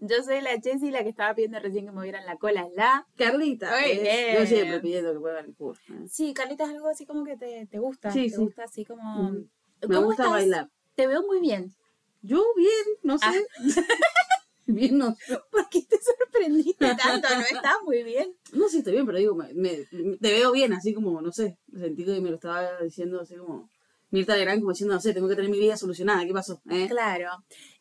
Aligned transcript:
Yo 0.00 0.22
soy 0.22 0.40
la 0.40 0.60
Chessy, 0.60 0.90
la 0.90 1.02
que 1.02 1.08
estaba 1.10 1.34
pidiendo 1.34 1.58
recién 1.60 1.84
que 1.86 1.90
me 1.90 1.96
movieran 1.98 2.24
la 2.26 2.36
cola. 2.36 2.66
La. 2.74 3.06
Carlita, 3.16 3.84
eh, 3.86 4.36
yo 4.38 4.46
siempre 4.46 4.80
pidiendo 4.80 5.12
que 5.12 5.18
muevan 5.18 5.44
el 5.46 5.54
culo. 5.54 5.78
eh. 5.90 6.06
Sí, 6.10 6.32
Carlita, 6.34 6.64
es 6.64 6.70
algo 6.70 6.88
así 6.88 7.06
como 7.06 7.24
que 7.24 7.36
te, 7.36 7.66
te 7.66 7.78
gusta. 7.78 8.10
Sí, 8.10 8.30
te 8.30 8.36
sí. 8.36 8.42
gusta 8.42 8.64
así 8.64 8.84
como. 8.84 9.30
Me 9.30 9.46
¿Cómo 9.94 10.06
gusta 10.06 10.22
estás? 10.24 10.30
bailar. 10.32 10.70
Te 10.94 11.06
veo 11.06 11.22
muy 11.22 11.40
bien. 11.40 11.74
Yo 12.22 12.42
bien, 12.56 12.70
no 13.02 13.18
sé. 13.18 13.26
Ah. 13.28 13.32
bien, 14.66 14.98
no 14.98 15.14
sé. 15.14 15.38
¿Por 15.50 15.68
qué 15.68 15.82
te 15.82 15.96
sorprendiste 16.00 16.86
tanto? 16.96 17.28
¿No 17.34 17.40
estás 17.40 17.74
muy 17.84 18.02
bien? 18.02 18.34
No 18.52 18.68
si 18.68 18.78
estoy 18.78 18.94
bien, 18.94 19.06
pero 19.06 19.18
digo, 19.18 19.34
me, 19.34 19.52
me- 19.54 19.86
te 20.20 20.30
veo 20.32 20.52
bien, 20.52 20.72
así 20.72 20.92
como, 20.94 21.20
no 21.20 21.32
sé. 21.32 21.58
Sentí 21.76 22.04
que 22.04 22.20
me 22.20 22.30
lo 22.30 22.36
estaba 22.36 22.80
diciendo 22.80 23.20
así 23.20 23.36
como 23.36 23.70
Mirta 24.10 24.36
Legrand, 24.36 24.60
como 24.60 24.72
diciendo, 24.72 24.94
no 24.94 25.00
sé, 25.00 25.12
tengo 25.14 25.28
que 25.28 25.36
tener 25.36 25.50
mi 25.50 25.58
vida 25.58 25.76
solucionada. 25.76 26.24
¿Qué 26.24 26.32
pasó? 26.32 26.60
¿Eh? 26.70 26.86
Claro. 26.88 27.30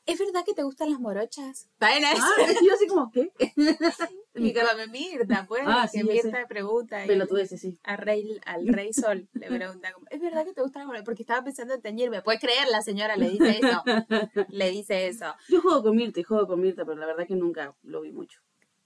¿Es 0.06 0.20
verdad 0.20 0.46
que 0.46 0.54
te 0.54 0.64
gustan 0.64 0.92
las 0.92 1.00
morochas? 1.00 1.68
Vaina 1.80 2.10
Ah, 2.16 2.32
yo 2.64 2.74
así 2.74 2.86
como, 2.88 3.12
¿qué? 3.12 3.32
Mi 4.36 4.54
cara 4.54 4.76
me 4.76 4.88
Mirta, 4.88 5.46
pues. 5.48 5.64
Ah, 5.66 5.88
que 5.92 6.00
sí, 6.00 6.04
Mirta 6.04 6.42
sé. 6.42 6.46
pregunta. 6.48 7.04
y- 7.04 7.08
Pelotudeces, 7.08 7.60
sí. 7.60 7.80
a 7.84 7.96
rey, 7.98 8.40
al 8.46 8.68
rey 8.68 8.94
Sol 8.94 9.28
le 9.34 9.48
pregunta, 9.48 9.92
como, 9.94 10.06
¿es 10.10 10.20
verdad 10.22 10.46
que 10.46 10.54
te 10.54 10.62
gusta 10.62 10.80
la 10.80 10.86
morocha? 10.86 11.04
Porque 11.06 11.24
estaba 11.24 11.44
pensando 11.44 11.74
en 11.74 11.82
teñirme. 11.82 12.22
¿Puedes 12.22 12.40
creer? 12.42 12.68
La 12.70 12.82
señora 12.82 13.16
le 13.16 13.30
dice 13.30 13.60
eso. 13.60 13.84
Le 14.50 14.70
dice 14.70 15.08
eso. 15.08 15.34
Yo 15.50 15.62
juego 15.62 15.82
con 15.84 15.96
Mirta 15.96 16.20
y 16.20 16.24
juego 16.24 16.48
con 16.48 16.62
Mirta, 16.62 16.86
pero 16.86 16.98
la 16.98 17.08
verdad 17.08 17.26
que 17.28 17.36
nunca 17.36 17.76
lo 17.84 18.02
vi 18.02 18.12
mucho. 18.12 18.40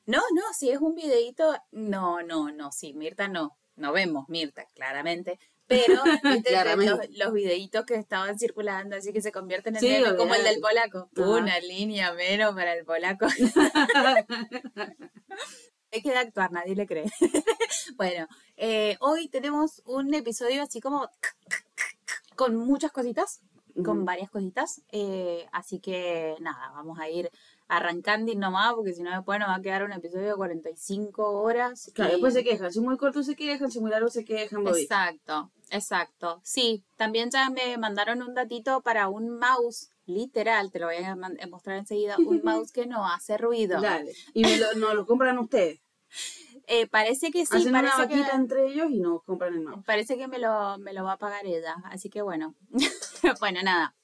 No, 0.05 0.21
no, 0.33 0.41
si 0.57 0.69
es 0.71 0.79
un 0.79 0.95
videíto, 0.95 1.55
no, 1.71 2.21
no, 2.23 2.51
no, 2.51 2.71
sí, 2.71 2.93
Mirta 2.93 3.27
no. 3.27 3.57
No 3.75 3.91
vemos 3.93 4.27
Mirta, 4.29 4.65
claramente. 4.73 5.39
Pero. 5.69 6.01
Los, 6.77 6.99
los 7.11 7.33
videitos 7.33 7.85
que 7.85 7.95
estaban 7.95 8.37
circulando, 8.39 8.95
así 8.95 9.13
que 9.13 9.21
se 9.21 9.31
convierten 9.31 9.75
en 9.75 9.81
Sí, 9.81 9.87
meme, 9.87 10.15
como 10.17 10.33
el 10.33 10.43
del 10.43 10.59
polaco. 10.59 11.09
Ajá. 11.15 11.29
Una 11.29 11.59
línea 11.59 12.11
menos 12.13 12.55
para 12.55 12.73
el 12.73 12.83
polaco. 12.85 13.27
Hay 15.91 16.01
que 16.01 16.15
actuar, 16.15 16.51
nadie 16.51 16.75
le 16.75 16.85
cree. 16.85 17.05
bueno, 17.95 18.27
eh, 18.57 18.97
hoy 18.99 19.27
tenemos 19.29 19.81
un 19.85 20.13
episodio 20.13 20.63
así 20.63 20.81
como 20.81 21.09
con 22.35 22.55
muchas 22.55 22.91
cositas, 22.91 23.41
con 23.83 24.05
varias 24.05 24.29
cositas. 24.29 24.81
eh, 24.91 25.47
así 25.51 25.79
que 25.79 26.35
nada, 26.39 26.71
vamos 26.73 26.99
a 26.99 27.09
ir 27.09 27.29
arrancando 27.69 28.31
y 28.31 28.35
nomás, 28.35 28.73
porque 28.73 28.93
si 28.93 29.01
no 29.03 29.11
después 29.11 29.39
nos 29.39 29.47
va 29.47 29.55
a 29.55 29.61
quedar 29.61 29.83
un 29.83 29.93
episodio 29.93 30.27
de 30.27 30.35
45 30.35 31.41
horas. 31.41 31.91
Claro, 31.93 32.09
y- 32.09 32.13
después 32.15 32.33
se 32.33 32.43
quejan. 32.43 32.73
Si 32.73 32.81
muy 32.81 32.97
corto 32.97 33.23
se 33.23 33.35
quejan, 33.35 33.71
si 33.71 33.79
muy 33.79 33.91
largo 33.91 34.09
se 34.09 34.25
quejan. 34.25 34.67
Exacto, 34.67 35.51
exacto. 35.69 36.41
Sí, 36.43 36.83
también 36.97 37.29
ya 37.29 37.49
me 37.49 37.77
mandaron 37.77 38.21
un 38.23 38.33
datito 38.33 38.81
para 38.81 39.07
un 39.07 39.37
mouse, 39.39 39.91
literal, 40.05 40.71
te 40.71 40.79
lo 40.79 40.87
voy 40.87 40.97
a 40.97 41.15
mostrar 41.47 41.77
enseguida, 41.77 42.17
un 42.17 42.41
mouse 42.43 42.71
que 42.71 42.85
no 42.87 43.07
hace 43.07 43.37
ruido. 43.37 43.79
Dale. 43.79 44.13
Y 44.33 44.41
me 44.43 44.57
lo, 44.57 44.73
nos 44.73 44.95
lo 44.95 45.05
compran 45.05 45.37
ustedes. 45.39 45.79
Eh, 46.71 46.85
parece 46.85 47.31
que 47.31 47.47
sí, 47.47 47.55
Hacen 47.57 47.69
una 47.75 47.97
vaquita 47.97 48.29
que, 48.29 48.35
entre 48.35 48.67
ellos 48.67 48.91
y 48.91 48.99
nos 48.99 49.23
compran 49.23 49.55
el 49.55 49.61
mouse. 49.61 49.83
parece 49.87 50.17
que 50.17 50.27
me 50.27 50.37
lo, 50.37 50.77
me 50.77 50.93
lo 50.93 51.03
va 51.03 51.13
a 51.13 51.17
pagar 51.17 51.43
ella, 51.47 51.75
así 51.85 52.11
que 52.11 52.21
bueno. 52.21 52.53
bueno, 53.39 53.59
nada. 53.63 53.95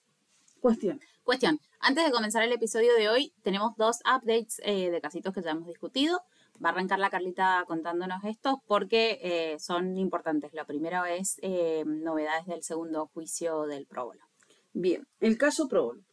Cuestión. 0.62 1.00
Cuestión, 1.26 1.60
antes 1.80 2.06
de 2.06 2.12
comenzar 2.12 2.44
el 2.44 2.52
episodio 2.54 2.94
de 2.96 3.10
hoy, 3.10 3.34
tenemos 3.42 3.76
dos 3.78 3.98
updates 4.02 4.62
eh, 4.64 4.92
de 4.92 5.02
casitos 5.02 5.34
que 5.34 5.42
ya 5.42 5.52
hemos 5.52 5.66
discutido. 5.68 6.22
Va 6.64 6.70
a 6.70 6.72
arrancar 6.72 7.00
la 7.00 7.10
Carlita 7.10 7.64
contándonos 7.68 8.24
estos 8.26 8.58
porque 8.68 9.20
eh, 9.24 9.60
son 9.60 9.98
importantes. 9.98 10.54
Lo 10.54 10.66
primero 10.68 11.04
es 11.04 11.38
eh, 11.42 11.84
novedades 11.86 12.46
del 12.46 12.62
segundo 12.62 13.08
juicio 13.08 13.64
del 13.64 13.88
próbolo. 13.88 14.22
Bien, 14.72 15.06
el 15.20 15.38
caso 15.38 15.68
Probolo. 15.68 16.04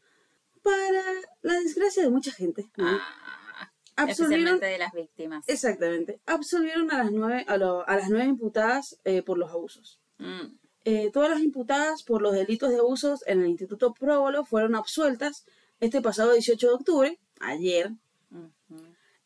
Para 0.63 1.03
la 1.43 1.55
desgracia 1.61 2.03
de 2.03 2.11
mucha 2.11 2.33
gente, 2.33 2.71
¿no? 2.77 2.87
Ah, 2.89 3.71
absolvieron, 3.97 4.61
de 4.61 4.79
las 4.79 4.93
víctimas. 4.93 5.45
exactamente, 5.49 6.21
absolvieron 6.25 6.91
a 6.91 6.99
las 6.99 7.13
nueve, 7.13 7.45
a, 7.49 7.57
lo- 7.59 7.87
a 7.87 7.97
las 7.97 8.09
nueve 8.09 8.27
imputadas 8.27 8.99
eh, 9.05 9.23
por 9.23 9.37
los 9.39 9.51
abusos. 9.51 10.01
Mm, 10.19 10.57
Eh, 10.85 11.11
todas 11.13 11.31
las 11.31 11.41
imputadas 11.41 12.03
por 12.03 12.23
los 12.23 12.33
delitos 12.35 12.71
de 12.71 12.79
abusos 12.79 13.23
en 13.27 13.41
el 13.41 13.49
Instituto 13.49 13.95
Próbolo 13.95 14.45
fueron 14.45 14.75
absueltas 14.75 15.45
este 15.81 16.01
pasado 16.01 16.33
18 16.33 16.67
de 16.69 16.75
octubre, 16.75 17.19
ayer, 17.41 17.91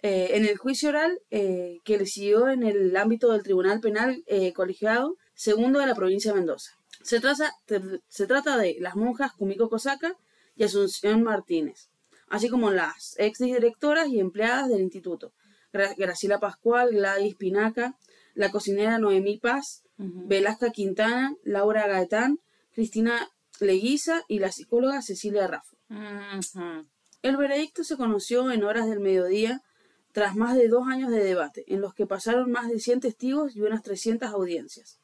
eh, 0.02 0.30
en 0.34 0.44
el 0.46 0.56
juicio 0.58 0.90
oral 0.90 1.20
eh, 1.30 1.80
que 1.84 1.98
le 1.98 2.06
siguió 2.06 2.48
en 2.48 2.62
el 2.62 2.96
ámbito 2.96 3.32
del 3.32 3.42
Tribunal 3.42 3.80
Penal 3.80 4.22
Colegiado 4.54 5.16
Segundo 5.34 5.80
de 5.80 5.86
la 5.86 5.94
provincia 5.94 6.32
de 6.32 6.38
Mendoza. 6.38 6.72
Se 7.02 7.20
se 8.08 8.26
trata 8.26 8.56
de 8.56 8.76
las 8.80 8.96
monjas 8.96 9.32
Kumiko 9.32 9.68
Kosaka 9.68 10.14
y 10.56 10.64
Asunción 10.64 11.22
Martínez, 11.22 11.88
así 12.28 12.48
como 12.48 12.70
las 12.70 13.14
exdirectoras 13.18 14.08
y 14.08 14.18
empleadas 14.20 14.68
del 14.68 14.80
instituto, 14.80 15.32
Gra- 15.72 15.94
Graciela 15.96 16.40
Pascual, 16.40 16.90
Gladys 16.92 17.34
Pinaca, 17.36 17.96
la 18.34 18.50
cocinera 18.50 18.98
Noemí 18.98 19.38
Paz, 19.38 19.82
Velasca 19.98 20.70
Quintana, 20.70 21.34
Laura 21.42 21.86
Gaetán, 21.86 22.38
Cristina 22.72 23.28
Leguiza 23.60 24.22
y 24.28 24.38
la 24.38 24.52
psicóloga 24.52 25.00
Cecilia 25.02 25.46
Raffo. 25.46 25.76
El 27.22 27.36
veredicto 27.36 27.82
se 27.84 27.96
conoció 27.96 28.50
en 28.52 28.62
horas 28.64 28.88
del 28.88 29.00
mediodía 29.00 29.62
tras 30.12 30.36
más 30.36 30.54
de 30.56 30.68
dos 30.68 30.86
años 30.88 31.10
de 31.10 31.22
debate, 31.22 31.64
en 31.68 31.80
los 31.80 31.94
que 31.94 32.06
pasaron 32.06 32.50
más 32.50 32.68
de 32.68 32.80
100 32.80 33.00
testigos 33.00 33.56
y 33.56 33.62
unas 33.62 33.82
300 33.82 34.28
audiencias. 34.30 34.98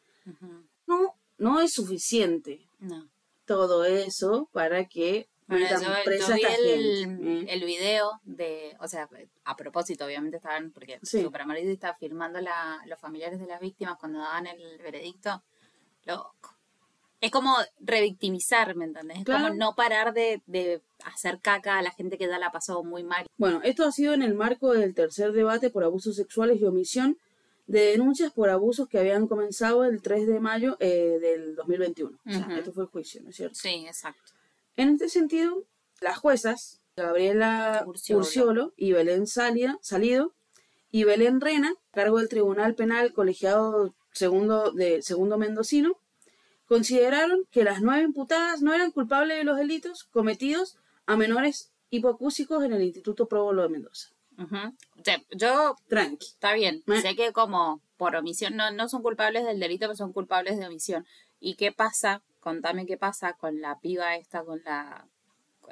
No, 0.86 1.14
no 1.38 1.60
es 1.60 1.72
suficiente 1.72 2.66
No. 2.78 3.08
todo 3.44 3.84
eso 3.84 4.48
para 4.52 4.86
que 4.86 5.28
Bueno, 5.52 5.66
yo, 5.68 5.80
yo 5.80 6.34
vi 6.34 6.42
el, 6.42 7.26
¿eh? 7.26 7.46
el 7.48 7.64
video 7.64 8.20
de, 8.24 8.76
o 8.80 8.88
sea, 8.88 9.08
a 9.44 9.56
propósito, 9.56 10.04
obviamente 10.04 10.38
estaban, 10.38 10.70
porque 10.72 10.98
Sí. 11.02 11.22
Super 11.22 11.46
Marido 11.46 11.70
estaba 11.70 11.94
firmando 11.96 12.40
la, 12.40 12.80
los 12.86 12.98
familiares 12.98 13.38
de 13.38 13.46
las 13.46 13.60
víctimas 13.60 13.98
cuando 13.98 14.18
daban 14.18 14.46
el 14.46 14.78
veredicto. 14.78 15.42
Loco. 16.04 16.56
Es 17.20 17.30
como 17.30 17.54
revictimizar, 17.78 18.74
¿me 18.74 18.84
entendés? 18.84 19.18
Es 19.18 19.24
como 19.24 19.50
no 19.50 19.74
parar 19.76 20.12
de, 20.12 20.42
de 20.46 20.82
hacer 21.04 21.38
caca 21.40 21.78
a 21.78 21.82
la 21.82 21.92
gente 21.92 22.18
que 22.18 22.26
ya 22.26 22.38
la 22.38 22.50
pasó 22.50 22.82
muy 22.82 23.04
mal. 23.04 23.26
Bueno, 23.36 23.60
esto 23.62 23.84
ha 23.84 23.92
sido 23.92 24.12
en 24.12 24.22
el 24.22 24.34
marco 24.34 24.72
del 24.72 24.92
tercer 24.92 25.30
debate 25.30 25.70
por 25.70 25.84
abusos 25.84 26.16
sexuales 26.16 26.60
y 26.60 26.64
omisión 26.64 27.18
de 27.68 27.80
denuncias 27.92 28.32
por 28.32 28.50
abusos 28.50 28.88
que 28.88 28.98
habían 28.98 29.28
comenzado 29.28 29.84
el 29.84 30.02
3 30.02 30.26
de 30.26 30.40
mayo 30.40 30.76
eh, 30.80 31.18
del 31.20 31.54
2021. 31.54 32.18
O 32.26 32.30
sea, 32.30 32.58
esto 32.58 32.72
fue 32.72 32.84
el 32.84 32.90
juicio, 32.90 33.22
¿no 33.22 33.30
es 33.30 33.36
cierto? 33.36 33.54
Sí, 33.54 33.84
exacto. 33.86 34.32
En 34.76 34.90
este 34.90 35.08
sentido, 35.08 35.64
las 36.00 36.18
juezas 36.18 36.80
Gabriela 36.96 37.84
Urciolo. 37.86 38.72
Y 38.76 38.92
Belén 38.92 39.26
Salia- 39.26 39.78
Salido 39.82 40.32
y 40.90 41.04
Belén 41.04 41.40
Rena, 41.40 41.74
cargo 41.92 42.18
del 42.18 42.28
Tribunal 42.28 42.74
Penal 42.74 43.12
Colegiado 43.12 43.94
Segundo 44.12 44.72
de 44.72 45.00
Segundo 45.02 45.38
Mendocino, 45.38 45.98
consideraron 46.66 47.46
que 47.50 47.64
las 47.64 47.80
nueve 47.80 48.02
imputadas 48.02 48.60
no 48.62 48.74
eran 48.74 48.90
culpables 48.92 49.38
de 49.38 49.44
los 49.44 49.56
delitos 49.56 50.04
cometidos 50.04 50.76
a 51.06 51.16
menores 51.16 51.70
hipocúsicos 51.90 52.62
en 52.64 52.72
el 52.72 52.82
Instituto 52.82 53.26
Próbolo 53.26 53.62
de 53.62 53.68
Mendoza. 53.70 54.08
Yo, 55.34 55.76
Tranqui. 55.88 56.26
está 56.26 56.52
bien, 56.54 56.82
Eh. 56.86 57.00
sé 57.00 57.14
que 57.16 57.32
como 57.32 57.80
por 57.96 58.16
omisión, 58.16 58.56
no, 58.56 58.70
no 58.70 58.88
son 58.88 59.02
culpables 59.02 59.44
del 59.44 59.60
delito, 59.60 59.86
pero 59.86 59.96
son 59.96 60.12
culpables 60.12 60.58
de 60.58 60.66
omisión. 60.66 61.06
¿Y 61.40 61.54
qué 61.56 61.72
pasa? 61.72 62.22
Contame 62.42 62.84
qué 62.86 62.96
pasa 62.96 63.34
con 63.34 63.60
la 63.60 63.78
piba 63.78 64.16
esta, 64.16 64.44
con 64.44 64.60
la 64.64 65.06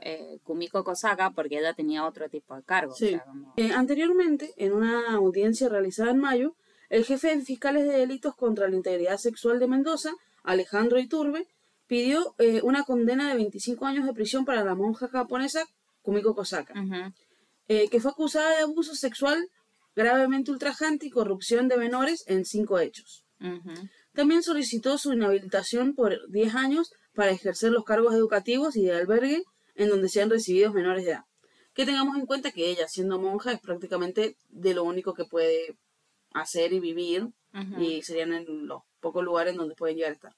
eh, 0.03 0.39
Kumiko 0.45 0.85
Kosaka, 0.85 1.31
porque 1.33 1.59
ella 1.59 1.75
tenía 1.75 2.07
otro 2.07 2.29
tipo 2.31 2.55
de 2.55 2.63
cargo. 2.63 2.93
o 2.93 2.97
Sí. 2.97 3.09
sea, 3.11 3.25
como- 3.25 3.53
Eh, 3.57 3.73
anteriormente, 3.73 4.55
en 4.57 4.73
una 4.73 5.15
audiencia 5.15 5.69
realizada 5.69 6.13
en 6.13 6.19
mayo, 6.19 6.55
el 6.89 7.05
jefe 7.05 7.35
de 7.37 7.43
fiscales 7.45 7.85
de 7.85 7.99
delitos 7.99 8.35
contra 8.37 8.69
la 8.69 8.77
integridad 8.77 9.19
sexual 9.19 9.59
de 9.59 9.67
Mendoza, 9.67 10.13
Alejandro 10.45 10.99
Iturbe, 11.01 11.49
pidió 11.89 12.35
eh, 12.39 12.61
una 12.63 12.85
condena 12.85 13.29
de 13.29 13.35
25 13.35 13.85
años 13.85 14.07
de 14.07 14.13
prisión 14.15 14.45
para 14.45 14.65
la 14.65 14.77
monja 14.77 15.09
japonesa 15.09 15.65
Kumiko 16.03 16.35
Kosaka, 16.37 16.73
que 17.67 18.01
fue 18.01 18.11
acusada 18.13 18.51
de 18.57 18.63
abuso 18.63 18.95
sexual 18.95 19.49
gravemente 19.97 20.51
ultrajante 20.53 21.07
y 21.07 21.11
corrupción 21.11 21.67
de 21.69 21.77
menores 21.77 22.25
en 22.29 22.45
cinco 22.45 22.79
hechos. 22.79 23.25
También 24.15 24.43
solicitó 24.43 24.99
su 24.99 25.13
inhabilitación 25.13 25.95
por 25.95 26.29
10 26.31 26.55
años 26.55 26.93
para 27.15 27.31
ejercer 27.31 27.71
los 27.73 27.85
cargos 27.85 28.15
educativos 28.15 28.77
y 28.77 28.85
de 28.85 28.97
albergue 28.97 29.43
en 29.77 29.89
donde 29.89 30.09
sean 30.09 30.31
recibidos 30.31 30.75
menores 30.75 31.05
de 31.05 31.13
edad, 31.13 31.25
Que 31.73 31.87
tengamos 31.87 32.17
en 32.19 32.27
cuenta 32.27 32.51
que 32.51 32.69
ella, 32.69 32.89
siendo 32.89 33.19
monja, 33.19 33.53
es 33.53 33.61
prácticamente 33.61 34.37
de 34.49 34.75
lo 34.75 34.83
único 34.85 35.15
que 35.15 35.25
puede 35.25 35.77
hacer 36.35 36.73
y 36.73 36.81
vivir, 36.81 37.29
y 37.79 38.03
serían 38.03 38.33
en 38.33 38.67
los 38.67 38.83
pocos 39.01 39.25
lugares 39.25 39.57
donde 39.57 39.75
pueden 39.75 39.97
llegar 39.97 40.11
a 40.13 40.15
estar. 40.15 40.33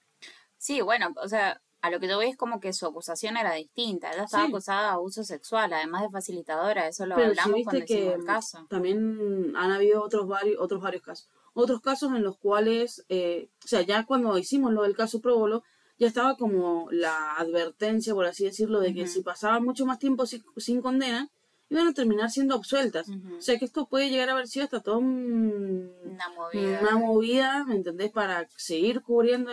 Sí, 0.59 0.81
bueno, 0.83 1.13
o 1.17 1.29
sea, 1.29 1.61
a 1.81 1.91
lo 1.91 1.99
que 1.99 2.07
yo 2.09 2.19
veo 2.19 2.31
es 2.31 2.37
como 2.37 2.61
que 2.61 2.73
su 2.73 2.87
acusación 2.87 3.37
era 3.37 3.53
distinta. 3.55 4.13
Ella 4.13 4.25
estaba 4.25 4.45
Sí. 4.45 4.51
acusada 4.51 4.83
de 4.83 4.89
abuso 4.91 5.25
sexual, 5.25 5.73
además 5.73 6.03
de 6.03 6.11
facilitadora. 6.11 6.87
Eso 6.87 7.05
lo 7.07 7.17
Pero 7.17 7.33
si 7.35 7.41
hablamos 7.41 7.57
viste 7.57 7.71
cuando 7.71 7.87
que 7.87 8.13
el 8.15 8.25
caso. 8.25 8.67
también 8.71 9.53
han 9.57 9.73
habido 9.73 10.03
otros 10.03 10.29
varios, 10.29 10.61
otros 10.61 10.81
varios 10.81 11.03
casos. 11.03 11.29
Otros 11.55 11.81
casos 11.81 12.13
en 12.15 12.23
los 12.23 12.39
cuales, 12.39 13.05
eh, 13.09 13.49
o 13.65 13.69
sea, 13.69 13.83
ya 13.83 14.05
cuando 14.07 14.37
hicimos 14.39 14.73
lo 14.73 14.83
del 14.83 14.97
caso 14.97 15.21
Próbolo, 15.21 15.63
ya 15.99 16.07
estaba 16.09 16.37
como 16.37 16.89
la 16.91 17.35
advertencia, 17.35 18.15
por 18.15 18.27
así 18.27 18.45
decirlo, 18.45 18.81
de 18.81 18.95
que 18.95 19.07
si 19.07 19.21
pasaban 19.23 19.63
mucho 19.65 19.85
más 19.87 19.99
tiempo 19.99 20.27
sin, 20.27 20.43
sin 20.57 20.81
condena, 20.81 21.29
iban 21.69 21.87
a 21.89 21.93
terminar 21.95 22.31
siendo 22.31 22.55
absueltas. 22.55 23.09
O 23.39 23.41
sea, 23.43 23.59
que 23.59 23.65
esto 23.67 23.87
puede 23.87 24.11
llegar 24.11 24.29
a 24.29 24.33
haber 24.33 24.49
sido 24.49 24.65
hasta 24.65 24.81
todo 24.81 24.99
un- 24.99 25.91
Una 26.05 26.29
movida. 26.31 26.81
una 26.81 26.97
movida, 26.99 27.65
¿me 27.65 27.77
entendés? 27.77 28.11
Para 28.11 28.47
seguir 28.57 29.03
cubriendo 29.03 29.51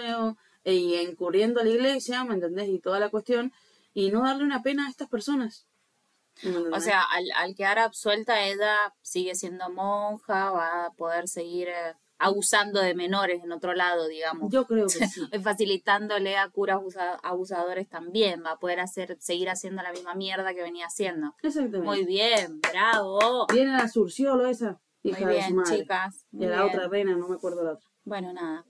y 0.65 0.95
encubriendo 0.95 1.59
a 1.59 1.63
la 1.63 1.69
iglesia, 1.69 2.23
¿me 2.23 2.33
entendés? 2.35 2.69
Y 2.69 2.79
toda 2.79 2.99
la 2.99 3.09
cuestión, 3.09 3.51
y 3.93 4.11
no 4.11 4.21
darle 4.23 4.43
una 4.43 4.61
pena 4.63 4.87
a 4.87 4.89
estas 4.89 5.07
personas. 5.09 5.65
¿Me 6.43 6.75
O 6.75 6.79
sea, 6.79 7.01
al, 7.03 7.25
al 7.35 7.55
quedar 7.55 7.79
absuelta, 7.79 8.43
ella 8.45 8.75
sigue 9.01 9.35
siendo 9.35 9.69
monja, 9.69 10.51
va 10.51 10.85
a 10.85 10.91
poder 10.91 11.27
seguir 11.27 11.67
eh, 11.69 11.93
abusando 12.17 12.81
de 12.81 12.93
menores 12.95 13.41
en 13.43 13.51
otro 13.51 13.73
lado, 13.73 14.07
digamos. 14.07 14.51
yo 14.51 14.65
creo 14.67 14.87
que 14.99 15.07
sí. 15.07 15.21
Facilitándole 15.41 16.37
a 16.37 16.49
curas 16.49 16.77
abusa- 16.77 17.19
abusadores 17.23 17.87
también, 17.87 18.43
va 18.45 18.51
a 18.51 18.59
poder 18.59 18.79
hacer, 18.79 19.17
seguir 19.19 19.49
haciendo 19.49 19.81
la 19.83 19.91
misma 19.91 20.15
mierda 20.15 20.53
que 20.53 20.61
venía 20.61 20.85
haciendo. 20.87 21.33
Exactamente. 21.41 21.85
Muy 21.85 22.05
bien, 22.05 22.59
bravo. 22.61 23.47
Viene 23.53 23.71
la 23.71 23.87
surciolo 23.87 24.47
esa, 24.47 24.79
hija 25.03 25.25
Muy 25.25 25.33
de 25.35 25.41
su 25.41 25.45
bien, 25.47 25.55
madre. 25.55 25.77
chicas. 25.79 26.25
Y 26.31 26.45
la 26.45 26.47
bien. 26.47 26.59
otra 26.61 26.87
reina, 26.87 27.15
no 27.15 27.27
me 27.29 27.35
acuerdo 27.35 27.63
la 27.63 27.71
otra. 27.73 27.87
Bueno, 28.03 28.33
nada. 28.33 28.65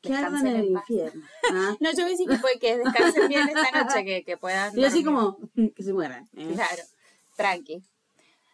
Que 0.00 0.14
ardan 0.14 0.46
en 0.46 0.56
el 0.56 0.64
infierno. 0.70 1.24
¿ah? 1.52 1.76
No, 1.78 1.90
yo 1.90 1.96
voy 1.96 2.04
a 2.04 2.08
decir 2.08 2.28
que, 2.28 2.38
fue, 2.38 2.58
que 2.58 2.78
descansen 2.78 3.28
bien 3.28 3.48
esta 3.48 3.84
noche, 3.84 4.04
que, 4.04 4.24
que 4.24 4.36
puedan. 4.36 4.76
Y 4.78 4.84
así 4.84 5.04
como, 5.04 5.38
que 5.76 5.82
se 5.82 5.92
mueran. 5.92 6.28
¿eh? 6.36 6.52
Claro, 6.54 6.82
tranqui. 7.36 7.82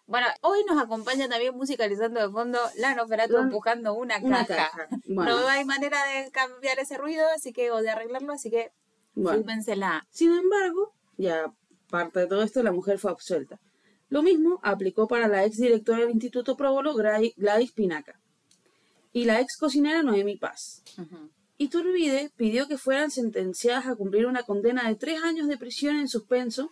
Bueno, 0.09 0.27
hoy 0.43 0.61
nos 0.69 0.81
acompaña 0.81 1.29
también 1.29 1.57
musicalizando 1.57 2.21
de 2.21 2.31
fondo 2.33 2.59
la 2.79 2.95
Noferatu 2.95 3.35
La- 3.35 3.41
empujando 3.43 3.95
una, 3.95 4.19
Una 4.19 4.45
caja. 4.47 4.71
caja. 4.71 4.89
Bueno, 5.09 5.41
No 5.41 5.49
hay 5.49 5.65
manera 5.65 5.99
de 6.05 6.31
cambiar 6.31 6.79
ese 6.79 6.97
ruido, 6.97 7.25
así 7.35 7.53
que, 7.53 7.71
o 7.73 7.83
de 7.83 7.91
arreglarlo, 7.91 8.33
así 8.33 8.49
que 8.51 8.71
bueno. 9.15 9.41
fúmensela. 9.41 10.07
Sin 10.11 10.33
embargo, 10.33 10.93
ya 11.17 11.53
parte 11.91 12.21
de 12.21 12.27
todo 12.29 12.43
esto, 12.45 12.63
la 12.63 12.71
mujer 12.73 12.99
fue 13.01 13.11
absuelta. 13.11 13.59
Lo 14.09 14.23
mismo 14.23 14.61
aplicó 14.63 15.09
para 15.09 15.27
la 15.27 15.45
ex 15.45 15.57
directora 15.57 16.01
del 16.01 16.11
Instituto 16.11 16.57
Próbolo, 16.57 16.95
Gladys 16.95 17.73
Pinaca, 17.73 18.21
y 19.13 19.25
la 19.25 19.41
ex 19.41 19.57
cocinera 19.57 20.05
Noemi 20.05 20.37
Paz. 20.37 20.85
Ujú. 20.99 21.31
Iturbide 21.59 22.31
pidió 22.37 22.69
que 22.69 22.79
fueran 22.79 23.11
sentenciadas 23.11 23.87
a 23.87 23.97
cumplir 23.97 24.27
una 24.27 24.43
condena 24.43 24.89
de 24.89 24.95
tres 24.95 25.23
años 25.23 25.49
de 25.49 25.57
prisión 25.57 25.97
en 25.97 26.09
suspenso 26.09 26.71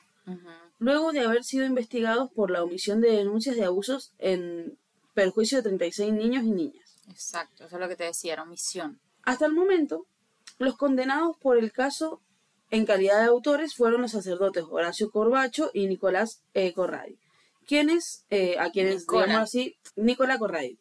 luego 0.78 1.12
de 1.12 1.20
haber 1.20 1.44
sido 1.44 1.64
investigados 1.64 2.30
por 2.32 2.50
la 2.50 2.62
omisión 2.62 3.00
de 3.00 3.12
denuncias 3.12 3.56
de 3.56 3.64
abusos 3.64 4.12
en 4.18 4.78
perjuicio 5.14 5.58
de 5.58 5.64
36 5.64 6.12
niños 6.12 6.44
y 6.44 6.50
niñas. 6.50 6.96
Exacto, 7.08 7.64
eso 7.64 7.76
es 7.76 7.80
lo 7.80 7.88
que 7.88 7.96
te 7.96 8.04
decía, 8.04 8.32
era 8.32 8.42
omisión. 8.42 9.00
Hasta 9.22 9.46
el 9.46 9.52
momento, 9.52 10.06
los 10.58 10.76
condenados 10.76 11.36
por 11.38 11.58
el 11.58 11.72
caso 11.72 12.20
en 12.70 12.86
calidad 12.86 13.20
de 13.20 13.26
autores 13.26 13.74
fueron 13.74 14.02
los 14.02 14.12
sacerdotes 14.12 14.64
Horacio 14.68 15.10
Corbacho 15.10 15.70
y 15.72 15.86
Nicolás 15.86 16.42
eh, 16.54 16.72
Corradi, 16.72 17.18
quienes, 17.66 18.24
eh, 18.30 18.58
a 18.58 18.70
quienes, 18.70 19.02
Nicola. 19.02 19.26
digamos 19.26 19.48
así, 19.48 19.76
Nicolás 19.96 20.38
Corradi. 20.38 20.78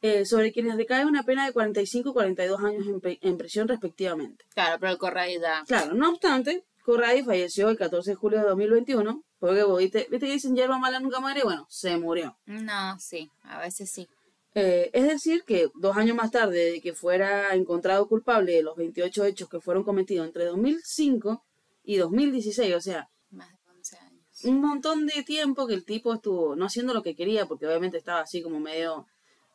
Eh, 0.00 0.24
sobre 0.24 0.52
quienes 0.52 0.76
recae 0.76 1.04
una 1.04 1.22
pena 1.24 1.46
de 1.46 1.52
45 1.52 2.10
y 2.10 2.12
42 2.12 2.60
años 2.62 2.86
en, 2.86 3.18
en 3.20 3.36
prisión 3.38 3.68
respectivamente. 3.68 4.44
Claro, 4.54 4.78
pero 4.80 4.92
el 4.92 4.98
correo 4.98 5.40
ya. 5.40 5.64
Claro, 5.66 5.94
no 5.94 6.10
obstante, 6.10 6.64
Corradi 6.84 7.22
falleció 7.22 7.68
el 7.68 7.76
14 7.76 8.10
de 8.10 8.14
julio 8.16 8.38
de 8.38 8.46
2021, 8.46 9.22
porque 9.38 9.62
vos 9.62 9.78
viste, 9.78 10.06
viste 10.10 10.26
que 10.26 10.32
dicen 10.32 10.56
hierba 10.56 10.78
mala 10.78 11.00
nunca 11.00 11.20
muere, 11.20 11.42
bueno, 11.44 11.66
se 11.68 11.96
murió. 11.98 12.38
No, 12.46 12.98
sí, 12.98 13.30
a 13.42 13.58
veces 13.60 13.90
sí. 13.90 14.08
Eh, 14.54 14.90
es 14.94 15.06
decir, 15.06 15.44
que 15.44 15.68
dos 15.74 15.96
años 15.96 16.16
más 16.16 16.30
tarde 16.30 16.72
de 16.72 16.80
que 16.80 16.94
fuera 16.94 17.54
encontrado 17.54 18.08
culpable 18.08 18.52
de 18.52 18.62
los 18.62 18.76
28 18.76 19.24
hechos 19.26 19.48
que 19.48 19.60
fueron 19.60 19.84
cometidos 19.84 20.26
entre 20.26 20.46
2005 20.46 21.44
y 21.84 21.96
2016, 21.96 22.74
o 22.74 22.80
sea, 22.80 23.08
Más 23.30 23.48
de 23.50 23.56
11 23.76 23.96
años. 23.98 24.44
un 24.44 24.60
montón 24.60 25.06
de 25.06 25.22
tiempo 25.22 25.66
que 25.66 25.74
el 25.74 25.84
tipo 25.84 26.14
estuvo 26.14 26.56
no 26.56 26.64
haciendo 26.64 26.94
lo 26.94 27.02
que 27.02 27.14
quería, 27.14 27.46
porque 27.46 27.66
obviamente 27.66 27.98
estaba 27.98 28.20
así 28.20 28.42
como 28.42 28.58
medio 28.60 29.06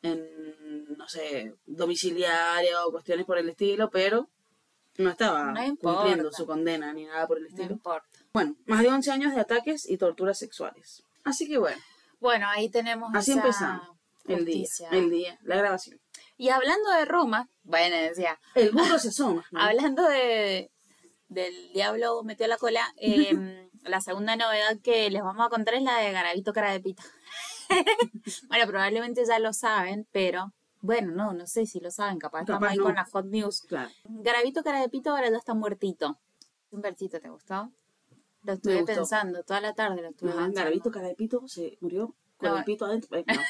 en, 0.04 0.96
no 0.98 1.08
sé, 1.10 1.56
domiciliaria 1.66 2.86
o 2.86 2.92
cuestiones 2.92 3.26
por 3.26 3.38
el 3.38 3.50
estilo, 3.50 3.90
pero 3.90 4.30
no 4.98 5.10
estaba 5.10 5.52
No 5.52 5.76
cumpliendo 5.78 6.32
su 6.32 6.46
condena 6.46 6.94
ni 6.94 7.06
nada 7.06 7.26
por 7.28 7.38
el 7.38 7.44
No 7.44 7.50
estilo. 7.50 7.72
importa. 7.72 8.08
Bueno, 8.34 8.56
más 8.68 8.82
de 8.82 8.90
11 8.90 9.12
años 9.12 9.34
de 9.34 9.42
ataques 9.42 9.90
y 9.90 9.98
torturas 9.98 10.38
sexuales. 10.38 11.04
Así 11.24 11.48
que 11.48 11.58
bueno, 11.58 11.82
Bueno, 12.20 12.48
ahí 12.50 12.70
tenemos 12.70 13.10
así 13.16 13.32
esa 13.32 13.40
empezamos. 13.42 13.90
El 14.26 14.46
día, 14.46 14.68
el 14.92 15.10
día, 15.10 15.38
la 15.44 15.58
grabación. 15.58 16.00
Y 16.38 16.50
hablando 16.50 16.90
de 16.92 17.04
Roma, 17.06 17.50
bueno, 17.64 17.96
decía, 17.98 18.40
El 18.56 18.72
burro 18.72 18.98
se 19.00 19.10
asoma. 19.10 19.44
¿no? 19.52 19.60
hablando 19.62 20.08
de 20.08 20.70
del 21.28 21.74
diablo 21.74 22.22
metió 22.24 22.48
la 22.48 22.58
cola, 22.58 22.94
eh, 22.98 23.68
la 23.84 24.00
segunda 24.02 24.36
novedad 24.36 24.78
que 24.84 25.10
les 25.10 25.24
vamos 25.24 25.46
a 25.46 25.50
contar 25.50 25.74
es 25.74 25.84
la 25.84 25.98
de 25.98 26.12
Garavito 26.12 26.54
Cara 26.54 26.72
de 26.72 26.80
Pita. 26.80 27.04
bueno, 28.48 28.68
probablemente 28.68 29.26
ya 29.26 29.40
lo 29.40 29.54
saben, 29.54 30.08
pero 30.12 30.54
bueno, 30.82 31.12
no, 31.12 31.34
no 31.34 31.48
sé 31.48 31.66
si 31.66 31.80
lo 31.80 31.92
saben, 31.92 32.20
capaz 32.20 32.42
estamos 32.42 32.70
ahí 32.70 32.78
no. 32.78 32.84
con 32.84 32.96
la 32.96 33.06
hot 33.06 33.26
news. 33.26 33.62
Claro. 33.62 33.90
Garavito 34.04 34.64
Cara 34.64 34.82
de 34.82 34.90
Pito 34.90 35.12
ahora 35.12 35.30
ya 35.30 35.38
está 35.38 35.54
muertito. 35.54 36.20
Un 36.72 36.82
versito, 36.82 37.20
¿te 37.20 37.30
gustó? 37.30 37.72
Lo 38.44 38.54
estuve 38.54 38.82
gustó. 38.82 38.96
pensando 38.96 39.44
toda 39.44 39.62
la 39.62 39.74
tarde, 39.74 40.02
lo 40.02 40.10
estuve 40.10 40.30
Ajá, 40.32 40.40
pensando. 40.40 40.60
Garavito 40.60 40.92
cara 40.92 41.08
de 41.08 41.16
pito 41.16 41.48
se 41.48 41.78
murió 41.80 42.14
con 42.38 42.50
No. 42.50 42.58
el 42.58 42.64
pito 42.66 42.86
adentro. 42.86 43.18
Eh, 43.18 43.24
no, 43.28 43.34
no. 43.36 43.42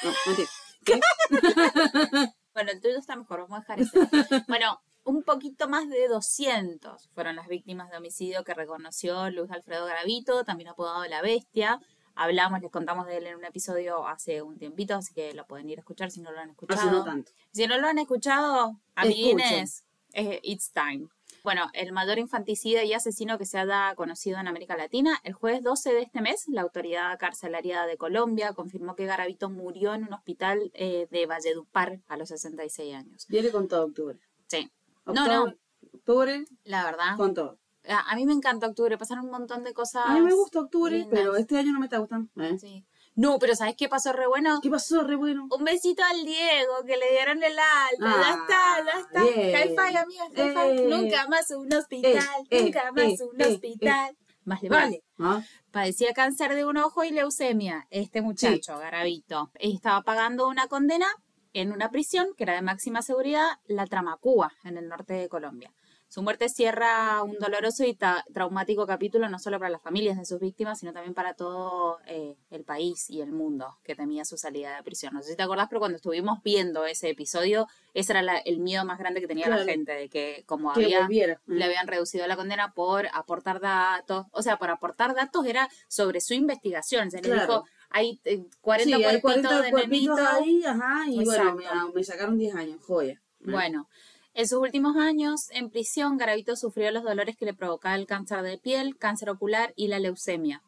Bueno, 2.54 2.70
el 2.72 2.82
tuyo 2.82 3.00
está 3.00 3.16
mejor, 3.16 3.40
vamos 3.48 3.58
a 3.58 3.76
dejar 3.76 3.80
ese. 3.80 4.44
bueno, 4.48 4.80
un 5.06 5.24
poquito 5.24 5.68
más 5.68 5.90
de 5.90 6.08
200 6.08 7.10
fueron 7.16 7.36
las 7.36 7.48
víctimas 7.48 7.90
de 7.90 7.98
homicidio 7.98 8.44
que 8.44 8.54
reconoció 8.54 9.32
Luis 9.32 9.50
Alfredo 9.50 9.86
Garavito, 9.88 10.44
también 10.44 10.70
apodado 10.70 11.04
La 11.06 11.24
Bestia. 11.24 11.80
Hablamos, 12.16 12.62
les 12.62 12.72
contamos 12.72 13.08
de 13.08 13.18
él 13.18 13.28
en 13.28 13.36
un 13.38 13.46
episodio 13.46 14.08
hace 14.08 14.42
un 14.42 14.58
tiempito, 14.58 14.96
así 14.96 15.14
que 15.14 15.34
lo 15.34 15.46
pueden 15.48 15.70
ir 15.70 15.80
a 15.80 15.82
escuchar 15.82 16.12
si 16.12 16.22
no 16.22 16.32
lo 16.32 16.40
han 16.40 16.52
escuchado. 16.52 16.82
Hace 16.82 16.92
no 16.92 17.04
tanto. 17.04 17.32
Si 17.52 17.66
no 17.68 17.78
lo 17.78 17.88
han 17.88 17.98
escuchado, 18.00 18.80
amiguines, 18.96 19.86
eh, 20.14 20.40
it's 20.44 20.72
time. 20.72 21.08
Bueno, 21.44 21.70
el 21.74 21.92
mayor 21.92 22.20
infanticida 22.20 22.84
y 22.84 22.94
asesino 22.94 23.38
que 23.38 23.46
se 23.46 23.58
haya 23.60 23.94
conocido 23.96 24.40
en 24.40 24.48
América 24.48 24.78
Latina, 24.78 25.20
el 25.24 25.34
jueves 25.34 25.62
12 25.62 25.94
de 25.94 26.02
este 26.04 26.22
mes, 26.22 26.46
la 26.48 26.62
autoridad 26.62 27.18
carcelaria 27.20 27.86
de 27.86 27.98
Colombia 27.98 28.54
confirmó 28.54 28.96
que 28.96 29.06
Garavito 29.06 29.50
murió 29.50 29.94
en 29.94 30.04
un 30.04 30.14
hospital 30.14 30.72
eh, 30.74 31.08
de 31.12 31.26
Valledupar 31.26 32.00
a 32.08 32.16
los 32.16 32.30
66 32.30 32.96
años. 32.96 33.26
Viene 33.28 33.50
con 33.50 33.68
todo 33.68 33.86
octubre. 33.86 34.18
Sí. 34.48 34.72
Octubre, 35.04 35.34
No, 35.34 35.46
no, 35.48 35.54
Octubre 35.94 36.46
la 36.64 36.86
verdad. 36.86 37.18
con 37.18 37.34
todo. 37.34 37.60
A, 37.88 38.16
mí 38.16 38.26
me 38.26 38.34
encanta 38.34 38.68
octubre, 38.68 38.98
pasaron 38.98 39.26
un 39.26 39.32
montón 39.32 39.64
de 39.64 39.74
cosas. 39.74 40.04
A 40.06 40.14
mí 40.14 40.22
me 40.22 40.34
gusta 40.34 40.60
octubre, 40.62 40.98
lindas. 40.98 41.12
pero 41.20 41.36
este 41.36 41.58
año 41.58 41.74
no 41.74 41.80
me 41.80 41.86
está 41.88 41.98
gustando. 41.98 42.30
¿eh? 42.42 42.58
Sí. 42.60 42.86
No, 43.16 43.38
pero 43.40 43.56
¿sabes 43.56 43.76
qué 43.78 43.90
pasó 43.90 44.12
re 44.14 44.26
bueno? 44.26 44.60
¿Qué 44.64 44.70
pasó, 44.70 45.04
re 45.04 45.16
bueno? 45.16 45.48
Un 45.56 45.64
besito 45.64 46.02
al 46.04 46.26
Diego, 46.26 46.74
que 46.86 46.98
le 46.98 47.12
dieron 47.12 47.44
el 47.44 47.52
alta. 47.60 48.00
ya 48.00 48.34
Ah, 48.34 48.38
está, 48.40 48.86
ya 48.86 49.00
está. 49.02 49.24
bien. 49.24 49.50
Hi-fi, 49.56 49.98
amigas, 49.98 50.30
hi-fi. 50.32 50.82
Eh. 50.82 50.88
Nunca 50.90 51.28
más 51.28 51.52
un 51.52 51.72
hospital, 51.74 52.24
Eh, 52.50 52.64
nunca 52.64 52.82
eh, 52.88 52.92
más 52.92 53.20
eh, 53.22 53.24
un 53.32 53.42
eh, 53.42 53.48
hospital. 53.48 54.18
Más 54.46 54.62
le 54.64 54.70
Vale. 54.70 55.04
vale. 55.18 55.38
¿Ah? 55.38 55.44
Padecía 55.72 56.14
cáncer 56.14 56.54
de 56.56 56.66
un 56.66 56.78
ojo 56.78 57.04
y 57.04 57.12
leucemia, 57.12 57.88
este 57.92 58.22
muchacho, 58.22 58.78
Garavito. 58.80 59.52
Y 59.60 59.76
estaba 59.76 60.02
pagando 60.02 60.48
una 60.48 60.68
condena 60.68 61.08
en 61.54 61.72
una 61.72 61.90
prisión 61.92 62.30
que 62.36 62.44
era 62.44 62.54
de 62.56 62.62
máxima 62.64 63.02
seguridad, 63.04 63.46
la 63.68 63.86
Tramacúa, 63.86 64.52
en 64.64 64.78
el 64.78 64.88
norte 64.88 65.14
de 65.14 65.30
Colombia. 65.30 65.72
Su 66.14 66.22
muerte 66.22 66.48
cierra 66.48 67.24
un 67.24 67.40
doloroso 67.40 67.84
y 67.86 67.96
ta- 67.96 68.24
traumático 68.32 68.86
capítulo 68.86 69.28
no 69.30 69.40
solo 69.40 69.58
para 69.58 69.72
las 69.72 69.82
familias 69.82 70.16
de 70.16 70.26
sus 70.26 70.40
víctimas, 70.40 70.78
sino 70.80 70.94
también 70.94 71.16
para 71.16 71.34
todo 71.34 71.98
eh, 72.06 72.36
el 72.52 72.64
país 72.64 73.10
y 73.10 73.22
el 73.22 73.32
mundo 73.32 73.80
que 73.84 73.96
temía 73.96 74.24
su 74.24 74.38
salida 74.38 74.76
de 74.78 74.84
prisión. 74.84 75.16
No 75.16 75.24
sé 75.24 75.32
si 75.32 75.36
te 75.36 75.42
acordás, 75.42 75.70
pero 75.70 75.80
cuando 75.80 75.96
estuvimos 75.96 76.44
viendo 76.44 76.86
ese 76.86 77.10
episodio, 77.10 77.66
ese 77.96 78.12
era 78.14 78.22
la- 78.22 78.38
el 78.38 78.60
miedo 78.60 78.86
más 78.86 79.00
grande 79.00 79.22
que 79.22 79.28
tenía 79.28 79.50
la 79.50 79.64
gente, 79.66 79.92
de 79.92 80.08
que 80.08 80.44
como 80.46 80.72
Que 80.74 80.84
había 80.86 81.02
volviera. 81.02 81.42
le 81.48 81.66
habían 81.66 81.88
reducido 81.88 82.28
la 82.28 82.36
condena 82.36 82.74
por 82.76 83.08
aportar 83.12 83.60
datos. 83.60 84.28
O 84.34 84.44
sea, 84.44 84.58
por 84.58 84.70
aportar 84.70 85.16
datos 85.16 85.48
era 85.48 85.68
sobre 85.88 86.22
su 86.22 86.36
investigación. 86.36 87.10
Se 87.10 87.24
le 87.24 87.30
Claro. 87.30 87.42
dijo, 87.42 87.64
hay 87.90 88.22
eh, 88.26 88.44
40 88.62 88.98
Sí, 88.98 89.04
hay 89.04 89.20
cuerpitos 89.20 89.52
40 89.52 89.62
de 89.64 89.72
cuerpitos 89.72 90.20
ahí, 90.20 90.64
ajá, 90.64 91.06
y 91.10 91.26
bueno, 91.26 91.92
me 91.92 92.04
sacaron 92.04 92.38
10 92.38 92.54
años, 92.54 92.80
joya. 92.86 93.20
Bueno, 93.46 93.90
en 94.34 94.48
sus 94.48 94.60
últimos 94.60 94.96
años 94.98 95.50
en 95.52 95.70
prisión, 95.70 96.18
Garavito 96.18 96.56
sufrió 96.56 96.92
los 96.92 97.04
dolores 97.04 97.36
que 97.38 97.46
le 97.46 97.54
provocaba 97.54 97.96
el 97.96 98.06
cáncer 98.08 98.42
de 98.42 98.58
piel, 98.58 98.98
cáncer 98.98 99.30
ocular 99.30 99.74
y 99.76 99.88
la 99.88 100.00
leucemia. 100.00 100.62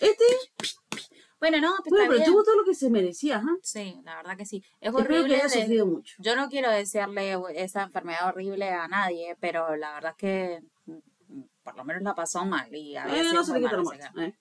Este, 0.00 0.24
Bueno, 1.40 1.60
no, 1.60 1.74
pero 1.84 1.96
bueno, 1.96 2.08
pero 2.10 2.18
bien. 2.20 2.24
tuvo 2.32 2.42
todo 2.42 2.56
lo 2.56 2.64
que 2.64 2.74
se 2.74 2.88
merecía, 2.90 3.36
¿ah? 3.44 3.56
Sí, 3.62 4.00
la 4.04 4.16
verdad 4.16 4.36
que 4.36 4.46
sí. 4.46 4.64
Es 4.80 4.88
Espero 4.88 5.06
que 5.08 5.14
horrible. 5.18 5.36
de- 5.42 5.48
sufrido 5.50 5.86
mucho. 5.86 6.14
Yo 6.18 6.36
no 6.36 6.48
quiero 6.48 6.70
desearle 6.70 7.36
esa 7.54 7.82
enfermedad 7.82 8.28
horrible 8.28 8.70
a 8.70 8.88
nadie, 8.88 9.36
pero 9.40 9.76
la 9.76 9.92
verdad 9.94 10.12
es 10.12 10.16
que 10.16 10.60
mm, 10.86 11.42
por 11.62 11.76
lo 11.76 11.84
menos 11.84 12.02
la 12.02 12.14
pasó 12.14 12.44
mal 12.46 12.74
y 12.74 12.96
había 12.96 13.14
Eh, 13.20 13.24
sido 13.24 13.34
no 13.42 13.46
muy 13.52 13.60
le 13.60 13.68
quita 13.68 14.12
mal. 14.12 14.26
¿eh? 14.26 14.34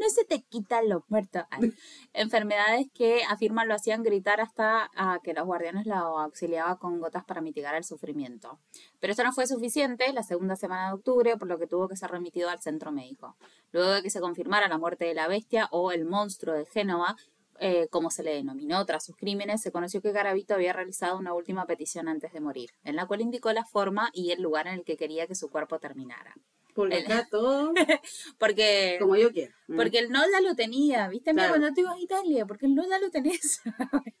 No 0.00 0.08
se 0.08 0.24
te 0.24 0.42
quita 0.42 0.82
lo 0.82 1.04
muerto. 1.08 1.46
Ay. 1.50 1.72
Enfermedades 2.12 2.86
que 2.92 3.22
afirman 3.28 3.68
lo 3.68 3.74
hacían 3.74 4.02
gritar 4.02 4.40
hasta 4.40 4.90
a 4.94 5.20
que 5.22 5.34
los 5.34 5.46
guardianes 5.46 5.86
la 5.86 6.00
auxiliaban 6.00 6.76
con 6.76 7.00
gotas 7.00 7.24
para 7.24 7.40
mitigar 7.40 7.74
el 7.74 7.84
sufrimiento. 7.84 8.58
Pero 9.00 9.12
esto 9.12 9.24
no 9.24 9.32
fue 9.32 9.46
suficiente 9.46 10.12
la 10.12 10.22
segunda 10.22 10.56
semana 10.56 10.88
de 10.88 10.94
octubre, 10.94 11.36
por 11.36 11.48
lo 11.48 11.58
que 11.58 11.66
tuvo 11.66 11.88
que 11.88 11.96
ser 11.96 12.10
remitido 12.10 12.50
al 12.50 12.60
centro 12.60 12.92
médico. 12.92 13.36
Luego 13.72 13.90
de 13.90 14.02
que 14.02 14.10
se 14.10 14.20
confirmara 14.20 14.68
la 14.68 14.78
muerte 14.78 15.04
de 15.04 15.14
la 15.14 15.28
bestia 15.28 15.68
o 15.70 15.92
el 15.92 16.04
monstruo 16.04 16.54
de 16.54 16.66
Génova, 16.66 17.16
eh, 17.58 17.86
como 17.90 18.10
se 18.10 18.22
le 18.22 18.34
denominó 18.34 18.84
tras 18.86 19.04
sus 19.04 19.16
crímenes, 19.16 19.62
se 19.62 19.70
conoció 19.70 20.02
que 20.02 20.10
Garavito 20.10 20.54
había 20.54 20.72
realizado 20.72 21.16
una 21.18 21.32
última 21.32 21.64
petición 21.66 22.08
antes 22.08 22.32
de 22.32 22.40
morir, 22.40 22.70
en 22.82 22.96
la 22.96 23.06
cual 23.06 23.20
indicó 23.20 23.52
la 23.52 23.64
forma 23.64 24.10
y 24.12 24.32
el 24.32 24.42
lugar 24.42 24.66
en 24.66 24.74
el 24.74 24.84
que 24.84 24.96
quería 24.96 25.26
que 25.26 25.34
su 25.34 25.48
cuerpo 25.48 25.78
terminara. 25.78 26.34
Porque 26.74 26.98
El- 26.98 27.04
acá 27.06 27.28
todo 27.30 27.72
Porque 28.38 28.96
como 29.00 29.16
yo 29.16 29.30
quiero. 29.32 29.52
¿eh? 29.68 29.74
porque 29.76 29.98
el 29.98 30.10
no 30.10 30.22
ya 30.30 30.40
lo 30.40 30.54
tenía, 30.54 31.08
¿viste? 31.08 31.32
Mira, 31.32 31.48
Claro. 31.48 31.60
cuando 31.60 31.74
te 31.74 31.80
ibas 31.82 31.96
a 31.96 32.00
Italia, 32.00 32.46
porque 32.46 32.66
el 32.66 32.74
no 32.74 32.88
ya 32.88 32.98
lo 32.98 33.10
tenés. 33.10 33.60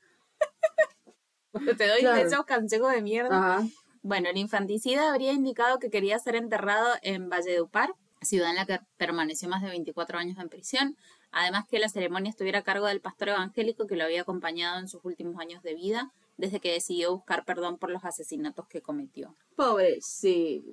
Cuando 1.50 1.76
te 1.76 1.86
doy 1.86 2.00
Claro. 2.00 2.26
esos 2.26 2.46
consejos 2.46 2.92
de 2.92 3.02
mierda. 3.02 3.36
Ajá. 3.56 3.66
Bueno, 4.02 4.30
el 4.30 4.36
infanticida 4.38 5.10
habría 5.10 5.32
indicado 5.32 5.78
que 5.78 5.90
quería 5.90 6.18
ser 6.18 6.34
enterrado 6.34 6.94
en 7.02 7.28
Valledupar, 7.28 7.94
ciudad 8.22 8.50
en 8.50 8.56
la 8.56 8.66
que 8.66 8.80
permaneció 8.96 9.48
más 9.48 9.62
de 9.62 9.68
24 9.68 10.18
años 10.18 10.38
en 10.38 10.48
prisión. 10.48 10.96
Además 11.30 11.64
que 11.68 11.78
la 11.78 11.88
ceremonia 11.88 12.30
estuviera 12.30 12.60
a 12.60 12.62
cargo 12.62 12.86
del 12.86 13.00
pastor 13.00 13.30
evangélico 13.30 13.86
que 13.86 13.96
lo 13.96 14.04
había 14.04 14.22
acompañado 14.22 14.78
en 14.80 14.88
sus 14.88 15.04
últimos 15.04 15.38
años 15.40 15.62
de 15.62 15.74
vida, 15.74 16.10
desde 16.36 16.58
que 16.60 16.72
decidió 16.72 17.12
buscar 17.14 17.44
perdón 17.44 17.78
por 17.78 17.90
los 17.90 18.04
asesinatos 18.04 18.66
que 18.66 18.80
cometió. 18.82 19.36
Pobre, 19.54 19.98
sí. 20.00 20.64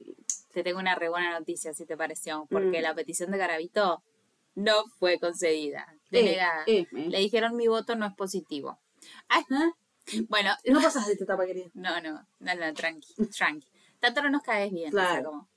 Te 0.53 0.63
tengo 0.63 0.79
una 0.79 0.95
re 0.95 1.09
buena 1.09 1.37
noticia, 1.37 1.73
si 1.73 1.85
te 1.85 1.95
pareció, 1.95 2.47
porque 2.49 2.79
Mm. 2.79 2.83
la 2.83 2.95
petición 2.95 3.31
de 3.31 3.37
Garavito 3.37 4.03
no 4.55 4.85
fue 4.97 5.19
concedida, 5.19 5.87
Eh, 5.91 6.23
denegada. 6.23 6.63
eh, 6.67 6.87
eh. 6.91 7.09
Le 7.09 7.19
dijeron 7.19 7.55
mi 7.55 7.67
voto 7.67 7.95
no 7.95 8.05
es 8.07 8.13
positivo. 8.15 8.79
Ah, 9.29 9.43
bueno, 10.27 10.51
No 10.65 10.81
pasas 10.81 11.05
de 11.05 11.13
esta 11.13 11.23
etapa, 11.25 11.45
querida. 11.45 11.69
no, 11.75 12.01
no, 12.01 12.25
no, 12.39 12.55
no, 12.55 12.73
tranqui, 12.73 13.13
tranqui. 13.37 13.67
Tanto 13.99 14.21
no 14.23 14.29
nos 14.31 14.41
caes 14.41 14.71
bien. 14.71 14.89
Claro. 14.91 15.09
o 15.09 15.13
sea, 15.13 15.23
como- 15.23 15.49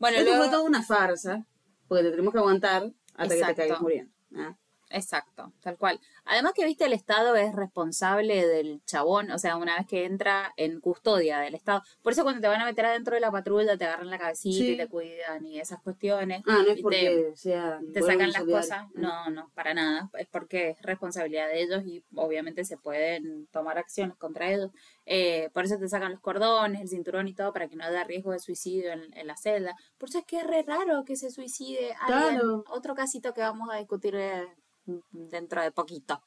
Bueno, 0.00 0.16
Esto 0.18 0.30
luego- 0.30 0.44
fue 0.44 0.52
toda 0.52 0.62
una 0.64 0.82
farsa, 0.82 1.44
porque 1.86 2.04
te 2.04 2.10
tenemos 2.10 2.32
que 2.32 2.38
aguantar 2.38 2.90
hasta 3.14 3.34
que 3.36 3.44
te 3.44 3.54
caigas 3.54 3.80
muriendo. 3.80 4.12
¿ah? 4.36 4.56
Exacto, 4.92 5.52
tal 5.62 5.76
cual. 5.78 6.00
Además 6.24 6.52
que, 6.52 6.64
viste, 6.64 6.84
el 6.84 6.92
Estado 6.92 7.36
es 7.36 7.54
responsable 7.54 8.46
del 8.46 8.82
chabón, 8.86 9.30
o 9.30 9.38
sea, 9.38 9.56
una 9.56 9.76
vez 9.78 9.86
que 9.86 10.04
entra 10.04 10.52
en 10.56 10.80
custodia 10.80 11.38
del 11.38 11.54
Estado. 11.54 11.82
Por 12.02 12.12
eso 12.12 12.24
cuando 12.24 12.40
te 12.40 12.48
van 12.48 12.60
a 12.60 12.64
meter 12.64 12.84
adentro 12.86 13.14
de 13.14 13.20
la 13.20 13.30
patrulla 13.30 13.76
te 13.78 13.84
agarran 13.84 14.10
la 14.10 14.18
cabecita 14.18 14.56
Sí. 14.58 14.72
y 14.72 14.76
te 14.76 14.88
cuidan 14.88 15.46
y 15.46 15.60
esas 15.60 15.80
cuestiones. 15.80 16.42
Ah, 16.46 16.62
no 16.64 16.70
es 16.70 16.76
te- 16.76 16.82
porque 16.82 17.32
sea. 17.36 17.78
te 17.92 18.00
buenos 18.00 18.06
sacan 18.08 18.32
las 18.32 18.42
cosas. 18.44 18.78
¿ah? 18.82 18.88
No, 18.94 19.30
no, 19.30 19.50
para 19.54 19.74
nada. 19.74 20.10
Es 20.18 20.26
porque 20.26 20.70
es 20.70 20.82
responsabilidad 20.82 21.46
de 21.48 21.62
ellos 21.62 21.82
y 21.86 22.02
obviamente 22.16 22.64
se 22.64 22.76
pueden 22.76 23.46
tomar 23.52 23.78
acciones 23.78 24.16
contra 24.16 24.50
ellos. 24.50 24.70
Eh, 25.06 25.50
por 25.52 25.64
eso 25.64 25.78
te 25.78 25.88
sacan 25.88 26.10
los 26.12 26.20
cordones, 26.20 26.80
el 26.80 26.88
cinturón 26.88 27.28
y 27.28 27.34
todo 27.34 27.52
para 27.52 27.68
que 27.68 27.76
no 27.76 27.84
haya 27.84 28.04
riesgo 28.04 28.32
de 28.32 28.38
suicidio 28.40 28.92
en, 28.92 29.16
en 29.16 29.26
la 29.26 29.36
celda. 29.36 29.74
Por 29.98 30.08
eso 30.08 30.18
es 30.18 30.24
que 30.24 30.38
es 30.38 30.46
re 30.46 30.62
raro 30.62 31.04
que 31.04 31.14
se 31.16 31.30
suicide 31.30 31.94
alguien. 32.00 32.38
Claro. 32.40 32.64
Otro 32.70 32.94
casito 32.94 33.32
que 33.34 33.40
vamos 33.40 33.68
a 33.72 33.76
discutir 33.76 34.14
eh, 34.16 34.46
dentro 35.10 35.62
de 35.62 35.70
poquito. 35.72 36.22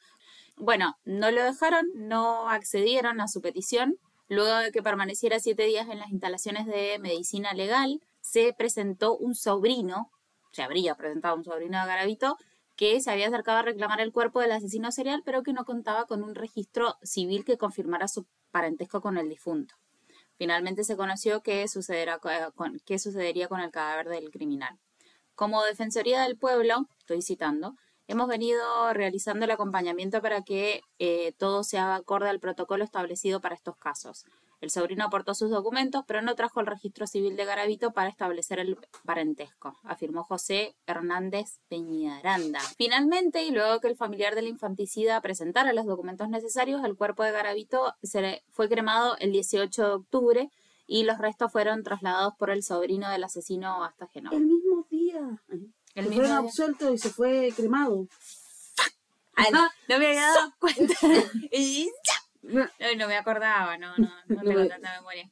Bueno, 0.57 0.97
no 1.05 1.31
lo 1.31 1.43
dejaron, 1.43 1.87
no 1.95 2.49
accedieron 2.49 3.21
a 3.21 3.27
su 3.27 3.41
petición. 3.41 3.97
Luego 4.29 4.55
de 4.57 4.71
que 4.71 4.81
permaneciera 4.81 5.39
siete 5.39 5.63
días 5.63 5.89
en 5.89 5.99
las 5.99 6.11
instalaciones 6.11 6.65
de 6.65 6.97
medicina 6.99 7.53
legal, 7.53 8.01
se 8.21 8.53
presentó 8.53 9.17
un 9.17 9.35
sobrino, 9.35 10.09
se 10.51 10.63
habría 10.63 10.95
presentado 10.95 11.35
un 11.35 11.43
sobrino 11.43 11.79
de 11.79 11.87
Garavito, 11.87 12.37
que 12.75 13.01
se 13.01 13.11
había 13.11 13.27
acercado 13.27 13.59
a 13.59 13.63
reclamar 13.63 13.99
el 14.01 14.11
cuerpo 14.11 14.39
del 14.39 14.51
asesino 14.51 14.91
serial, 14.91 15.21
pero 15.25 15.43
que 15.43 15.53
no 15.53 15.65
contaba 15.65 16.05
con 16.05 16.23
un 16.23 16.33
registro 16.35 16.95
civil 17.03 17.45
que 17.45 17.57
confirmara 17.57 18.07
su 18.07 18.25
parentesco 18.51 19.01
con 19.01 19.17
el 19.17 19.29
difunto. 19.29 19.75
Finalmente 20.37 20.83
se 20.83 20.97
conoció 20.97 21.41
qué 21.41 21.67
sucederá 21.67 22.17
co- 22.17 22.29
con, 22.55 22.79
qué 22.85 22.97
sucedería 22.97 23.47
con 23.47 23.59
el 23.59 23.71
cadáver 23.71 24.09
del 24.09 24.31
criminal. 24.31 24.79
Como 25.35 25.63
Defensoría 25.63 26.21
del 26.23 26.37
Pueblo, 26.37 26.87
estoy 26.99 27.21
citando, 27.21 27.75
hemos 28.07 28.27
venido 28.27 28.61
realizando 28.93 29.45
el 29.45 29.51
acompañamiento 29.51 30.21
para 30.21 30.41
que 30.43 30.81
eh, 30.99 31.33
todo 31.37 31.63
sea 31.63 31.95
acorde 31.95 32.29
al 32.29 32.39
protocolo 32.39 32.83
establecido 32.83 33.41
para 33.41 33.55
estos 33.55 33.77
casos. 33.77 34.25
El 34.63 34.69
sobrino 34.69 35.03
aportó 35.03 35.33
sus 35.33 35.49
documentos, 35.49 36.05
pero 36.07 36.21
no 36.21 36.35
trajo 36.35 36.61
el 36.61 36.67
registro 36.67 37.05
civil 37.05 37.35
de 37.35 37.43
Garavito 37.43 37.91
para 37.91 38.07
establecer 38.07 38.59
el 38.59 38.77
parentesco, 39.03 39.77
afirmó 39.83 40.23
José 40.23 40.77
Hernández 40.87 41.59
Peñaranda. 41.67 42.61
Finalmente, 42.77 43.43
y 43.43 43.51
luego 43.51 43.81
que 43.81 43.89
el 43.89 43.97
familiar 43.97 44.35
del 44.35 44.47
infanticida 44.47 45.19
presentara 45.19 45.73
los 45.73 45.85
documentos 45.85 46.29
necesarios, 46.29 46.81
el 46.85 46.95
cuerpo 46.95 47.23
de 47.23 47.33
Garavito 47.33 47.93
se 48.03 48.41
fue 48.51 48.69
cremado 48.69 49.17
el 49.19 49.33
18 49.33 49.81
de 49.81 49.93
octubre 49.93 50.49
y 50.87 51.03
los 51.03 51.17
restos 51.17 51.51
fueron 51.51 51.83
trasladados 51.83 52.33
por 52.35 52.49
el 52.49 52.63
sobrino 52.63 53.09
del 53.09 53.25
asesino 53.25 53.83
hasta 53.83 54.07
Genova. 54.07 54.37
El 54.37 54.45
mismo 54.45 54.85
día. 54.89 55.41
El 55.95 56.05
fueron 56.05 56.23
día. 56.25 56.37
absueltos 56.37 56.93
y 56.93 56.97
se 56.97 57.09
fue 57.09 57.53
cremado. 57.55 58.07
Ay, 59.35 59.51
no, 59.51 59.61
no 59.89 59.99
me 59.99 60.07
había 60.07 60.21
dado 60.27 60.53
cuenta. 60.59 60.93
Y 61.51 61.85
ya. 61.85 62.13
No, 62.41 62.69
no 62.97 63.07
me 63.07 63.15
acordaba, 63.17 63.77
no, 63.77 63.95
no, 63.97 64.11
no 64.27 64.41
tengo 64.43 64.67
tanta 64.67 64.93
memoria. 64.97 65.29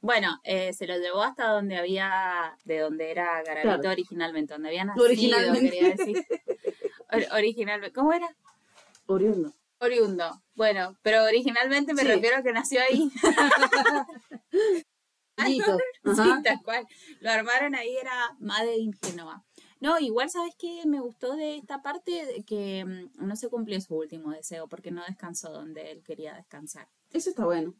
Bueno, 0.00 0.38
eh, 0.44 0.72
se 0.74 0.86
lo 0.86 0.98
llevó 0.98 1.22
hasta 1.22 1.46
donde 1.48 1.76
había, 1.78 2.56
de 2.64 2.78
donde 2.80 3.10
era 3.10 3.42
Garavito 3.42 3.80
Claro. 3.80 3.90
originalmente, 3.90 4.52
donde 4.54 4.68
había 4.68 4.84
nacido, 4.84 5.04
Originalmente. 5.06 5.70
quería 5.70 5.94
decir. 5.96 6.26
Or- 7.10 7.26
originalmente, 7.38 7.92
¿cómo 7.94 8.12
era? 8.12 8.28
Oriundo. 9.06 9.52
Oriundo. 9.78 10.42
Bueno, 10.54 10.96
pero 11.02 11.24
originalmente 11.24 11.94
me 11.94 12.02
Sí. 12.02 12.08
refiero 12.08 12.36
a 12.38 12.42
que 12.42 12.52
nació 12.52 12.80
ahí. 12.82 13.10
Sí, 15.36 15.60
tal 16.44 16.62
cual. 16.62 16.86
Lo 17.20 17.30
armaron 17.30 17.74
ahí, 17.74 17.96
era 17.96 18.34
Made 18.38 18.76
in 18.76 18.92
Genova. 19.02 19.42
No, 19.84 19.98
igual, 19.98 20.30
¿sabes 20.30 20.54
qué? 20.58 20.80
Me 20.86 20.98
gustó 21.00 21.36
de 21.36 21.56
esta 21.56 21.82
parte 21.82 22.42
que 22.46 22.84
mm, 22.86 23.26
no 23.26 23.36
se 23.36 23.50
cumplió 23.50 23.78
su 23.82 23.94
último 23.96 24.30
deseo 24.30 24.66
porque 24.66 24.90
no 24.90 25.02
descansó 25.06 25.50
donde 25.52 25.90
él 25.90 26.02
quería 26.02 26.34
descansar. 26.34 26.88
Eso 27.10 27.28
está 27.28 27.44
bueno. 27.44 27.74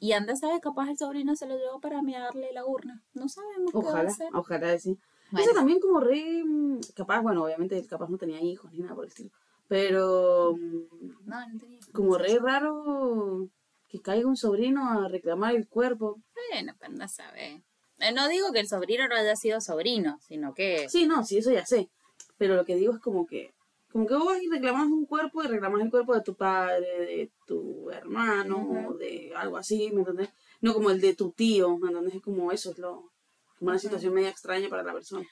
Y 0.00 0.12
anda, 0.12 0.34
¿sabes? 0.34 0.60
Capaz 0.62 0.88
el 0.88 0.96
sobrino 0.96 1.36
se 1.36 1.46
lo 1.46 1.58
llevó 1.58 1.78
para 1.78 2.00
mearle 2.00 2.52
la 2.54 2.64
urna. 2.64 3.02
No 3.12 3.28
sabemos 3.28 3.70
qué 3.70 3.78
va 3.78 3.84
a 3.84 3.88
Ojalá, 3.92 4.08
hacer. 4.10 4.28
ojalá 4.32 4.72
que 4.72 4.78
sí. 4.80 4.98
Bueno. 5.30 5.44
Eso 5.44 5.54
también 5.54 5.78
como 5.78 6.00
re, 6.00 6.42
mm, 6.42 6.80
capaz, 6.96 7.20
bueno, 7.20 7.44
obviamente 7.44 7.86
capaz 7.86 8.08
no 8.08 8.16
tenía 8.16 8.40
hijos 8.40 8.72
ni 8.72 8.78
nada 8.80 8.94
por 8.94 9.04
el 9.04 9.08
estilo, 9.10 9.30
pero 9.68 10.54
mm, 10.56 11.26
No, 11.26 11.48
no 11.48 11.58
tenía. 11.58 11.80
como 11.92 12.16
re 12.16 12.38
raro 12.38 13.48
que 13.88 14.00
caiga 14.00 14.26
un 14.26 14.36
sobrino 14.38 14.88
a 14.90 15.06
reclamar 15.08 15.54
el 15.54 15.68
cuerpo. 15.68 16.18
Bueno, 16.50 16.72
pero 16.78 16.92
no 16.94 17.06
sabe. 17.08 17.62
Eh, 18.02 18.12
No 18.12 18.28
digo 18.28 18.52
que 18.52 18.60
el 18.60 18.68
sobrino 18.68 19.06
no 19.08 19.14
haya 19.14 19.36
sido 19.36 19.60
sobrino, 19.60 20.18
sino 20.26 20.54
que... 20.54 20.88
Sí, 20.88 21.06
no, 21.06 21.24
sí, 21.24 21.38
eso 21.38 21.52
ya 21.52 21.64
sé, 21.64 21.88
pero 22.36 22.56
lo 22.56 22.64
que 22.64 22.74
digo 22.74 22.92
es 22.92 23.00
como 23.00 23.26
que, 23.26 23.54
como 23.92 24.06
que 24.06 24.14
vos 24.14 24.26
vas 24.26 24.42
y 24.42 24.50
reclamás 24.50 24.86
un 24.88 25.06
cuerpo 25.06 25.44
y 25.44 25.46
reclamás 25.46 25.80
el 25.82 25.90
cuerpo 25.90 26.14
de 26.14 26.22
tu 26.22 26.34
padre, 26.34 27.06
de 27.06 27.30
tu 27.46 27.90
hermano, 27.90 28.96
de 28.98 29.32
algo 29.36 29.56
así, 29.56 29.90
¿me 29.92 30.00
entendés? 30.00 30.30
No 30.60 30.74
como 30.74 30.90
el 30.90 31.00
de 31.00 31.14
tu 31.14 31.30
tío, 31.30 31.78
¿me 31.78 31.88
entendés? 31.88 32.16
Es 32.16 32.22
como 32.22 32.50
eso, 32.50 32.72
es 32.72 32.78
lo, 32.78 33.12
como 33.58 33.70
una 33.70 33.78
situación 33.78 34.14
media 34.14 34.30
extraña 34.30 34.68
para 34.68 34.82
la 34.82 34.92
persona. 34.92 35.24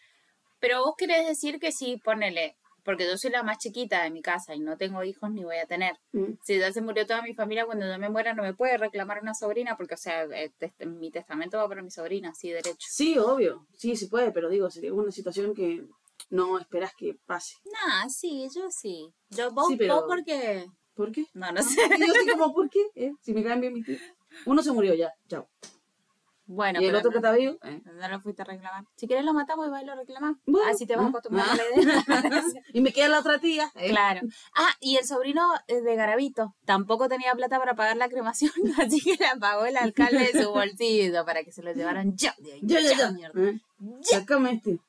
Pero 0.61 0.85
vos 0.85 0.95
querés 0.97 1.27
decir 1.27 1.59
que 1.59 1.73
sí, 1.73 2.00
ponele, 2.05 2.57
porque 2.85 3.07
yo 3.07 3.17
soy 3.17 3.31
la 3.31 3.43
más 3.43 3.59
chiquita 3.59 4.03
de 4.03 4.11
mi 4.11 4.23
casa 4.23 4.55
y 4.55 4.61
no 4.61 4.77
tengo 4.77 5.03
hijos 5.05 5.31
ni 5.31 5.45
voy 5.45 5.57
a 5.57 5.67
tener. 5.67 5.97
Mm. 6.13 6.35
Si 6.43 6.59
ya 6.59 6.73
se 6.73 6.81
murió 6.83 7.07
toda 7.07 7.23
mi 7.23 7.35
familia, 7.35 7.67
cuando 7.67 7.87
yo 7.87 7.99
me 7.99 8.09
muera 8.09 8.35
no 8.35 8.43
me 8.43 8.55
puede 8.55 8.77
reclamar 8.79 9.21
una 9.23 9.35
sobrina, 9.35 9.77
porque, 9.77 9.95
o 9.95 9.99
sea, 9.99 10.27
test- 10.27 10.87
mi 10.87 11.11
testamento 11.11 11.59
va 11.59 11.69
para 11.69 11.83
mi 11.83 11.91
sobrina, 11.91 12.33
sí, 12.35 12.51
derecho. 12.51 12.77
Sí, 12.89 13.19
obvio, 13.19 13.67
sí, 13.77 13.97
sí 13.97 14.07
puede, 14.07 14.33
pero 14.33 14.49
digo, 14.49 14.71
sería 14.71 14.93
una 14.93 15.11
situación 15.11 15.55
que 15.55 15.85
no 16.29 16.59
esperas 16.59 16.93
que 16.97 17.17
pase. 17.27 17.55
Nah, 17.65 18.09
sí, 18.09 18.49
yo 18.55 18.71
sí. 18.71 19.13
Yo, 19.31 19.51
vos, 19.53 19.69
Sí, 19.69 19.77
pero- 19.77 19.95
vos 19.97 20.05
porque... 20.09 20.67
¿Por 20.95 21.13
qué? 21.13 21.25
No, 21.33 21.51
no 21.53 21.63
sé. 21.63 21.81
Yo 21.99 22.13
así 22.15 22.29
como, 22.31 22.53
¿por 22.53 22.69
qué? 22.69 22.81
¿Eh? 22.95 23.13
Si 23.23 23.33
me 23.33 23.43
caen 23.43 23.61
bien 23.61 23.73
mis 23.73 23.87
tíos. 23.87 24.01
Uno 24.47 24.63
se 24.63 24.71
murió 24.73 24.95
ya, 24.95 25.11
chao. 25.29 25.49
Bueno, 26.52 26.80
y 26.80 26.87
el 26.87 26.88
pero 26.90 26.99
otro 26.99 27.11
que 27.12 27.21
no, 27.21 27.28
está 27.28 27.38
vivo, 27.38 27.59
¿eh? 27.62 27.80
no 27.85 28.09
lo 28.09 28.21
fuiste 28.21 28.42
a 28.42 28.45
reclamar. 28.45 28.85
Si 28.97 29.07
querés 29.07 29.25
lo 29.25 29.33
matamos 29.33 29.69
y 29.69 29.71
vas 29.71 29.85
y 29.85 29.87
lo 29.87 29.95
reclamás. 29.95 30.35
Bueno, 30.47 30.69
Así 30.69 30.85
te 30.85 30.97
vas 30.97 31.07
ah, 31.07 31.09
acostumbrando 31.11 31.52
ah. 31.52 31.54
a 31.54 32.21
la 32.21 32.28
idea. 32.28 32.42
y 32.73 32.80
me 32.80 32.92
queda 32.92 33.07
la 33.07 33.21
otra 33.21 33.38
tía. 33.38 33.71
¿eh? 33.76 33.90
Claro. 33.90 34.23
Ah, 34.57 34.71
y 34.80 34.97
el 34.97 35.04
sobrino 35.04 35.42
eh, 35.69 35.80
de 35.80 35.95
Garavito 35.95 36.57
tampoco 36.64 37.09
tenía 37.09 37.33
plata 37.37 37.61
para 37.61 37.76
pagar 37.76 37.97
la 37.97 38.09
cremación, 38.09 38.50
así 38.85 39.00
que 39.00 39.16
la 39.23 39.37
pagó 39.38 39.64
el 39.64 39.76
alcalde 39.76 40.28
de 40.33 40.42
su 40.42 40.50
bolsillo 40.50 41.25
para 41.25 41.45
que 41.45 41.52
se 41.52 41.62
lo 41.62 41.73
llevaran 41.73 42.16
ya. 42.16 42.35
ahí, 42.52 42.59
Ya, 42.64 42.80
ya, 42.80 42.97
ya. 42.97 43.12
mierda. 43.12 43.40
¿eh? 43.49 43.61
Sácame 44.02 44.54
este. 44.54 44.80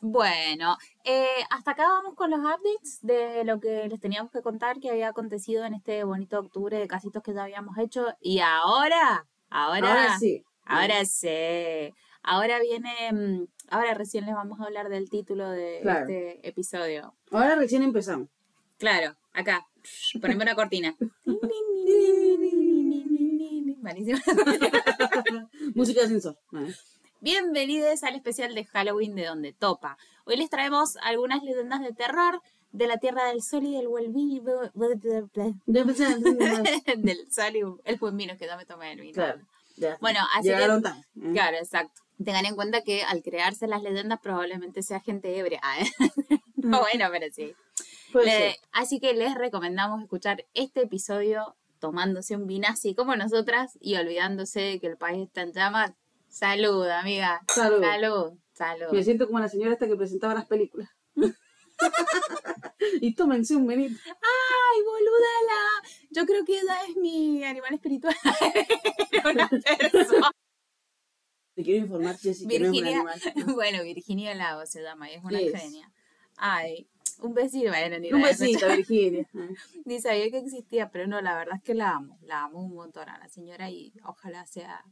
Bueno, 0.00 0.76
eh, 1.04 1.44
hasta 1.50 1.70
acá 1.72 1.86
vamos 1.86 2.16
con 2.16 2.30
los 2.30 2.40
updates 2.40 2.98
de 3.02 3.44
lo 3.44 3.60
que 3.60 3.86
les 3.88 4.00
teníamos 4.00 4.32
que 4.32 4.42
contar 4.42 4.80
que 4.80 4.90
había 4.90 5.10
acontecido 5.10 5.64
en 5.64 5.74
este 5.74 6.02
bonito 6.02 6.40
octubre 6.40 6.76
de 6.76 6.88
casitos 6.88 7.22
que 7.22 7.34
ya 7.34 7.44
habíamos 7.44 7.78
hecho. 7.78 8.06
Y 8.20 8.40
ahora, 8.40 9.26
ahora, 9.48 9.88
Ahora 9.88 10.18
sí. 10.18 10.44
Ahora 10.68 11.04
sí. 11.04 11.94
Ahora 12.22 12.58
viene, 12.60 12.92
mm, 13.12 13.46
ahora 13.70 13.94
recién 13.94 14.26
les 14.26 14.34
vamos 14.34 14.60
a 14.60 14.64
hablar 14.64 14.88
del 14.88 15.08
título 15.08 15.50
de 15.50 15.80
Claro. 15.82 16.00
este 16.00 16.46
episodio. 16.48 17.14
Ahora 17.30 17.54
recién 17.56 17.82
empezamos. 17.82 18.28
Claro, 18.78 19.16
acá, 19.32 19.66
poneme 20.20 20.42
una 20.44 20.54
cortina. 20.54 20.94
Música 25.74 26.00
de 26.00 26.06
ascensor. 26.06 26.36
Vale. 26.50 26.74
Bienvenidos 27.20 28.02
al 28.04 28.14
especial 28.14 28.54
de 28.54 28.64
Halloween 28.64 29.14
de 29.14 29.24
Donde 29.24 29.52
Topa. 29.52 29.98
Hoy 30.24 30.36
les 30.36 30.50
traemos 30.50 30.96
algunas 30.98 31.42
leyendas 31.42 31.80
de 31.80 31.92
terror 31.92 32.40
de 32.72 32.86
la 32.86 32.98
Tierra 32.98 33.24
del 33.26 33.42
Sol 33.42 33.64
y 33.64 33.74
del 33.74 33.88
Buen 33.88 34.12
Vino. 34.12 34.70
del 34.74 35.00
Sol 37.32 37.56
y 37.56 37.62
el 37.84 37.96
Buen 37.96 38.16
Vino, 38.16 38.36
que 38.36 38.46
ya 38.46 38.56
me 38.56 38.66
tomé 38.66 38.92
el 38.92 39.00
vino. 39.00 39.14
Claro. 39.14 39.40
Ya. 39.78 39.96
Bueno, 40.00 40.20
así 40.34 40.48
Llegaron 40.48 40.82
que... 40.82 40.88
tarde. 40.88 41.00
¿eh? 41.00 41.32
Claro, 41.32 41.56
exacto. 41.56 42.02
Tengan 42.24 42.46
en 42.46 42.56
cuenta 42.56 42.82
que 42.82 43.02
al 43.04 43.22
crearse 43.22 43.66
las 43.68 43.82
leyendas 43.82 44.18
probablemente 44.20 44.82
sea 44.82 45.00
gente 45.00 45.36
ebria. 45.38 45.60
Ah, 45.62 45.80
¿eh? 45.80 45.86
no, 46.56 46.80
bueno, 46.92 47.06
pero 47.12 47.26
sí. 47.32 47.54
Le- 48.14 48.56
así 48.72 48.98
que 49.00 49.12
les 49.14 49.34
recomendamos 49.34 50.02
escuchar 50.02 50.44
este 50.54 50.82
episodio 50.82 51.56
tomándose 51.78 52.34
un 52.34 52.46
vinazi 52.46 52.94
como 52.94 53.14
nosotras 53.14 53.78
y 53.80 53.94
olvidándose 53.96 54.60
de 54.60 54.80
que 54.80 54.88
el 54.88 54.96
país 54.96 55.26
está 55.28 55.42
en 55.42 55.52
llamas. 55.52 55.92
Salud, 56.28 56.86
amiga. 56.88 57.40
Salud. 57.54 57.80
Salud. 57.82 58.32
Salud. 58.52 58.92
Me 58.92 59.02
siento 59.04 59.26
como 59.26 59.38
la 59.38 59.48
señora 59.48 59.72
esta 59.74 59.86
que 59.86 59.94
presentaba 59.96 60.34
las 60.34 60.46
películas. 60.46 60.88
y 63.00 63.14
tómense 63.14 63.56
un 63.56 63.66
benito. 63.66 63.98
Ay, 64.06 64.82
boluda, 64.82 65.28
la... 65.46 65.88
yo 66.10 66.26
creo 66.26 66.44
que 66.44 66.58
ella 66.58 66.82
es 66.88 66.96
mi 66.96 67.44
animal 67.44 67.74
espiritual. 67.74 68.16
Una 69.24 69.48
persona. 69.48 70.30
Te 71.54 71.64
quiero 71.64 71.86
informar, 71.86 72.16
Jessy, 72.16 72.46
que 72.46 72.60
no 72.60 72.66
es 72.66 72.68
un 72.68 72.72
Virginia, 72.72 73.00
animal. 73.00 73.20
bueno, 73.54 73.82
Virginia 73.82 74.34
Lago 74.34 74.64
se 74.66 74.82
llama 74.82 75.10
y 75.10 75.14
es 75.14 75.24
una 75.24 75.38
genia. 75.38 75.90
Ay, 76.36 76.88
un 77.20 77.34
besito, 77.34 77.70
bueno, 77.70 77.98
ni 77.98 78.12
Un 78.12 78.22
besito, 78.22 78.68
Virginia. 78.68 79.28
Ni 79.84 80.00
sabía 80.00 80.30
que 80.30 80.38
existía, 80.38 80.90
pero 80.90 81.08
no, 81.08 81.20
la 81.20 81.36
verdad 81.36 81.56
es 81.56 81.62
que 81.64 81.74
la 81.74 81.96
amo, 81.96 82.16
la 82.22 82.44
amo 82.44 82.60
un 82.60 82.74
montón 82.74 83.08
a 83.08 83.18
la 83.18 83.28
señora 83.28 83.70
y 83.70 83.92
ojalá 84.04 84.46
sea 84.46 84.84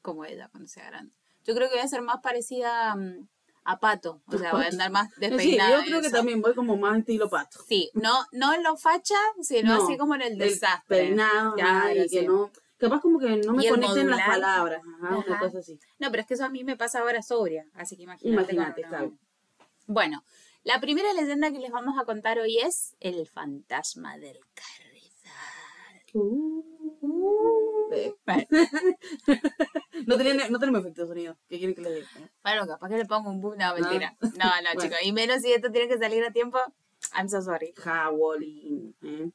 como 0.00 0.24
ella 0.24 0.48
cuando 0.48 0.68
sea 0.68 0.86
grande. 0.86 1.12
Yo 1.44 1.56
creo 1.56 1.68
que 1.68 1.74
voy 1.74 1.84
a 1.84 1.88
ser 1.88 2.02
más 2.02 2.20
parecida 2.22 2.94
mm, 2.94 3.28
a 3.64 3.78
Pato, 3.78 4.22
o 4.26 4.38
sea, 4.38 4.52
voy 4.52 4.64
a 4.64 4.68
andar 4.68 4.90
más 4.90 5.08
Sí, 5.14 5.20
despeinada. 5.20 5.78
yo 5.78 5.84
creo 5.84 6.00
que 6.00 6.06
eso. 6.08 6.16
también 6.16 6.40
voy 6.42 6.54
como 6.54 6.76
más 6.76 6.98
estilo 6.98 7.28
pato. 7.30 7.60
Sí, 7.68 7.90
no, 7.94 8.24
no 8.32 8.52
en 8.54 8.62
lo 8.62 8.76
facha, 8.76 9.14
sino 9.40 9.76
No, 9.76 9.84
así 9.84 9.96
como 9.96 10.14
en 10.16 10.22
el 10.22 10.38
desastre. 10.38 10.98
peinado, 10.98 11.54
Claro, 11.54 11.90
y 11.94 12.08
que 12.08 12.20
sí. 12.20 12.26
no. 12.26 12.50
Capaz 12.78 13.00
como 13.00 13.20
que 13.20 13.36
no 13.36 13.52
me 13.52 13.68
conecten 13.68 14.10
las 14.10 14.26
palabras. 14.26 14.82
Ajá, 14.82 15.16
una 15.16 15.36
Ajá. 15.36 15.38
cosa 15.38 15.58
así. 15.60 15.78
No, 16.00 16.10
pero 16.10 16.22
es 16.22 16.26
que 16.26 16.34
eso 16.34 16.44
a 16.44 16.48
mí 16.48 16.64
me 16.64 16.76
pasa 16.76 16.98
ahora 16.98 17.22
sobria, 17.22 17.64
así 17.74 17.96
que 17.96 18.02
imagínate. 18.02 18.84
Bueno, 19.86 20.24
la 20.64 20.80
primera 20.80 21.12
leyenda 21.12 21.52
que 21.52 21.60
les 21.60 21.70
vamos 21.70 21.94
a 22.00 22.04
contar 22.04 22.38
hoy 22.40 22.58
es 22.58 22.96
el 22.98 23.28
fantasma 23.28 24.18
del 24.18 24.38
carrizal. 24.54 24.92
No, 30.06 30.16
tenía, 30.16 30.48
no 30.48 30.58
tenemos 30.58 30.80
efecto 30.80 31.02
de 31.02 31.08
sonido. 31.08 31.36
¿Qué 31.48 31.58
quieren 31.58 31.74
que 31.74 31.82
le 31.82 31.94
diga? 31.94 32.08
bueno, 32.42 32.66
capaz 32.66 32.88
que 32.88 32.96
le 32.96 33.04
pongo 33.04 33.30
un 33.30 33.40
boom, 33.40 33.56
no, 33.56 33.74
mentira. 33.74 34.16
No, 34.20 34.28
no, 34.30 34.30
Bueno. 34.74 34.80
chicos, 34.80 34.98
y 35.02 35.12
menos 35.12 35.42
si 35.42 35.52
esto 35.52 35.70
tiene 35.70 35.86
que 35.88 35.98
salir 35.98 36.24
a 36.24 36.32
tiempo, 36.32 36.58
I'm 37.16 37.28
so 37.28 37.40
sorry. 37.42 37.72
Jawolín. 37.76 38.96
¿eh? 39.02 39.30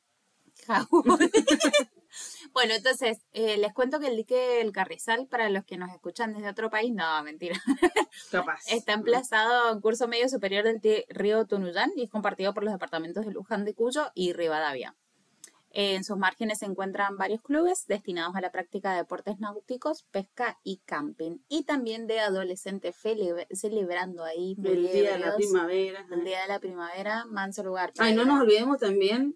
bueno, 2.53 2.73
entonces, 2.73 3.19
eh, 3.33 3.57
les 3.57 3.73
cuento 3.73 3.99
que 3.99 4.07
el 4.07 4.15
dique 4.15 4.61
El 4.61 4.71
Carrizal, 4.71 5.27
para 5.27 5.49
los 5.49 5.63
que 5.65 5.77
nos 5.77 5.91
escuchan 5.91 6.33
desde 6.33 6.49
otro 6.49 6.69
país, 6.69 6.93
no, 6.93 7.23
mentira. 7.23 7.61
Capaz. 8.31 8.61
Está 8.69 8.93
emplazado 8.93 9.71
en 9.71 9.81
curso 9.81 10.07
medio 10.07 10.27
superior 10.29 10.63
del 10.65 11.05
río 11.09 11.45
Tunuyán 11.45 11.91
y 11.95 12.03
es 12.03 12.09
compartido 12.09 12.53
por 12.53 12.63
los 12.63 12.73
departamentos 12.73 13.25
de 13.25 13.31
Luján 13.31 13.65
de 13.65 13.73
Cuyo 13.73 14.11
y 14.15 14.33
Rivadavia. 14.33 14.95
En 15.79 16.03
sus 16.03 16.17
márgenes 16.17 16.57
se 16.57 16.65
encuentran 16.65 17.17
varios 17.17 17.39
clubes 17.43 17.85
destinados 17.85 18.35
a 18.35 18.41
la 18.41 18.51
práctica 18.51 18.93
de 18.93 18.97
deportes 18.97 19.39
náuticos, 19.39 20.01
pesca 20.09 20.57
y 20.63 20.77
camping. 20.85 21.37
Y 21.49 21.65
también 21.65 22.07
de 22.07 22.19
adolescentes 22.19 22.95
celebrando 23.51 24.23
ahí 24.23 24.57
El 24.63 24.81
día 24.91 25.13
de 25.13 25.19
la 25.19 25.35
primavera. 25.35 26.07
el 26.11 26.23
día 26.23 26.41
de 26.41 26.47
la 26.47 26.59
primavera, 26.59 27.25
manso 27.25 27.61
lugar. 27.63 27.93
Ay, 27.99 28.15
no 28.15 28.25
nos 28.25 28.41
olvidemos 28.41 28.79
también 28.79 29.35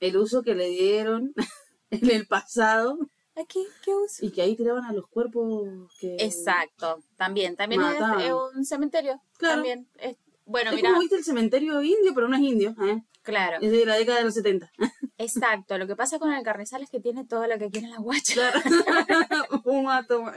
el 0.00 0.16
uso 0.16 0.42
que 0.42 0.56
le 0.56 0.66
dieron 0.68 1.32
en 1.90 2.10
el 2.10 2.26
pasado 2.26 2.98
Aquí, 3.36 3.64
¿qué 3.84 3.94
uso? 3.94 4.26
y 4.26 4.32
que 4.32 4.42
ahí 4.42 4.56
tiraban 4.56 4.84
a 4.86 4.92
los 4.92 5.06
cuerpos 5.06 5.62
que... 6.00 6.16
Exacto, 6.18 7.04
también. 7.16 7.54
También 7.54 7.82
es, 7.82 8.00
Mataban. 8.00 8.20
es 8.20 8.32
un 8.56 8.64
cementerio. 8.64 9.22
Claro. 9.38 9.54
También. 9.56 9.88
es- 9.98 10.16
bueno, 10.46 10.70
Es 10.70 10.76
mira, 10.76 10.90
como 10.90 11.00
viste 11.00 11.16
el 11.16 11.24
cementerio 11.24 11.82
indio, 11.82 12.14
pero 12.14 12.28
no 12.28 12.36
es 12.36 12.42
indio. 12.42 12.74
¿eh? 12.82 13.02
claro. 13.22 13.58
Es 13.60 13.70
de 13.70 13.84
la 13.84 13.96
década 13.96 14.18
de 14.18 14.24
los 14.24 14.34
70. 14.34 14.70
Exacto, 15.18 15.76
lo 15.76 15.86
que 15.86 15.96
pasa 15.96 16.18
con 16.18 16.32
el 16.32 16.42
carrizal 16.44 16.82
es 16.82 16.90
que 16.90 17.00
tiene 17.00 17.24
todo 17.26 17.46
lo 17.46 17.58
que 17.58 17.70
quieren 17.70 17.90
las 17.90 18.00
guachas. 18.00 18.34
Claro. 18.34 18.60
Fuma, 19.64 20.06
toma. 20.06 20.34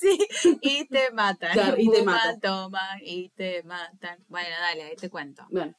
Sí, 0.00 0.18
y 0.60 0.86
te 0.86 1.12
matan. 1.12 1.52
Claro, 1.52 1.76
y 1.78 1.88
te 1.88 2.02
matan. 2.02 2.40
toman 2.40 2.98
y 3.02 3.28
te 3.30 3.62
matan. 3.62 4.18
Bueno, 4.28 4.48
dale, 4.60 4.82
ahí 4.82 4.96
te 4.96 5.08
cuento. 5.08 5.46
Bueno, 5.50 5.74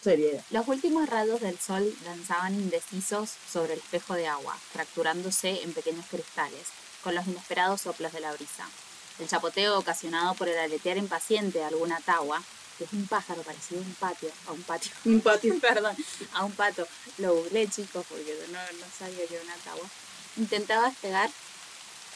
sería. 0.00 0.44
Los 0.50 0.68
últimos 0.68 1.08
rayos 1.08 1.40
del 1.40 1.58
sol 1.58 1.92
danzaban 2.04 2.54
indecisos 2.54 3.30
sobre 3.30 3.72
el 3.72 3.80
espejo 3.80 4.14
de 4.14 4.28
agua, 4.28 4.54
fracturándose 4.54 5.64
en 5.64 5.72
pequeños 5.72 6.06
cristales, 6.06 6.68
con 7.02 7.16
los 7.16 7.26
inesperados 7.26 7.80
soplos 7.80 8.12
de 8.12 8.20
la 8.20 8.32
brisa. 8.32 8.68
El 9.20 9.28
chapoteo 9.28 9.78
ocasionado 9.78 10.34
por 10.34 10.48
el 10.48 10.58
aletear 10.58 10.96
impaciente 10.96 11.58
de 11.58 11.64
alguna 11.64 12.00
tagua, 12.00 12.42
que 12.78 12.84
es 12.84 12.92
un 12.92 13.06
pájaro 13.06 13.42
parecido 13.42 13.82
a 13.82 13.84
un 13.84 13.94
patio, 13.94 14.30
a 14.46 14.52
un 14.52 14.62
patio, 14.62 14.90
Un 15.04 15.20
patio. 15.20 15.60
perdón, 15.60 15.94
a 16.32 16.44
un 16.44 16.52
pato. 16.52 16.88
Lo 17.18 17.34
googleé, 17.34 17.68
chicos, 17.68 18.06
porque 18.08 18.34
no, 18.50 18.58
no 18.58 18.86
sabía 18.98 19.26
que 19.26 19.34
era 19.34 19.44
una 19.44 19.56
tagua. 19.56 19.86
Intentaba 20.36 20.88
despegar 20.88 21.30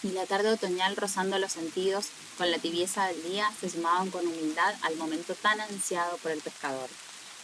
y 0.02 0.12
la 0.12 0.26
tarde 0.26 0.50
otoñal 0.50 0.96
rozando 0.96 1.38
los 1.38 1.52
sentidos 1.52 2.06
con 2.38 2.50
la 2.50 2.58
tibieza 2.58 3.06
del 3.06 3.22
día 3.22 3.50
se 3.60 3.70
sumaban 3.70 4.10
con 4.10 4.26
humildad 4.26 4.74
al 4.82 4.96
momento 4.96 5.34
tan 5.34 5.60
ansiado 5.60 6.16
por 6.18 6.30
el 6.30 6.40
pescador. 6.40 6.88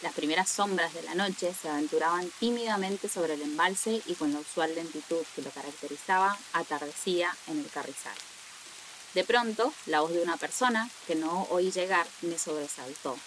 Las 0.01 0.13
primeras 0.13 0.49
sombras 0.49 0.93
de 0.95 1.03
la 1.03 1.13
noche 1.13 1.53
se 1.59 1.69
aventuraban 1.69 2.31
tímidamente 2.39 3.07
sobre 3.07 3.35
el 3.35 3.41
embalse 3.43 4.01
y 4.07 4.15
con 4.15 4.33
la 4.33 4.39
usual 4.39 4.73
lentitud 4.73 5.23
que 5.35 5.43
lo 5.43 5.51
caracterizaba, 5.51 6.35
atardecía 6.53 7.35
en 7.47 7.59
el 7.59 7.69
carrizal. 7.69 8.15
De 9.13 9.23
pronto, 9.23 9.73
la 9.87 10.01
voz 10.01 10.13
de 10.13 10.21
una 10.21 10.37
persona 10.37 10.89
que 11.07 11.15
no 11.15 11.43
oí 11.49 11.71
llegar 11.71 12.07
me 12.21 12.37
sobresaltó, 12.37 13.17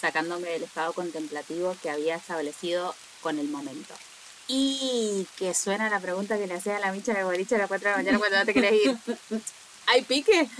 sacándome 0.00 0.48
del 0.50 0.62
estado 0.62 0.92
contemplativo 0.92 1.76
que 1.82 1.90
había 1.90 2.16
establecido 2.16 2.94
con 3.22 3.38
el 3.38 3.48
momento. 3.48 3.94
Y 4.48 5.26
que 5.36 5.52
suena 5.54 5.90
la 5.90 5.98
pregunta 5.98 6.38
que 6.38 6.46
le 6.46 6.54
hacía 6.54 6.76
a 6.76 6.80
la 6.80 6.92
micha 6.92 7.12
de 7.12 7.24
boliche 7.24 7.56
a 7.56 7.58
las 7.58 7.66
4 7.68 7.88
de 7.88 7.92
la 7.92 7.96
mañana 7.98 8.18
cuando 8.18 8.38
no 8.38 8.44
te 8.46 8.54
querés 8.54 8.72
ir. 8.74 8.96
¿Hay 9.86 10.02
pique? 10.02 10.48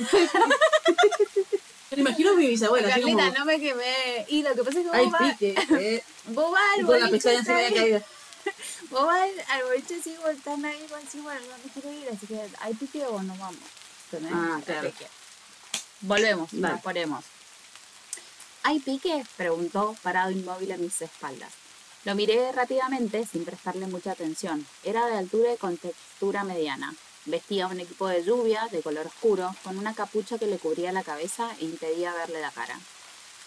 Me 1.92 2.00
imagino 2.00 2.31
a 2.33 2.35
mi 2.35 2.48
bisabuela. 2.48 2.88
Carlita, 2.88 3.11
como, 3.26 3.38
no 3.38 3.44
me 3.44 3.61
quemé. 3.61 4.26
Y 4.29 4.42
lo 4.42 4.55
que 4.55 4.64
pasa 4.64 4.81
es 4.81 4.85
que 4.87 4.90
Hay 4.96 5.05
vos 5.05 5.12
vas, 5.12 5.38
pique. 5.38 5.55
eh, 5.79 6.02
vos 6.26 6.50
vas 6.52 6.62
al 6.81 6.85
con 6.87 7.00
la 7.00 7.09
pestaña 7.09 7.44
se 7.44 7.52
me 7.52 7.64
había 7.64 7.74
caído. 7.81 8.02
vos 8.90 9.07
vas 9.07 9.31
al- 9.48 9.62
boliche, 9.64 10.02
sí, 10.02 10.16
vos 10.20 10.31
están 10.31 10.64
ahí, 10.64 10.83
igual, 10.85 11.02
sí, 11.11 11.20
bueno, 11.20 11.40
no 11.48 11.57
me 11.59 11.70
quiero 11.72 11.92
ir, 11.92 12.09
así 12.09 12.26
que 12.26 12.40
¿hay 12.61 12.74
pique 12.74 13.05
o 13.07 13.22
no 13.22 13.37
vamos? 13.37 13.59
¿Entendés? 14.12 14.33
Ah, 14.35 14.57
Hay 14.57 14.62
claro. 14.62 14.90
pique. 14.90 15.07
Volvemos, 16.01 16.53
nos 16.53 16.81
ponemos. 16.81 17.25
¿Hay 18.62 18.81
pique? 18.81 19.25
Preguntó, 19.37 19.97
parado 20.03 20.31
inmóvil 20.31 20.73
a 20.73 20.77
mis 20.77 21.01
espaldas. 21.01 21.53
Lo 22.05 22.14
miré 22.14 22.53
rápidamente, 22.53 23.27
sin 23.27 23.45
prestarle 23.45 23.87
mucha 23.87 24.12
atención. 24.12 24.66
Era 24.85 25.07
de 25.07 25.19
altura 25.19 25.53
y 25.53 25.57
con 25.57 25.77
textura 25.77 26.45
mediana. 26.45 26.95
Vestía 27.25 27.66
un 27.66 27.81
equipo 27.81 28.07
de 28.07 28.23
lluvia, 28.23 28.69
de 28.71 28.83
color 28.83 29.07
oscuro, 29.07 29.55
con 29.64 29.79
una 29.79 29.95
capucha 29.95 30.38
que 30.38 30.47
le 30.47 30.59
cubría 30.59 30.92
la 30.92 31.03
cabeza 31.03 31.51
e 31.59 31.64
impedía 31.64 32.12
verle 32.14 32.40
la 32.40 32.53
cara. 32.53 32.79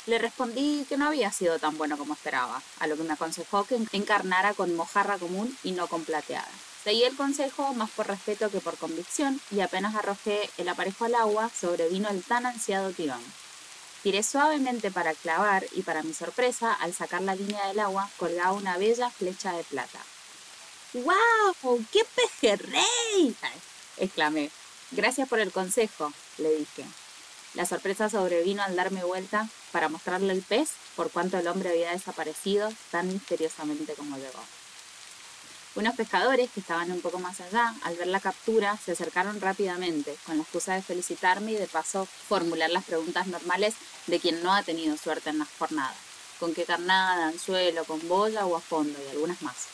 Le 0.06 0.18
respondí 0.18 0.86
que 0.90 0.98
no 0.98 1.08
había 1.08 1.32
sido 1.32 1.60
tan 1.60 1.78
bueno 1.78 1.98
como 1.98 2.14
esperaba, 2.14 2.62
a 2.80 2.88
lo 2.88 2.98
que 2.98 3.04
me 3.04 3.14
aconsejó 3.14 3.64
que 3.64 3.78
encarnara 3.94 4.54
con 4.54 4.76
mojarra 4.76 5.18
común 5.18 5.58
y 5.64 5.72
no 5.72 5.88
con 5.88 6.04
plateada. 6.04 6.50
Seguí 6.90 7.04
el 7.04 7.16
consejo 7.16 7.72
más 7.76 7.92
por 7.92 8.08
respeto 8.08 8.50
que 8.50 8.62
por 8.62 8.76
convicción 8.76 9.40
y 9.52 9.60
apenas 9.60 9.94
arrojé 9.94 10.50
el 10.58 10.68
aparejo 10.70 11.06
al 11.06 11.14
agua, 11.14 11.52
sobrevino 11.56 12.10
el 12.10 12.24
tan 12.24 12.48
ansiado 12.48 12.92
tirón. 12.94 13.22
Tiré 14.02 14.24
suavemente 14.24 14.90
para 14.90 15.14
clavar 15.14 15.64
y 15.74 15.84
para 15.84 16.02
mi 16.02 16.16
sorpresa, 16.16 16.74
al 16.74 16.96
sacar 16.96 17.22
la 17.22 17.36
línea 17.36 17.68
del 17.68 17.80
agua, 17.80 18.10
colgaba 18.18 18.54
una 18.54 18.78
bella 18.78 19.12
flecha 19.12 19.54
de 19.54 19.64
plata. 19.66 20.00
¡Wow! 20.94 21.86
¡Qué 21.92 22.04
pejerrey! 22.16 23.36
exclamé. 23.98 24.50
Gracias 24.90 25.30
por 25.30 25.40
el 25.40 25.52
consejo, 25.52 26.12
le 26.40 26.56
dije. 26.56 26.86
La 27.54 27.68
sorpresa 27.68 28.10
sobrevino 28.10 28.64
al 28.64 28.76
darme 28.76 29.04
vuelta 29.04 29.48
para 29.72 29.90
mostrarle 29.90 30.34
el 30.34 30.42
pez 30.42 30.72
por 30.96 31.12
cuanto 31.12 31.38
el 31.38 31.48
hombre 31.50 31.70
había 31.70 31.92
desaparecido 31.92 32.74
tan 32.90 33.10
misteriosamente 33.10 33.94
como 33.94 34.18
llegó. 34.18 34.44
Unos 35.76 35.96
pescadores 35.96 36.50
que 36.50 36.62
estaban 36.62 36.92
un 36.92 37.00
poco 37.00 37.20
más 37.20 37.40
allá, 37.42 37.76
al 37.84 37.96
ver 37.96 38.08
la 38.08 38.20
captura, 38.20 38.78
se 38.84 38.94
acercaron 38.94 39.40
rápidamente, 39.40 40.16
con 40.26 40.36
la 40.38 40.44
excusa 40.44 40.74
de 40.74 40.82
felicitarme 40.82 41.52
y 41.52 41.56
de 41.56 41.68
paso 41.68 42.06
formular 42.06 42.72
las 42.72 42.86
preguntas 42.86 43.28
normales 43.28 43.76
de 44.08 44.20
quien 44.20 44.42
no 44.42 44.54
ha 44.54 44.64
tenido 44.64 44.98
suerte 44.98 45.30
en 45.30 45.40
las 45.40 45.48
jornadas. 45.60 45.96
¿Con 46.40 46.54
qué 46.54 46.66
carnada, 46.66 47.28
anzuelo, 47.28 47.86
con 47.86 48.06
boya 48.08 48.46
o 48.46 48.56
a 48.56 48.62
fondo? 48.62 48.98
Y 49.06 49.12
algunas 49.12 49.42
más. 49.44 49.68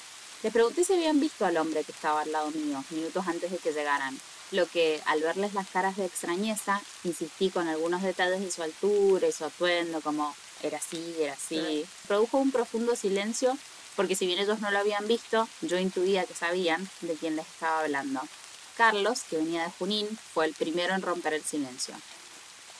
Les 0.43 0.51
pregunté 0.51 0.83
si 0.83 0.93
habían 0.93 1.19
visto 1.19 1.45
al 1.45 1.57
hombre 1.57 1.83
que 1.83 1.93
estaba 1.93 2.21
al 2.21 2.31
lado 2.31 2.51
mío, 2.51 2.83
minutos 2.89 3.25
antes 3.27 3.49
de 3.49 3.57
que 3.57 3.71
llegaran, 3.71 4.19
lo 4.51 4.67
que, 4.67 5.01
al 5.05 5.21
verles 5.21 5.53
las 5.53 5.67
caras 5.69 5.95
de 5.95 6.05
extrañeza, 6.05 6.81
insistí 7.03 7.49
con 7.49 7.67
algunos 7.67 8.03
detalles 8.03 8.41
de 8.41 8.51
su 8.51 8.61
altura 8.61 9.27
y 9.27 9.31
su 9.31 9.45
atuendo, 9.45 10.01
como 10.01 10.35
era 10.61 10.77
así, 10.77 11.15
era 11.19 11.33
así. 11.33 11.85
Produjo 12.07 12.37
un 12.37 12.51
profundo 12.51 12.95
silencio 12.95 13.57
porque 13.95 14.15
si 14.15 14.25
bien 14.25 14.39
ellos 14.39 14.59
no 14.59 14.71
lo 14.71 14.79
habían 14.79 15.07
visto, 15.07 15.47
yo 15.61 15.77
intuía 15.77 16.25
que 16.25 16.33
sabían 16.33 16.89
de 17.01 17.15
quién 17.15 17.35
les 17.35 17.47
estaba 17.47 17.81
hablando. 17.81 18.21
Carlos, 18.75 19.21
que 19.29 19.37
venía 19.37 19.63
de 19.63 19.71
Junín, 19.71 20.19
fue 20.33 20.45
el 20.45 20.53
primero 20.53 20.93
en 20.93 21.01
romper 21.01 21.33
el 21.33 21.43
silencio. 21.43 21.95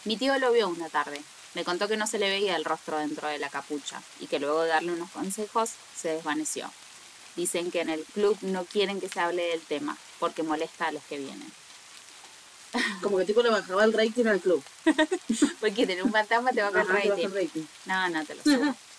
Mi 0.03 0.17
tío 0.17 0.37
lo 0.39 0.51
vio 0.51 0.67
una 0.67 0.89
tarde. 0.89 1.21
Me 1.53 1.63
contó 1.63 1.87
que 1.87 1.95
no 1.95 2.05
se 2.05 2.19
le 2.19 2.29
veía 2.29 2.57
el 2.57 2.65
rostro 2.65 2.97
dentro 2.97 3.29
de 3.29 3.39
la 3.39 3.49
capucha 3.49 4.01
y 4.19 4.27
que 4.27 4.39
luego 4.39 4.63
de 4.63 4.69
darle 4.69 4.91
unos 4.91 5.09
consejos 5.11 5.71
se 5.95 6.09
desvaneció. 6.09 6.69
Dicen 7.37 7.71
que 7.71 7.81
en 7.81 7.89
el 7.89 8.03
club 8.03 8.37
no 8.41 8.65
quieren 8.65 8.99
que 8.99 9.09
se 9.09 9.19
hable 9.19 9.43
del 9.43 9.61
tema 9.61 9.97
porque 10.19 10.43
molesta 10.43 10.87
a 10.87 10.91
los 10.91 11.03
que 11.03 11.17
vienen. 11.17 11.51
Como 13.01 13.17
que 13.17 13.25
tipo 13.25 13.41
le 13.41 13.49
bajaba 13.49 13.85
el 13.85 13.93
rating 13.93 14.25
al 14.25 14.41
club. 14.41 14.63
porque 15.61 15.87
tener 15.87 16.03
un 16.03 16.11
fantasma 16.11 16.51
te 16.51 16.61
baja 16.61 16.81
el 16.81 16.87
rating. 17.33 17.65
No, 17.85 18.09
no 18.09 18.25
te 18.25 18.35
lo 18.35 18.43
subo. 18.43 18.75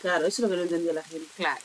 Claro, 0.00 0.26
eso 0.26 0.42
es 0.42 0.48
lo 0.48 0.48
que 0.48 0.56
no 0.56 0.62
entendía 0.62 0.92
la 0.92 1.02
gente. 1.02 1.28
Claro. 1.36 1.64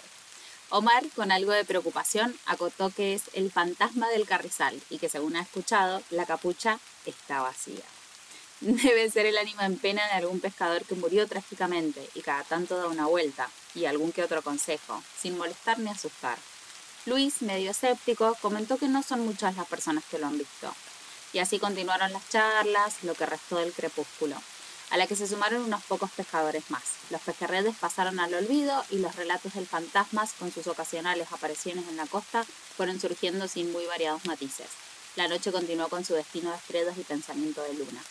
Omar, 0.70 1.04
con 1.16 1.32
algo 1.32 1.52
de 1.52 1.66
preocupación, 1.66 2.36
acotó 2.46 2.90
que 2.90 3.14
es 3.14 3.24
el 3.34 3.52
fantasma 3.52 4.10
del 4.10 4.26
carrizal 4.26 4.82
y 4.90 4.98
que, 4.98 5.08
según 5.08 5.36
ha 5.36 5.42
escuchado, 5.42 6.02
la 6.10 6.26
capucha 6.26 6.80
está 7.06 7.42
vacía. 7.42 7.86
Debe 8.60 9.12
ser 9.12 9.28
el 9.28 9.38
ánima 9.38 9.66
en 9.66 9.78
pena 9.78 10.06
de 10.08 10.14
algún 10.14 10.40
pescador 10.40 10.84
que 10.86 10.96
murió 10.96 11.28
trágicamente 11.28 12.10
y 12.16 12.22
cada 12.22 12.44
tanto 12.44 12.78
da 12.78 12.88
una 12.88 13.06
vuelta, 13.06 13.50
y 13.76 13.86
algún 13.86 14.12
que 14.12 14.24
otro 14.24 14.42
consejo, 14.42 15.04
sin 15.20 15.38
molestar 15.38 15.78
ni 15.78 15.92
asustar. 15.92 16.40
Luis, 17.06 17.42
medio 17.42 17.72
escéptico, 17.72 18.36
comentó 18.42 18.78
que 18.78 18.88
no 18.88 19.04
son 19.04 19.20
muchas 19.26 19.56
las 19.58 19.68
personas 19.68 20.04
que 20.10 20.18
lo 20.18 20.28
han 20.28 20.38
visto. 20.38 20.74
Y 21.34 21.40
así 21.40 21.60
continuaron 21.60 22.14
las 22.14 22.30
charlas, 22.30 23.04
lo 23.04 23.14
que 23.14 23.26
restó 23.26 23.58
del 23.58 23.74
crepúsculo, 23.74 24.38
a 24.94 24.98
la 24.98 25.08
que 25.08 25.16
se 25.16 25.28
sumaron 25.28 25.64
unos 25.64 25.84
pocos 25.86 26.12
pescadores 26.12 26.70
más. 26.70 26.84
Los 27.10 27.20
pejerredes 27.22 27.76
pasaron 27.76 28.20
al 28.20 28.32
olvido 28.32 28.86
y 28.92 29.00
los 29.00 29.16
relatos 29.16 29.56
del 29.56 29.66
fantasmas, 29.66 30.34
con 30.34 30.52
sus 30.52 30.68
ocasionales 30.68 31.32
apariciones 31.32 31.88
en 31.88 31.98
la 31.98 32.06
costa, 32.06 32.44
fueron 32.44 33.00
surgiendo 33.00 33.48
sin 33.48 33.72
muy 33.72 33.88
variados 33.88 34.24
matices. 34.26 34.68
La 35.16 35.28
noche 35.28 35.52
continuó 35.52 35.88
con 35.90 36.06
su 36.06 36.14
destino 36.14 36.52
de 36.52 36.58
estrellas 36.58 36.96
y 37.00 37.02
pensamiento 37.02 37.64
de 37.64 37.74
luna. 37.74 38.04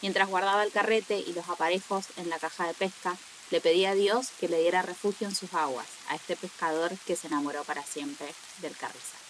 Mientras 0.00 0.26
guardaba 0.26 0.64
el 0.64 0.72
carrete 0.72 1.18
y 1.18 1.34
los 1.34 1.50
aparejos 1.50 2.06
en 2.16 2.30
la 2.30 2.38
caja 2.38 2.66
de 2.66 2.72
pesca, 2.72 3.18
le 3.50 3.60
pedía 3.60 3.90
a 3.90 3.94
Dios 3.94 4.28
que 4.40 4.48
le 4.48 4.58
diera 4.58 4.80
refugio 4.80 5.28
en 5.28 5.34
sus 5.34 5.52
aguas, 5.52 5.86
a 6.08 6.14
este 6.14 6.34
pescador 6.34 6.96
que 7.06 7.14
se 7.14 7.26
enamoró 7.26 7.62
para 7.64 7.82
siempre 7.82 8.34
del 8.62 8.74
carrizal. 8.74 9.20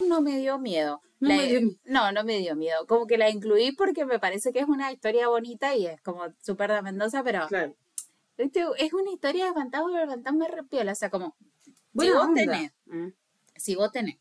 No 0.00 0.20
me 0.20 0.38
dio 0.38 0.58
miedo. 0.58 1.00
No 1.22 1.28
La- 1.28 1.36
me 1.36 1.46
dio 1.46 1.60
miedo. 1.60 1.76
no, 1.84 2.10
no 2.12 2.24
me 2.24 2.38
dio 2.38 2.56
miedo. 2.56 2.84
Como 2.88 3.06
que 3.06 3.16
la 3.16 3.30
incluí 3.30 3.70
porque 3.72 4.04
me 4.04 4.18
parece 4.18 4.52
que 4.52 4.58
es 4.58 4.66
una 4.66 4.90
historia 4.90 5.28
bonita 5.28 5.74
y 5.76 5.86
es 5.86 6.00
como 6.02 6.24
súper 6.42 6.72
de 6.72 6.82
Mendoza, 6.82 7.22
pero 7.22 7.46
Claro. 7.46 7.76
¿viste? 8.36 8.64
es 8.78 8.92
una 8.92 9.12
historia 9.12 9.46
de 9.46 9.52
fantasma, 9.52 9.88
pero 9.92 10.02
el 10.02 10.10
fantasma 10.10 10.46
es 10.46 10.50
re 10.52 10.64
piola. 10.64 10.92
O 10.92 10.94
sea, 10.96 11.10
como 11.10 11.36
si 11.96 12.10
vos 12.10 12.28
tenés, 12.34 12.72
¿eh? 12.92 13.12
si 13.54 13.76
vos 13.76 13.92
tenés 13.92 14.16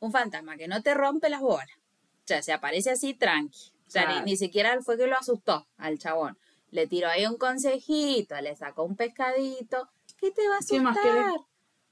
un 0.00 0.10
fantasma 0.10 0.56
que 0.56 0.66
no 0.66 0.82
te 0.82 0.92
rompe 0.94 1.28
las 1.30 1.40
bolas, 1.40 1.68
o 1.68 2.26
sea, 2.26 2.42
se 2.42 2.52
aparece 2.52 2.90
así 2.90 3.14
tranqui, 3.14 3.72
o 3.86 3.90
sea, 3.90 4.06
Claro. 4.06 4.24
ni, 4.24 4.32
ni 4.32 4.36
siquiera 4.36 4.80
fue 4.82 4.96
que 4.96 5.06
lo 5.06 5.16
asustó 5.16 5.68
al 5.76 5.98
chabón. 5.98 6.36
Le 6.72 6.86
tiró 6.88 7.08
ahí 7.08 7.26
un 7.26 7.36
consejito, 7.36 8.40
le 8.40 8.56
sacó 8.56 8.84
un 8.84 8.96
pescadito. 8.96 9.88
¿Qué 10.16 10.30
te 10.32 10.48
va 10.48 10.56
a 10.56 10.58
¿Qué 10.68 10.78
asustar? 10.78 11.34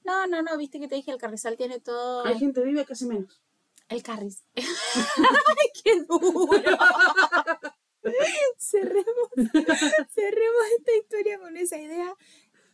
No, 0.04 0.26
no, 0.26 0.42
no, 0.42 0.56
viste 0.56 0.80
que 0.80 0.88
te 0.88 0.94
dije, 0.96 1.10
el 1.12 1.18
carrizal 1.18 1.56
tiene 1.56 1.78
todo. 1.80 2.24
Hay 2.24 2.38
gente 2.38 2.62
que 2.62 2.92
hace 2.92 3.06
menos. 3.06 3.40
El 3.88 4.02
carriz. 4.02 4.44
¡Ay, 4.56 4.64
qué 5.82 6.02
duro! 6.04 6.78
cerremos, 8.58 9.28
cerremos 10.14 10.62
esta 10.78 10.92
historia 11.02 11.38
con 11.38 11.56
esa 11.56 11.78
idea 11.78 12.14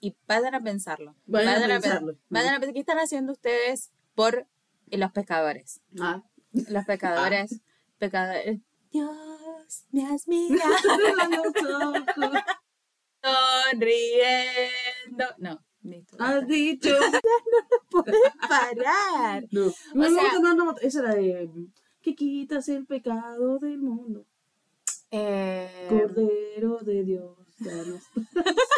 y 0.00 0.16
vayan 0.26 0.54
a 0.54 0.62
pensarlo. 0.62 1.14
Vayan 1.26 1.62
a 1.62 1.66
pe- 1.66 1.72
pensarlo. 1.80 2.16
vayan 2.28 2.54
a 2.54 2.60
pensar 2.60 2.74
qué 2.74 2.80
están 2.80 2.98
haciendo 2.98 3.32
ustedes 3.32 3.92
por 4.14 4.46
eh, 4.90 4.98
los 4.98 5.12
pescadores. 5.12 5.80
Ah. 6.00 6.22
Los 6.52 6.84
pescadores, 6.84 7.60
pescadores. 7.98 8.60
Dios, 8.92 9.86
me 9.90 10.06
has 10.06 10.28
mirado 10.34 10.74
sonriendo. 13.22 15.24
No, 15.38 15.64
listo. 15.84 16.16
Has 16.18 16.46
dicho. 16.48 16.90
puedes 17.90 18.20
parar. 18.48 19.44
No. 19.50 19.66
No, 19.94 20.08
no, 20.10 20.20
sea- 20.20 20.38
no, 20.40 20.54
no, 20.54 20.74
esa 20.80 21.00
era 21.00 21.14
de. 21.14 21.48
Que 22.02 22.14
quitas 22.14 22.68
el 22.68 22.84
pecado 22.86 23.58
del 23.58 23.78
mundo. 23.78 24.26
Eh, 25.10 25.86
Cordero 25.88 26.78
de 26.82 27.04
Dios. 27.04 27.36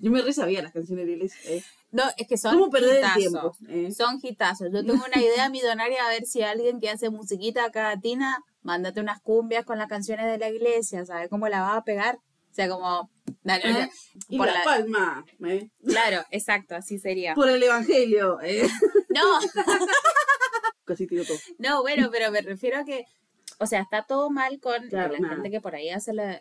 Yo 0.00 0.10
me 0.10 0.22
re 0.22 0.32
sabía 0.32 0.62
las 0.62 0.72
canciones 0.72 1.06
de 1.06 1.12
iglesia. 1.12 1.38
¿eh? 1.52 1.62
no, 1.90 2.04
es 2.16 2.26
que 2.26 2.38
son 2.38 2.58
¿Cómo 2.58 2.70
perder 2.70 3.04
el 3.04 3.20
hitazos. 3.22 3.56
eh? 3.68 3.92
Son 3.92 4.18
hitazos. 4.22 4.68
Yo 4.72 4.84
tengo 4.84 5.04
una 5.04 5.22
idea 5.22 5.50
millonaria 5.50 6.04
a 6.04 6.08
ver 6.08 6.24
si 6.24 6.42
alguien 6.42 6.80
que 6.80 6.88
hace 6.88 7.10
musiquita 7.10 7.64
acá 7.66 7.90
latina, 7.94 8.38
mándate 8.62 9.00
unas 9.00 9.20
cumbias 9.20 9.64
con 9.66 9.78
las 9.78 9.88
canciones 9.88 10.26
de 10.26 10.38
la 10.38 10.48
iglesia, 10.48 11.04
¿sabes 11.04 11.28
cómo 11.28 11.46
la 11.48 11.60
va 11.60 11.76
a 11.76 11.84
pegar? 11.84 12.16
O 12.16 12.54
sea, 12.54 12.68
como... 12.68 13.10
dale, 13.42 13.82
¿Eh? 13.82 13.90
Y 14.28 14.38
por 14.38 14.46
la, 14.46 14.54
la- 14.54 14.64
palma. 14.64 15.24
¿eh? 15.46 15.68
Claro, 15.84 16.24
exacto, 16.30 16.74
así 16.74 16.98
sería. 16.98 17.34
Por 17.34 17.48
el 17.48 17.62
evangelio. 17.62 18.40
¿eh? 18.42 18.62
No, 19.12 19.38
Casi 20.84 21.06
tiro 21.06 21.24
todo. 21.24 21.36
no, 21.58 21.82
bueno, 21.82 22.08
pero 22.10 22.30
me 22.30 22.40
refiero 22.40 22.78
a 22.78 22.84
que, 22.84 23.04
o 23.58 23.66
sea, 23.66 23.80
está 23.82 24.04
todo 24.04 24.30
mal 24.30 24.58
con 24.58 24.88
Claro, 24.88 25.14
la 25.18 25.28
gente 25.28 25.50
que 25.50 25.60
por 25.60 25.74
ahí 25.74 25.90
hace 25.90 26.12
la, 26.12 26.40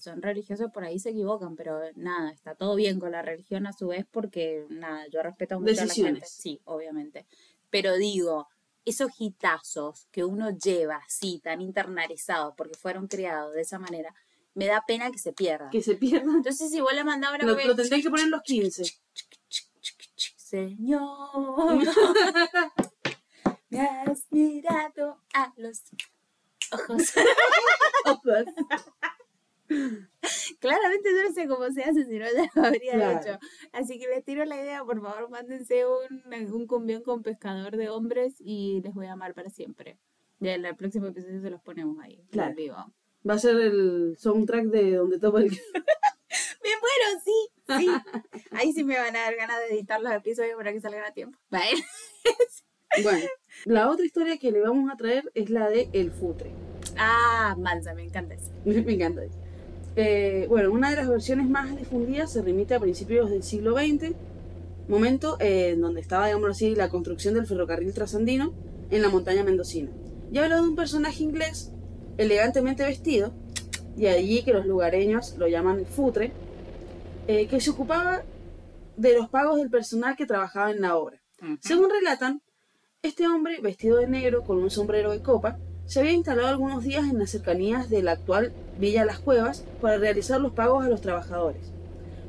son 0.00 0.22
religiosos, 0.22 0.70
por 0.72 0.84
ahí 0.84 0.98
se 0.98 1.10
equivocan, 1.10 1.56
pero 1.56 1.80
nada, 1.96 2.30
está 2.32 2.54
todo 2.54 2.74
bien 2.76 3.00
con 3.00 3.10
la 3.12 3.22
religión 3.22 3.66
a 3.66 3.72
su 3.72 3.88
vez 3.88 4.06
porque, 4.10 4.64
nada, 4.70 5.06
yo 5.08 5.22
respeto 5.22 5.58
mucho 5.60 5.72
a 5.72 5.74
la 5.74 5.80
gente. 5.80 5.90
Decisiones. 6.20 6.30
Sí, 6.30 6.60
obviamente. 6.64 7.26
Pero 7.70 7.96
digo, 7.96 8.48
esos 8.84 9.10
hitazos 9.18 10.06
que 10.10 10.24
uno 10.24 10.50
lleva 10.50 10.96
así, 11.06 11.40
tan 11.42 11.60
internalizados, 11.60 12.54
porque 12.56 12.78
fueron 12.78 13.08
criados 13.08 13.52
de 13.52 13.62
esa 13.62 13.78
manera, 13.78 14.14
me 14.54 14.66
da 14.66 14.84
pena 14.86 15.10
que 15.10 15.18
se 15.18 15.32
pierdan. 15.32 15.70
Que 15.70 15.82
se 15.82 15.94
pierdan. 15.94 16.36
Entonces, 16.36 16.70
si 16.70 16.80
vos 16.80 16.92
le 16.94 17.04
mandabas 17.04 17.42
una 17.42 17.52
Lo, 17.52 17.64
lo 17.66 17.74
tendrían 17.76 18.02
que 18.02 18.10
poner 18.10 18.24
en 18.26 18.30
los 18.32 18.42
15. 18.42 18.84
Señor, 20.36 21.78
me 23.70 23.80
has 23.80 24.26
mirado 24.30 25.22
a 25.34 25.52
los 25.56 25.82
ojos. 26.72 27.12
Ojos. 28.06 28.44
Claramente 30.60 31.08
yo 31.10 31.22
no 31.28 31.32
sé 31.34 31.48
cómo 31.48 31.70
se 31.70 31.82
hace, 31.82 32.04
si 32.04 32.18
no 32.18 32.26
ya 32.26 32.50
lo 32.54 32.64
habría 32.66 32.92
Claro. 32.92 33.20
hecho. 33.20 33.38
Así 33.72 33.98
que 33.98 34.06
les 34.08 34.22
tiro 34.24 34.44
la 34.44 34.56
idea, 34.56 34.84
por 34.84 35.00
favor, 35.00 35.30
mándense 35.30 35.84
un, 35.86 36.22
un 36.52 36.66
cumbión 36.66 37.02
con 37.02 37.22
pescador 37.22 37.76
de 37.76 37.88
hombres 37.88 38.34
y 38.38 38.80
les 38.84 38.92
voy 38.92 39.06
a 39.06 39.12
amar 39.12 39.32
para 39.34 39.48
siempre. 39.48 39.98
Ya 40.40 40.54
en 40.54 40.66
el 40.66 40.76
próximo 40.76 41.06
episodio 41.06 41.40
se 41.40 41.50
los 41.50 41.62
ponemos 41.62 41.98
ahí, 42.02 42.22
Claro. 42.30 42.50
en 42.50 42.56
vivo. 42.56 42.76
Va 43.28 43.34
a 43.34 43.38
ser 43.38 43.56
el 43.56 44.16
soundtrack 44.18 44.64
de 44.66 44.96
donde 44.96 45.18
topa 45.18 45.40
el. 45.40 45.50
Me 46.62 46.70
muero, 46.80 47.20
sí, 47.24 47.48
sí. 47.78 47.88
Ahí 48.52 48.72
sí 48.72 48.84
me 48.84 48.96
van 48.96 49.14
a 49.16 49.20
dar 49.20 49.36
ganas 49.36 49.58
de 49.60 49.74
editar 49.74 50.00
los 50.00 50.12
episodios 50.12 50.56
para 50.56 50.72
que 50.72 50.80
salgan 50.80 51.04
a 51.04 51.12
tiempo. 51.12 51.38
Vale. 51.50 51.84
Bueno, 53.02 53.24
la 53.64 53.88
otra 53.88 54.04
historia 54.04 54.36
que 54.36 54.52
le 54.52 54.60
vamos 54.60 54.92
a 54.92 54.96
traer 54.96 55.30
es 55.32 55.48
la 55.48 55.70
de 55.70 55.88
El 55.94 56.10
Futre. 56.10 56.52
Ah, 56.98 57.56
mansa, 57.58 57.94
me 57.94 58.02
encanta 58.04 58.34
eso. 58.34 58.50
Me 58.66 58.92
encanta. 58.92 59.22
Eh, 59.96 60.46
bueno, 60.50 60.70
una 60.70 60.90
de 60.90 60.96
las 60.96 61.08
versiones 61.08 61.48
más 61.48 61.74
difundidas 61.74 62.30
se 62.32 62.42
remite 62.42 62.74
a 62.74 62.80
principios 62.80 63.30
del 63.30 63.42
siglo 63.42 63.72
XX, 63.78 64.14
momento 64.88 65.38
eh, 65.40 65.70
en 65.70 65.80
donde 65.80 66.02
estaba, 66.02 66.26
digamos 66.26 66.50
así, 66.50 66.74
la 66.74 66.90
construcción 66.90 67.32
del 67.32 67.46
ferrocarril 67.46 67.94
trasandino 67.94 68.52
en 68.90 69.00
la 69.00 69.08
montaña 69.08 69.42
mendocina. 69.42 69.90
Y 70.30 70.38
habla 70.38 70.56
de 70.56 70.62
un 70.62 70.76
personaje 70.76 71.22
inglés 71.22 71.72
elegantemente 72.18 72.84
vestido, 72.84 73.32
y 73.96 74.06
allí 74.06 74.42
que 74.42 74.52
los 74.52 74.66
lugareños 74.66 75.36
lo 75.38 75.48
llaman 75.48 75.86
futre, 75.86 76.32
eh, 77.26 77.46
que 77.46 77.60
se 77.60 77.70
ocupaba 77.70 78.22
de 78.96 79.16
los 79.16 79.28
pagos 79.28 79.58
del 79.58 79.70
personal 79.70 80.16
que 80.16 80.26
trabajaba 80.26 80.70
en 80.70 80.80
la 80.80 80.96
obra. 80.96 81.20
Según 81.60 81.90
relatan, 81.90 82.40
este 83.02 83.26
hombre, 83.26 83.60
vestido 83.60 83.98
de 83.98 84.06
negro 84.06 84.44
con 84.44 84.58
un 84.58 84.70
sombrero 84.70 85.10
de 85.10 85.22
copa, 85.22 85.58
se 85.86 85.98
había 85.98 86.12
instalado 86.12 86.48
algunos 86.48 86.84
días 86.84 87.04
en 87.10 87.18
las 87.18 87.30
cercanías 87.30 87.90
de 87.90 88.02
la 88.02 88.12
actual 88.12 88.52
Villa 88.78 89.04
Las 89.04 89.18
Cuevas 89.18 89.64
para 89.80 89.98
realizar 89.98 90.40
los 90.40 90.52
pagos 90.52 90.84
a 90.84 90.88
los 90.88 91.00
trabajadores, 91.00 91.72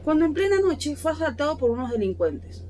cuando 0.03 0.25
en 0.25 0.33
plena 0.33 0.59
noche 0.59 0.95
fue 0.95 1.11
asaltado 1.11 1.57
por 1.57 1.69
unos 1.69 1.91
delincuentes. 1.91 2.63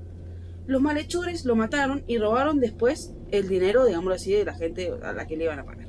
Los 0.68 0.82
malhechores 0.82 1.46
lo 1.46 1.56
mataron 1.56 2.04
y 2.08 2.18
robaron 2.18 2.60
después 2.60 3.14
el 3.32 3.48
dinero, 3.48 3.86
digámoslo 3.86 4.16
así, 4.16 4.34
de 4.34 4.46
la 4.46 4.54
gente 4.54 4.92
a 5.02 5.14
la 5.14 5.26
que 5.26 5.38
le 5.38 5.46
iban 5.46 5.60
a 5.60 5.66
pagar. 5.66 5.83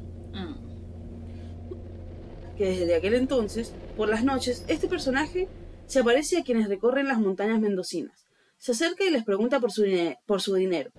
Que 2.56 2.70
desde 2.70 2.94
aquel 2.94 3.14
entonces, 3.14 3.72
por 3.96 4.08
las 4.08 4.24
noches, 4.24 4.64
este 4.68 4.88
personaje 4.88 5.48
se 5.86 6.00
aparece 6.00 6.38
a 6.38 6.42
quienes 6.42 6.68
recorren 6.68 7.08
las 7.08 7.18
montañas 7.18 7.60
mendocinas. 7.60 8.26
Se 8.58 8.72
acerca 8.72 9.04
y 9.04 9.10
les 9.10 9.24
pregunta 9.24 9.60
por 9.60 9.72
su, 9.72 9.84
por 10.26 10.40
su 10.40 10.54
dinero. 10.54 10.90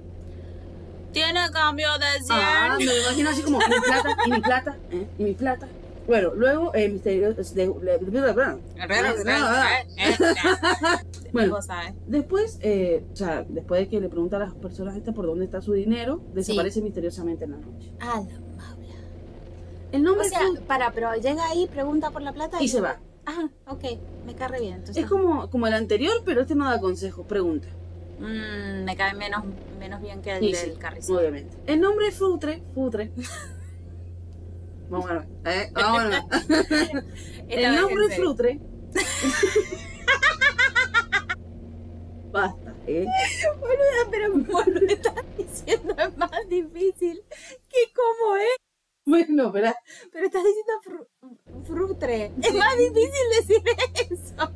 ¿Tiene 1.12 1.50
cambio 1.52 1.88
de 1.98 2.24
100? 2.26 2.40
Ah, 2.40 2.76
me 2.78 2.86
lo 2.86 3.02
imagino 3.02 3.30
así 3.30 3.42
como, 3.42 3.60
y 3.62 3.70
mi 3.70 3.80
plata, 3.80 4.18
y 4.26 4.32
mi 4.32 4.42
plata, 4.42 4.78
¿eh? 4.92 5.08
y 5.18 5.24
mi 5.24 5.34
plata. 5.34 5.68
Bueno, 6.08 6.34
luego, 6.36 6.76
eh, 6.76 6.90
misterio... 6.90 7.34
Bueno. 11.32 11.60
Después, 12.08 12.60
eh, 12.62 13.06
o 13.12 13.16
sea, 13.16 13.44
después 13.48 13.82
de 13.82 13.90
que 13.90 14.00
le 14.00 14.08
pregunta 14.08 14.38
a 14.38 14.40
las 14.40 14.54
personas 14.54 14.96
estas 14.96 15.14
por 15.14 15.26
dónde 15.26 15.44
está 15.44 15.62
su 15.62 15.74
dinero, 15.74 16.22
desaparece 16.34 16.82
misteriosamente 16.82 17.44
en 17.44 17.52
la 17.52 17.58
noche. 17.58 17.92
Ah, 18.00 18.22
la 18.56 18.75
El 19.96 20.02
O 20.02 20.06
nombre 20.10 20.28
Fruit- 20.30 20.60
para, 20.62 20.92
pero 20.92 21.14
llega 21.16 21.48
ahí, 21.50 21.68
pregunta 21.68 22.12
por 22.12 22.22
la 22.22 22.34
plata 22.34 22.62
y 22.62 22.68
se 22.68 22.82
va. 22.82 22.98
Ah, 23.26 23.48
ok, 23.68 23.84
me 24.26 24.36
cae 24.36 24.60
bien. 24.60 24.74
Entonces, 24.76 25.04
Es 25.04 25.10
como, 25.10 25.50
como 25.50 25.68
el 25.68 25.74
anterior, 25.74 26.22
pero 26.26 26.42
este 26.42 26.56
no 26.56 26.70
da 26.70 26.80
consejos, 26.82 27.26
pregunta. 27.26 27.68
Mm, 28.20 28.84
me 28.84 28.96
cae 28.96 29.14
menos, 29.14 29.44
menos 29.80 30.02
bien 30.02 30.22
que 30.22 30.32
el 30.32 30.40
Sí, 30.40 30.52
del 30.52 30.78
sí, 31.02 31.14
obviamente. 31.14 31.58
El 31.66 31.80
nombre 31.82 32.08
es 32.08 32.16
Futre, 32.16 32.62
Futre. 32.74 33.12
Vamos 34.90 35.10
a 35.10 35.14
ver. 35.14 35.28
¿eh? 35.46 35.72
El 37.50 37.76
nombre 37.76 38.06
es. 38.10 38.16
Frutre. 38.18 38.60
Basta, 42.32 42.76
¿eh? 42.86 43.06
Boluda, 43.60 44.12
pero 44.12 44.32
como 44.34 44.62
lo 44.62 44.88
estás 44.88 45.16
diciendo 45.38 45.96
es 45.98 46.18
más 46.18 46.32
difícil 46.50 47.24
que 47.70 47.80
cómo 47.96 48.36
es. 48.36 48.58
Bueno, 49.08 49.48
espera. 49.48 49.76
Pero 50.12 50.26
estás 50.26 50.42
diciendo 50.44 50.74
fru- 50.84 51.64
frutre. 51.66 52.32
Es 52.42 52.54
más 52.56 52.78
difícil 52.78 53.12
decir 53.40 53.62
eso. 54.12 54.52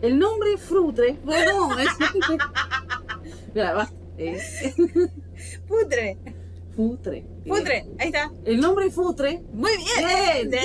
El 0.00 0.18
nombre 0.18 0.56
Frutre. 0.56 1.18
Bueno, 1.24 1.78
es. 1.78 1.88
Mira, 3.54 3.74
basta. 3.74 3.94
¿eh? 4.16 4.38
Putre. 5.66 6.16
Futre. 6.74 7.24
Putre. 7.46 7.86
Ahí 7.98 8.06
está. 8.06 8.32
El 8.44 8.60
nombre 8.60 8.90
Futre 8.90 9.42
Muy 9.52 9.72
bien. 9.76 10.48
Bien. 10.48 10.50
De... 10.50 10.58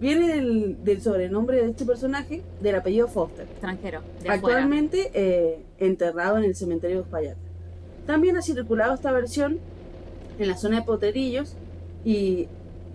viene 0.00 0.28
del, 0.34 0.82
del 0.82 1.02
sobrenombre 1.02 1.58
de 1.62 1.70
este 1.70 1.84
personaje, 1.84 2.42
del 2.60 2.74
apellido 2.76 3.06
Foster. 3.08 3.46
Extranjero. 3.46 4.02
Actualmente 4.28 5.10
eh, 5.14 5.62
enterrado 5.78 6.38
en 6.38 6.44
el 6.44 6.56
cementerio 6.56 6.96
de 6.96 7.02
Uspallata. 7.02 7.38
También 8.06 8.36
ha 8.38 8.42
circulado 8.42 8.94
esta 8.94 9.12
versión 9.12 9.60
en 10.38 10.48
la 10.48 10.56
zona 10.56 10.80
de 10.80 10.82
Potrerillos 10.82 11.54
y 12.04 12.48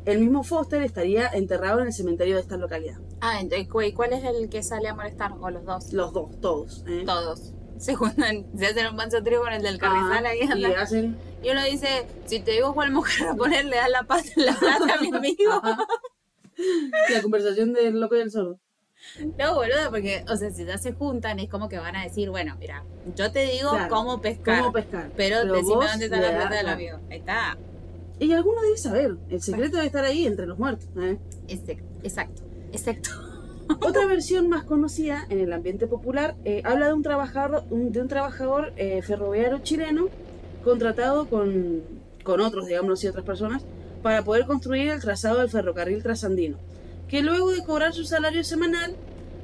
el 0.05 0.19
mismo 0.19 0.43
Foster 0.43 0.81
estaría 0.81 1.27
enterrado 1.27 1.79
en 1.79 1.87
el 1.87 1.93
cementerio 1.93 2.35
de 2.35 2.41
esta 2.41 2.57
localidad. 2.57 2.97
Ah, 3.21 3.39
entonces, 3.39 3.67
¿cuál 3.93 4.13
es 4.13 4.23
el 4.23 4.49
que 4.49 4.63
sale 4.63 4.89
a 4.89 4.95
molestar? 4.95 5.33
¿O 5.39 5.49
los 5.49 5.65
dos? 5.65 5.93
Los 5.93 6.13
dos, 6.13 6.29
todos. 6.41 6.83
¿eh? 6.87 7.03
Todos. 7.05 7.53
Se 7.77 7.95
juntan, 7.95 8.45
se 8.57 8.67
hacen 8.67 8.87
un 8.87 8.95
manso 8.95 9.21
trío 9.23 9.41
con 9.41 9.51
el 9.51 9.61
del 9.61 9.77
carrizal 9.77 10.25
ahí 10.25 10.39
y 10.55 10.63
hacen 10.65 11.17
Y 11.43 11.49
uno 11.49 11.61
dice, 11.65 12.07
si 12.25 12.39
te 12.39 12.51
digo 12.51 12.73
cuál 12.73 12.91
mujer 12.91 13.27
a 13.27 13.35
poner, 13.35 13.65
le 13.65 13.75
das 13.75 13.89
la, 13.89 14.03
pata, 14.03 14.29
la 14.37 14.53
plata 14.53 14.93
a 14.93 15.01
mi 15.01 15.13
amigo. 15.13 15.61
La 17.09 17.21
conversación 17.21 17.73
del 17.73 17.99
loco 17.99 18.15
y 18.15 18.19
el 18.19 18.31
sordo. 18.31 18.59
No, 19.37 19.55
boludo, 19.55 19.89
porque, 19.91 20.23
o 20.29 20.35
sea, 20.35 20.49
si 20.51 20.65
ya 20.65 20.77
se 20.77 20.93
juntan, 20.93 21.39
es 21.39 21.49
como 21.49 21.69
que 21.69 21.77
van 21.77 21.95
a 21.95 22.03
decir, 22.03 22.29
bueno, 22.29 22.55
mira, 22.59 22.83
yo 23.15 23.31
te 23.31 23.45
digo 23.45 23.69
Claro, 23.71 23.89
cómo 23.93 24.21
pescar, 24.21 24.59
¿Cómo 24.61 24.73
pescar? 24.73 25.11
pero, 25.15 25.43
decime 25.45 25.85
dónde 25.85 26.05
está 26.05 26.19
la 26.19 26.31
plata 26.31 26.55
del 26.55 26.69
amigo. 26.69 26.97
Ahí 27.11 27.17
está. 27.19 27.57
Y 28.19 28.31
alguno 28.31 28.61
debe 28.61 28.77
saber. 28.77 29.15
El 29.29 29.41
secreto 29.41 29.75
debe 29.77 29.87
estar 29.87 30.03
ahí 30.05 30.25
entre 30.25 30.45
los 30.45 30.57
muertos. 30.57 30.87
¿eh? 30.97 31.17
Exacto, 31.47 31.83
exacto, 32.03 32.41
exacto. 32.71 33.09
Otra 33.81 34.05
versión 34.07 34.49
más 34.49 34.63
conocida 34.63 35.25
en 35.29 35.39
el 35.39 35.51
ambiente 35.53 35.87
popular 35.87 36.35
eh, 36.45 36.61
habla 36.65 36.87
de 36.87 36.93
un 36.93 37.03
trabajador, 37.03 37.63
un- 37.69 37.91
de 37.91 38.01
un 38.01 38.07
trabajador 38.07 38.73
eh, 38.77 39.01
ferroviario 39.01 39.59
chileno 39.59 40.07
contratado 40.63 41.27
con, 41.29 41.81
con 42.23 42.39
otros, 42.41 42.67
digamos, 42.67 43.03
y 43.03 43.07
otras 43.07 43.25
personas, 43.25 43.63
para 44.01 44.23
poder 44.23 44.45
construir 44.45 44.89
el 44.89 45.01
trazado 45.01 45.39
del 45.39 45.49
ferrocarril 45.49 46.01
trasandino, 46.03 46.57
que 47.13 47.21
luego 47.21 47.51
de 47.51 47.63
cobrar 47.63 47.93
su 47.93 48.05
salario 48.05 48.43
semanal 48.43 48.95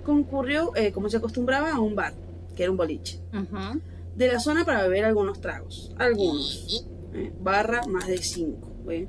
concurrió, 0.03 0.75
eh, 0.75 0.91
como 0.91 1.08
se 1.08 1.17
acostumbraba, 1.17 1.71
a 1.71 1.79
un 1.79 1.93
bar, 1.93 2.15
que 2.55 2.63
era 2.63 2.71
un 2.71 2.77
boliche, 2.77 3.19
de 4.15 4.27
la 4.27 4.39
zona 4.39 4.65
para 4.65 4.82
beber 4.82 5.05
algunos 5.05 5.39
tragos, 5.39 5.91
algunos, 5.99 6.84
eh, 7.13 7.32
barra 7.39 7.84
más 7.86 8.08
de 8.08 8.17
cinco. 8.23 8.71
¿eh? 8.89 9.08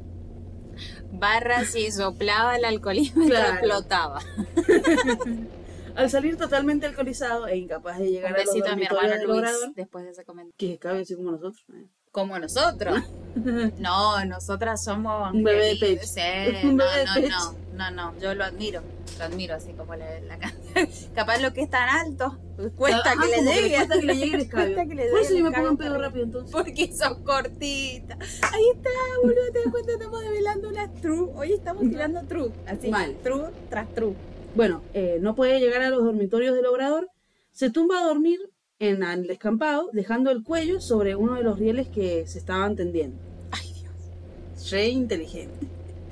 Barra 1.10 1.64
si 1.64 1.90
soplaba 1.90 2.54
el 2.54 2.66
alcoholismo 2.66 3.24
Claro. 3.28 3.52
explotaba. 3.54 4.20
Al 5.96 6.10
salir 6.10 6.36
totalmente 6.36 6.86
alcoholizado 6.86 7.46
e 7.46 7.56
incapaz 7.56 7.98
de 7.98 8.10
llegar 8.10 8.32
Un 8.32 8.36
a 8.40 8.44
los 8.44 8.46
besito 8.54 8.68
a 8.70 8.76
mi 8.76 8.84
hermano 8.84 9.14
Luis 9.16 9.38
obrador, 9.38 9.74
después 9.74 10.04
de 10.04 10.10
ese 10.10 10.24
comentario. 10.24 10.54
que 10.56 10.78
cabe 10.78 11.00
así 11.02 11.14
como 11.16 11.30
nosotros. 11.32 11.64
¿eh? 11.74 11.86
Como 12.12 12.38
nosotros. 12.38 12.98
No, 13.78 14.24
nosotras 14.24 14.82
somos 14.82 15.32
Un 15.32 15.44
bebé 15.44 15.66
de 15.68 15.76
pecho. 15.76 16.04
Sí, 16.04 16.20
Un 16.66 16.76
no, 16.76 16.84
bebé 16.84 16.98
de 16.98 17.04
no, 17.06 17.14
pecho. 17.14 17.56
no, 17.74 17.90
no, 17.92 18.12
no, 18.12 18.18
yo 18.18 18.34
lo 18.34 18.42
admiro. 18.44 18.82
Lo 19.18 19.24
admiro 19.24 19.54
así 19.54 19.72
como 19.74 19.94
la, 19.94 20.18
la 20.20 20.38
Capaz 21.14 21.38
lo 21.40 21.52
que 21.52 21.62
es 21.62 21.70
tan 21.70 21.88
alto, 21.88 22.38
cuesta 22.74 23.12
Ajá, 23.12 23.22
que 23.22 23.28
le 23.42 23.52
llegue. 23.52 23.76
cuesta 23.76 24.00
que 24.00 24.06
le 24.06 24.16
llegue 24.16 24.36
el. 24.36 24.50
Cuesta 24.50 24.86
que 24.86 24.94
le 24.96 25.08
Por 25.10 25.20
llegue 25.20 25.26
eso 25.26 25.34
yo 25.38 25.44
me 25.44 25.50
pongo 25.52 25.70
escabio 25.70 25.78
pedo 25.78 25.98
rápido 26.00 26.24
entonces. 26.24 26.50
Porque 26.52 26.92
son 26.92 27.22
cortitas. 27.22 28.18
Ahí 28.52 28.64
está, 28.74 28.90
boludo, 29.22 29.52
te 29.52 29.58
das 29.60 29.70
cuenta, 29.70 29.92
estamos 29.92 30.20
develando 30.22 30.68
una 30.70 30.92
true. 30.94 31.28
Hoy 31.36 31.52
estamos 31.52 31.82
tirando 31.82 32.22
true. 32.24 32.50
Así, 32.66 32.88
Mal. 32.90 33.16
true 33.22 33.44
tras 33.68 33.94
true. 33.94 34.14
Bueno, 34.54 34.82
eh, 34.94 35.18
no 35.20 35.34
puede 35.34 35.60
llegar 35.60 35.82
a 35.82 35.90
los 35.90 36.04
dormitorios 36.04 36.54
del 36.54 36.66
obrador, 36.66 37.08
se 37.52 37.70
tumba 37.70 38.00
a 38.00 38.04
dormir 38.04 38.38
en 38.80 39.02
el 39.02 39.26
descampado, 39.26 39.90
dejando 39.92 40.30
el 40.30 40.42
cuello 40.42 40.80
sobre 40.80 41.14
uno 41.14 41.34
de 41.34 41.42
los 41.42 41.58
rieles 41.58 41.88
que 41.88 42.26
se 42.26 42.38
estaban 42.38 42.74
tendiendo. 42.74 43.16
Ay, 43.52 43.72
Dios. 43.74 44.70
Re 44.70 44.88
inteligente. 44.88 45.66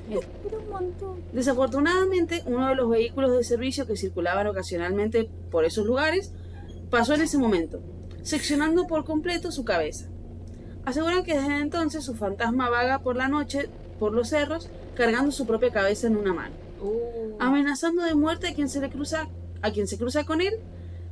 Un 0.09 0.70
montón. 0.70 1.22
Desafortunadamente, 1.33 2.42
uno 2.46 2.68
de 2.68 2.74
los 2.74 2.88
vehículos 2.88 3.37
de 3.37 3.44
servicio 3.44 3.87
que 3.87 3.96
circulaban 3.96 4.46
ocasionalmente 4.46 5.29
por 5.51 5.64
esos 5.64 5.87
lugares 5.87 6.33
pasó 6.90 7.14
en 7.14 7.22
ese 7.22 7.38
momento, 7.38 7.81
seccionando 8.22 8.87
por 8.87 9.05
completo 9.05 9.51
su 9.51 9.64
cabeza. 9.64 10.09
Aseguran 10.85 11.24
que 11.24 11.38
desde 11.38 11.61
entonces 11.61 12.05
su 12.05 12.14
fantasma 12.14 12.70
vaga 12.70 13.01
por 13.01 13.16
la 13.16 13.29
noche 13.29 13.68
por 13.98 14.12
los 14.14 14.29
cerros, 14.29 14.70
cargando 14.94 15.33
su 15.33 15.46
propia 15.46 15.70
cabeza 15.70 16.07
en 16.07 16.16
una 16.16 16.33
mano, 16.33 16.55
Uh. 16.81 17.37
amenazando 17.41 18.03
de 18.05 18.14
muerte 18.14 18.49
a 18.49 18.55
quien 18.55 18.69
se 18.69 18.81
le 18.81 18.91
cruza, 18.91 19.29
a 19.62 19.71
quien 19.71 19.87
se 19.87 19.99
cruza 19.99 20.25
con 20.25 20.41
él, 20.41 20.55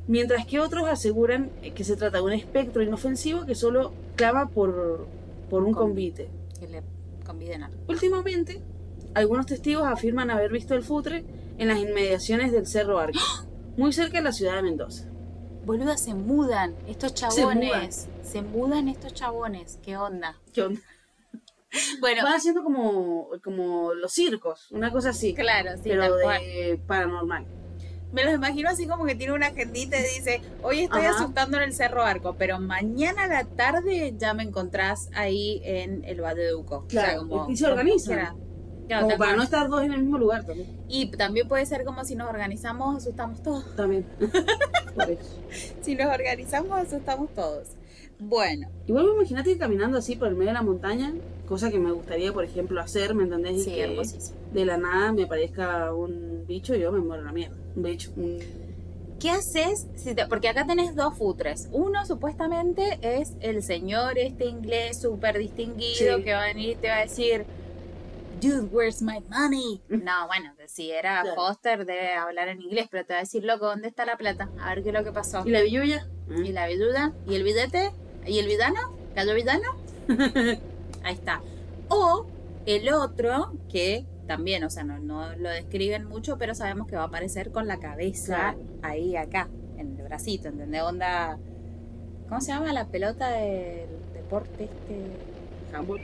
mientras 0.06 0.46
que 0.46 0.60
otros 0.60 0.88
aseguran 0.88 1.50
que 1.74 1.84
se 1.84 1.96
trata 1.96 2.18
de 2.18 2.24
un 2.24 2.32
espectro 2.32 2.82
inofensivo 2.82 3.44
que 3.46 3.54
solo 3.54 3.92
clama 4.14 4.48
por, 4.48 5.06
por 5.50 5.64
un 5.64 5.72
Con- 5.72 5.88
convite. 5.88 6.28
Que 6.60 6.68
le 6.68 6.82
conviden 7.24 7.64
a. 7.64 7.70
Últimamente, 7.88 8.62
algunos 9.14 9.46
testigos 9.46 9.84
afirman 9.86 10.30
haber 10.30 10.50
visto 10.52 10.74
el 10.74 10.82
futre 10.82 11.24
en 11.58 11.68
las 11.68 11.78
inmediaciones 11.78 12.52
del 12.52 12.66
Cerro 12.66 12.98
Arco, 12.98 13.18
muy 13.76 13.92
cerca 13.92 14.18
de 14.18 14.24
la 14.24 14.32
ciudad 14.32 14.56
de 14.56 14.62
Mendoza. 14.62 15.04
Boluda, 15.64 15.96
se 15.96 16.14
mudan 16.14 16.76
estos 16.86 17.12
mudan. 17.12 17.30
chabones. 17.36 18.06
Se 18.22 18.40
mudan. 18.42 18.88
estos 18.88 19.12
chabones. 19.14 19.78
¿Qué 19.82 19.96
onda? 19.96 20.36
¿Qué 20.52 20.62
onda? 20.62 20.80
Bueno, 22.00 22.22
Van 22.22 22.34
haciendo 22.34 22.62
como, 22.62 23.28
como 23.42 23.92
los 23.94 24.12
circos, 24.12 24.70
una 24.70 24.90
cosa 24.90 25.10
así, 25.10 25.34
claro, 25.34 25.72
sí, 25.76 25.82
pero 25.84 26.16
de 26.16 26.80
paranormal. 26.86 27.46
Me 28.12 28.24
los 28.24 28.34
imagino 28.34 28.70
así 28.70 28.86
como 28.86 29.04
que 29.04 29.14
tiene 29.14 29.34
una 29.34 29.48
agendita 29.48 29.98
y 29.98 30.02
dice, 30.02 30.40
hoy 30.62 30.80
estoy 30.80 31.02
Ajá. 31.02 31.16
asustando 31.16 31.56
en 31.58 31.64
el 31.64 31.74
Cerro 31.74 32.02
Arco, 32.02 32.36
pero 32.38 32.58
mañana 32.60 33.24
a 33.24 33.26
la 33.26 33.44
tarde 33.44 34.14
ya 34.16 34.32
me 34.32 34.44
encontrás 34.44 35.10
ahí 35.12 35.60
en 35.64 36.04
el 36.04 36.20
Valle 36.22 36.42
de 36.42 36.50
Duco. 36.50 36.86
Claro, 36.88 37.46
y 37.48 37.56
se 37.56 37.66
organizan. 37.66 38.14
Claro, 38.14 38.36
Claro, 38.86 39.06
como 39.06 39.18
para 39.18 39.34
no 39.34 39.42
estar 39.42 39.68
dos 39.68 39.82
en 39.82 39.92
el 39.92 40.02
mismo 40.02 40.16
lugar 40.16 40.44
también. 40.44 40.68
Y 40.88 41.10
también 41.10 41.48
puede 41.48 41.66
ser 41.66 41.84
como 41.84 42.04
si 42.04 42.14
nos 42.14 42.28
organizamos, 42.30 42.96
asustamos 42.96 43.42
todos. 43.42 43.74
también. 43.76 44.06
Si 45.82 45.94
nos 45.94 46.12
organizamos, 46.12 46.78
asustamos 46.78 47.32
todos. 47.34 47.68
Bueno, 48.18 48.68
Igual 48.86 49.06
imagínate 49.16 49.58
caminando 49.58 49.98
así 49.98 50.16
por 50.16 50.28
el 50.28 50.34
medio 50.34 50.48
de 50.50 50.54
la 50.54 50.62
montaña, 50.62 51.12
cosa 51.48 51.70
que 51.70 51.78
me 51.78 51.90
gustaría, 51.92 52.32
por 52.32 52.44
ejemplo, 52.44 52.80
hacer, 52.80 53.14
¿me 53.14 53.24
entendés? 53.24 53.56
Y 53.58 53.60
sí, 53.64 53.70
que 53.72 54.08
de 54.52 54.64
la 54.64 54.78
nada 54.78 55.12
me 55.12 55.24
aparezca 55.24 55.92
un 55.92 56.44
bicho 56.46 56.74
y 56.74 56.80
yo 56.80 56.92
me 56.92 57.00
muero 57.00 57.22
la 57.24 57.32
mierda. 57.32 57.56
Un 57.74 57.82
bicho, 57.82 58.12
un 58.16 58.38
¿Qué 59.18 59.30
haces? 59.30 59.86
Si 59.96 60.14
te- 60.14 60.26
porque 60.26 60.48
acá 60.48 60.66
tenés 60.66 60.94
dos 60.94 61.16
futres. 61.16 61.68
Uno 61.72 62.04
supuestamente 62.04 62.98
es 63.00 63.32
el 63.40 63.62
señor 63.62 64.18
este 64.18 64.44
inglés 64.46 65.00
súper 65.00 65.38
distinguido 65.38 66.18
Sí. 66.18 66.22
que 66.22 66.32
va 66.34 66.42
a 66.44 66.46
venir 66.48 66.70
y 66.70 66.74
te 66.76 66.88
va 66.88 66.96
a 66.96 67.00
decir, 67.00 67.44
Dude, 68.40 68.68
where's 68.70 69.00
my 69.00 69.18
money? 69.30 69.80
No, 69.88 70.26
bueno, 70.26 70.52
si 70.66 70.90
era 70.90 71.22
Claro. 71.22 71.34
Foster 71.36 71.86
debe 71.86 72.12
hablar 72.12 72.48
en 72.48 72.60
inglés, 72.60 72.86
pero 72.90 73.06
te 73.06 73.14
va 73.14 73.20
a 73.20 73.22
decir, 73.22 73.42
loco, 73.42 73.64
¿dónde 73.66 73.88
está 73.88 74.04
la 74.04 74.18
plata? 74.18 74.50
A 74.60 74.74
ver 74.74 74.82
qué 74.82 74.90
es 74.90 74.94
lo 74.94 75.02
que 75.02 75.12
pasó. 75.12 75.42
¿Y 75.46 75.50
la 75.50 75.62
billulla? 75.62 76.06
¿Y 76.44 76.52
la 76.52 76.66
viuda? 76.68 77.14
¿Y 77.26 77.34
el 77.36 77.42
billete? 77.44 77.92
¿Y 78.26 78.38
el 78.38 78.46
vidano? 78.46 78.78
¿Cayó 79.14 79.34
vidano? 79.34 79.68
Ahí 81.02 81.14
está. 81.14 81.40
O 81.88 82.26
el 82.66 82.92
otro, 82.92 83.52
que 83.70 84.04
también, 84.26 84.64
o 84.64 84.70
sea, 84.70 84.82
no, 84.84 84.98
no 84.98 85.34
lo 85.36 85.48
describen 85.48 86.04
mucho, 86.06 86.36
pero 86.38 86.54
sabemos 86.54 86.88
que 86.88 86.96
va 86.96 87.02
a 87.02 87.06
aparecer 87.06 87.52
con 87.52 87.66
la 87.68 87.78
cabeza 87.78 88.36
Claro. 88.54 88.58
ahí 88.82 89.14
acá, 89.16 89.48
en 89.78 89.96
el 89.96 90.02
bracito, 90.02 90.48
¿entendés? 90.48 90.82
Onda. 90.82 91.38
¿Cómo 92.28 92.40
se 92.40 92.48
llama 92.48 92.72
la 92.72 92.86
pelota 92.88 93.28
del 93.28 93.86
deporte 94.14 94.64
este? 94.64 95.76
Handball. 95.76 96.00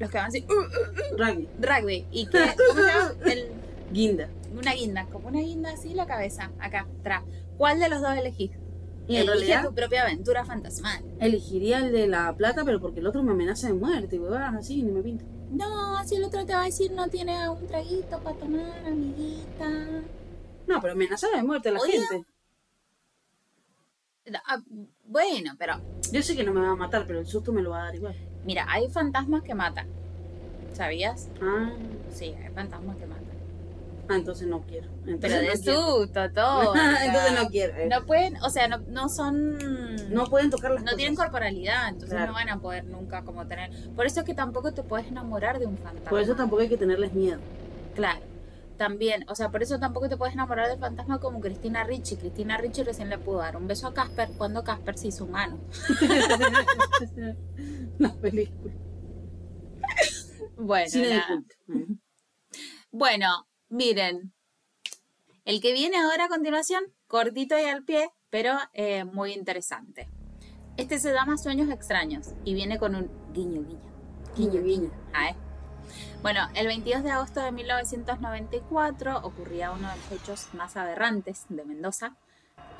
Los 0.00 0.10
que 0.10 0.16
van 0.16 0.26
así, 0.26 0.44
"Uh, 0.48 1.16
Rugby. 1.16 1.48
rugby. 1.60 2.06
¿Y 2.10 2.26
que 2.26 2.38
¿Cómo 2.38 2.80
se 2.80 2.86
llama? 2.86 3.12
El- 3.32 3.48
Guinda. 3.92 4.28
una 4.56 4.74
guinda, 4.74 5.06
como 5.06 5.28
una 5.28 5.40
guinda 5.40 5.70
así 5.72 5.94
la 5.94 6.06
cabeza, 6.06 6.50
acá, 6.58 6.86
atrás. 7.00 7.22
¿Cuál 7.56 7.80
de 7.80 7.88
los 7.88 8.00
dos 8.02 8.16
elegís? 8.16 8.50
Y 9.08 9.16
en 9.16 9.22
Elige 9.22 9.32
realidad 9.32 9.64
tu 9.68 9.74
propia 9.74 10.02
aventura 10.02 10.44
fantasmal. 10.44 11.02
elegiría 11.18 11.78
el 11.78 11.92
de 11.92 12.06
la 12.06 12.34
plata, 12.36 12.64
pero 12.64 12.78
porque 12.80 13.00
el 13.00 13.06
otro 13.06 13.22
me 13.22 13.32
amenaza 13.32 13.66
de 13.68 13.72
muerte, 13.72 14.18
huevadas 14.20 14.54
así, 14.54 14.82
ni 14.82 14.92
me 14.92 15.02
pinta. 15.02 15.24
No, 15.50 16.04
si 16.04 16.16
el 16.16 16.24
otro 16.24 16.44
te 16.44 16.52
va 16.54 16.62
a 16.62 16.64
decir 16.66 16.92
no 16.92 17.08
tiene 17.08 17.48
un 17.48 17.66
traguito 17.66 18.18
para 18.20 18.36
tomar, 18.36 18.86
amiguita. 18.86 19.68
No, 20.66 20.80
pero 20.80 20.92
amenaza 20.92 21.26
de 21.34 21.42
muerte 21.42 21.70
a 21.70 21.72
la 21.72 21.80
Oye. 21.80 21.92
gente. 21.92 22.28
Ah, 24.46 24.58
bueno, 25.06 25.52
pero 25.58 25.80
Yo 26.12 26.22
sé 26.22 26.36
que 26.36 26.44
no 26.44 26.52
me 26.52 26.60
va 26.60 26.72
a 26.72 26.76
matar, 26.76 27.06
pero 27.06 27.18
el 27.20 27.26
susto 27.26 27.50
me 27.50 27.62
lo 27.62 27.70
va 27.70 27.80
a 27.80 27.84
dar 27.86 27.94
igual. 27.94 28.14
mira, 28.44 28.66
hay 28.68 28.88
fantasmas 28.90 29.42
que 29.42 29.54
matan. 29.54 29.86
¿Sabías? 30.74 31.28
Ah, 31.40 31.70
Sí, 32.12 32.26
hay 32.26 32.52
fantasmas 32.54 32.96
que 32.98 33.06
matan. 33.06 33.17
Ah 34.08 34.16
entonces 34.16 34.48
no 34.48 34.62
quiero. 34.62 34.88
Entonces 35.06 35.18
Pero 35.20 35.40
de 35.40 35.52
no 36.64 36.72
sea, 36.74 37.06
entonces 37.06 37.42
no 37.42 37.48
quiero. 37.50 37.76
eh. 37.76 37.88
No 37.90 38.06
pueden, 38.06 38.36
o 38.42 38.50
sea, 38.50 38.68
no, 38.68 38.78
no 38.88 39.08
son. 39.08 39.56
No 40.12 40.26
pueden 40.26 40.50
tocar 40.50 40.70
las 40.70 40.80
no 40.80 40.84
cosas. 40.86 40.96
tienen 40.96 41.16
corporalidad, 41.16 41.88
entonces 41.88 42.10
Claro. 42.10 42.28
no 42.28 42.32
van 42.34 42.48
a 42.48 42.60
poder 42.60 42.84
nunca 42.84 43.22
como 43.24 43.46
tener. 43.46 43.70
Por 43.94 44.06
eso 44.06 44.20
es 44.20 44.26
que 44.26 44.34
tampoco 44.34 44.72
te 44.72 44.82
puedes 44.82 45.06
enamorar 45.08 45.58
de 45.58 45.66
un 45.66 45.76
fantasma. 45.76 46.08
Por 46.10 46.20
eso 46.20 46.34
tampoco 46.34 46.62
hay 46.62 46.68
que 46.68 46.76
tenerles 46.78 47.12
miedo. 47.12 47.40
Claro. 47.94 48.20
También, 48.78 49.24
o 49.28 49.34
sea, 49.34 49.50
por 49.50 49.60
eso 49.60 49.80
tampoco 49.80 50.08
te 50.08 50.16
puedes 50.16 50.34
enamorar 50.34 50.68
del 50.68 50.78
fantasma 50.78 51.18
como 51.18 51.40
Cristina 51.40 51.82
Ricci. 51.82 52.16
Cristina 52.16 52.56
Ricci 52.58 52.84
recién 52.84 53.08
le 53.08 53.18
pudo 53.18 53.38
dar 53.38 53.56
un 53.56 53.66
beso 53.66 53.88
a 53.88 53.92
Casper 53.92 54.28
cuando 54.38 54.62
Casper 54.62 54.96
se 54.96 55.08
hizo 55.08 55.24
humano. 55.24 55.58
Las 57.98 58.12
películas. 58.14 58.76
Bueno, 60.56 60.88
Cine 60.90 61.08
de 61.08 61.22
culto. 61.26 61.54
bueno, 62.92 63.47
miren. 63.68 64.32
El 65.44 65.60
que 65.60 65.72
viene 65.72 65.96
ahora 65.98 66.24
a 66.26 66.28
continuación, 66.28 66.82
cortito 67.06 67.58
y 67.58 67.64
al 67.64 67.82
pie, 67.84 68.10
pero 68.30 68.56
eh, 68.74 69.04
muy 69.04 69.32
interesante. 69.32 70.08
Este 70.76 70.98
se 70.98 71.12
llama 71.12 71.38
Sueños 71.38 71.70
Extraños 71.70 72.28
y 72.44 72.54
viene 72.54 72.78
con 72.78 72.94
un 72.94 73.10
guiño, 73.32 73.62
guiño. 73.62 73.80
Guiño, 74.36 74.62
guiño. 74.62 74.90
Ah, 75.14 75.30
¿eh? 75.30 75.36
Bueno, 76.22 76.42
el 76.54 76.66
22 76.66 77.02
de 77.02 77.10
agosto 77.10 77.40
de 77.40 77.50
1994 77.52 79.20
ocurría 79.22 79.70
uno 79.72 79.88
de 79.88 79.96
los 79.96 80.12
hechos 80.12 80.48
más 80.52 80.76
aberrantes 80.76 81.46
de 81.48 81.64
Mendoza. 81.64 82.16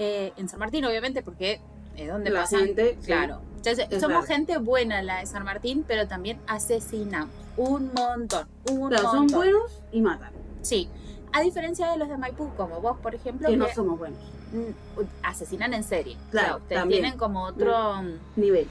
eh, 0.01 0.33
en 0.37 0.49
San 0.49 0.61
Martín, 0.61 0.85
obviamente, 0.85 1.23
porque 1.23 1.61
es 1.97 2.09
donde 2.09 2.31
La 2.31 2.43
pasan. 2.43 2.67
gente, 2.67 2.97
sí. 3.01 3.07
claro. 3.07 3.41
Entonces, 3.57 3.89
Es 3.91 4.01
somos 4.01 4.27
gente 4.27 4.59
buena 4.59 5.03
la 5.03 5.19
de 5.21 5.27
San 5.27 5.43
Martín, 5.45 5.85
pero 5.89 6.07
también 6.07 6.39
asesinamos. 6.47 7.35
Un 7.57 7.93
montón. 7.95 8.47
Un 8.71 8.89
Claro, 8.91 9.05
son 9.11 9.19
montón. 9.21 9.37
buenos 9.39 9.83
y 9.91 10.01
matan. 10.01 10.33
Sí. 10.63 10.89
A 11.33 11.41
diferencia 11.43 11.91
de 11.91 11.99
los 11.99 12.09
de 12.09 12.17
Maipú, 12.17 12.51
como 12.57 12.81
vos, 12.81 12.97
por 13.03 13.15
ejemplo, 13.15 13.49
Que 13.49 13.57
no 13.57 13.69
somos 13.75 13.99
buenos. 13.99 14.19
mm, 14.53 15.03
asesinan 15.23 15.75
en 15.75 15.85
serie. 15.85 16.17
Claro, 16.31 16.47
O 16.47 16.49
sea, 16.49 16.57
ustedes 16.59 16.81
también. 16.81 17.03
tienen 17.03 17.19
como 17.19 17.45
otro. 17.45 18.03
mm, 18.03 18.19
Nivel. 18.41 18.67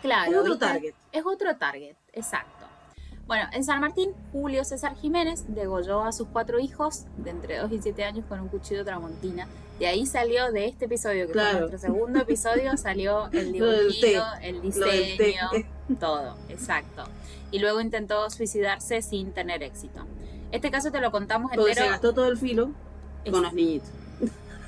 Claro. 0.00 0.30
Es 0.32 0.36
otro 0.38 0.52
¿viste? 0.52 0.66
target. 0.66 0.94
Es 1.12 1.26
otro 1.26 1.56
target, 1.56 1.96
exacto. 2.12 2.66
Bueno, 3.26 3.48
en 3.52 3.62
San 3.62 3.80
Martín, 3.80 4.12
Julio 4.32 4.64
César 4.64 4.96
Jiménez 4.96 5.44
degolló 5.48 6.02
a 6.02 6.12
sus 6.12 6.26
cuatro 6.28 6.58
hijos 6.58 7.04
de 7.18 7.30
entre 7.30 7.58
2 7.58 7.70
y 7.72 7.80
7 7.80 8.04
años 8.04 8.24
con 8.28 8.40
un 8.40 8.48
cuchillo 8.48 8.84
tramontina. 8.84 9.46
De 9.78 9.86
ahí 9.86 10.06
salió, 10.06 10.50
de 10.50 10.66
este 10.66 10.86
episodio, 10.86 11.26
que 11.28 11.32
Claro. 11.32 11.50
fue 11.50 11.60
nuestro 11.60 11.78
segundo 11.78 12.18
episodio, 12.20 12.76
salió 12.76 13.28
el 13.32 13.52
dibujito, 13.52 14.24
el 14.42 14.60
diseño, 14.60 15.50
todo, 16.00 16.36
exacto. 16.48 17.04
Y 17.52 17.58
luego 17.60 17.80
intentó 17.80 18.28
suicidarse 18.28 19.02
sin 19.02 19.32
tener 19.32 19.62
éxito. 19.62 20.04
Este 20.52 20.70
caso 20.70 20.92
te 20.92 21.00
lo 21.00 21.10
contamos 21.10 21.50
Porque 21.50 21.64
se 21.74 21.80
entero. 21.80 21.90
gastó 21.90 22.12
todo 22.14 22.28
el 22.28 22.36
filo 22.38 22.70
Es- 23.24 23.32
con 23.32 23.42
los 23.42 23.52
niñitos. 23.52 23.88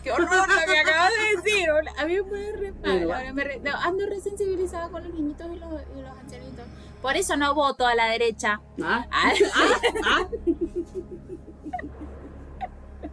¡Qué 0.03 0.13
horror 0.13 0.29
lo 0.29 0.73
que 0.73 0.79
acabas 0.81 1.11
de 1.13 1.37
decir! 1.41 1.69
A 1.97 2.05
mí 2.05 2.15
me 2.15 2.23
pone 2.25 2.53
re 2.53 2.73
mal, 2.73 3.03
Igual. 3.03 3.19
ahora 3.21 3.33
me 3.33 3.45
re- 3.45 3.61
no, 3.61 3.71
ando 3.75 4.05
resensibilizada 4.07 4.89
con 4.91 5.03
los 5.05 5.15
niñitos 5.15 5.47
y 5.51 5.57
los, 5.59 5.73
y 5.97 6.03
los 6.03 6.19
ancianitos. 6.19 6.67
Por 7.01 7.17
eso 7.17 7.37
no 7.39 7.55
voto 7.55 7.87
a 7.87 7.95
la 7.95 8.07
derecha. 8.09 8.61
Ah, 8.83 9.07
Ah, 9.11 9.33
ah, 10.05 10.27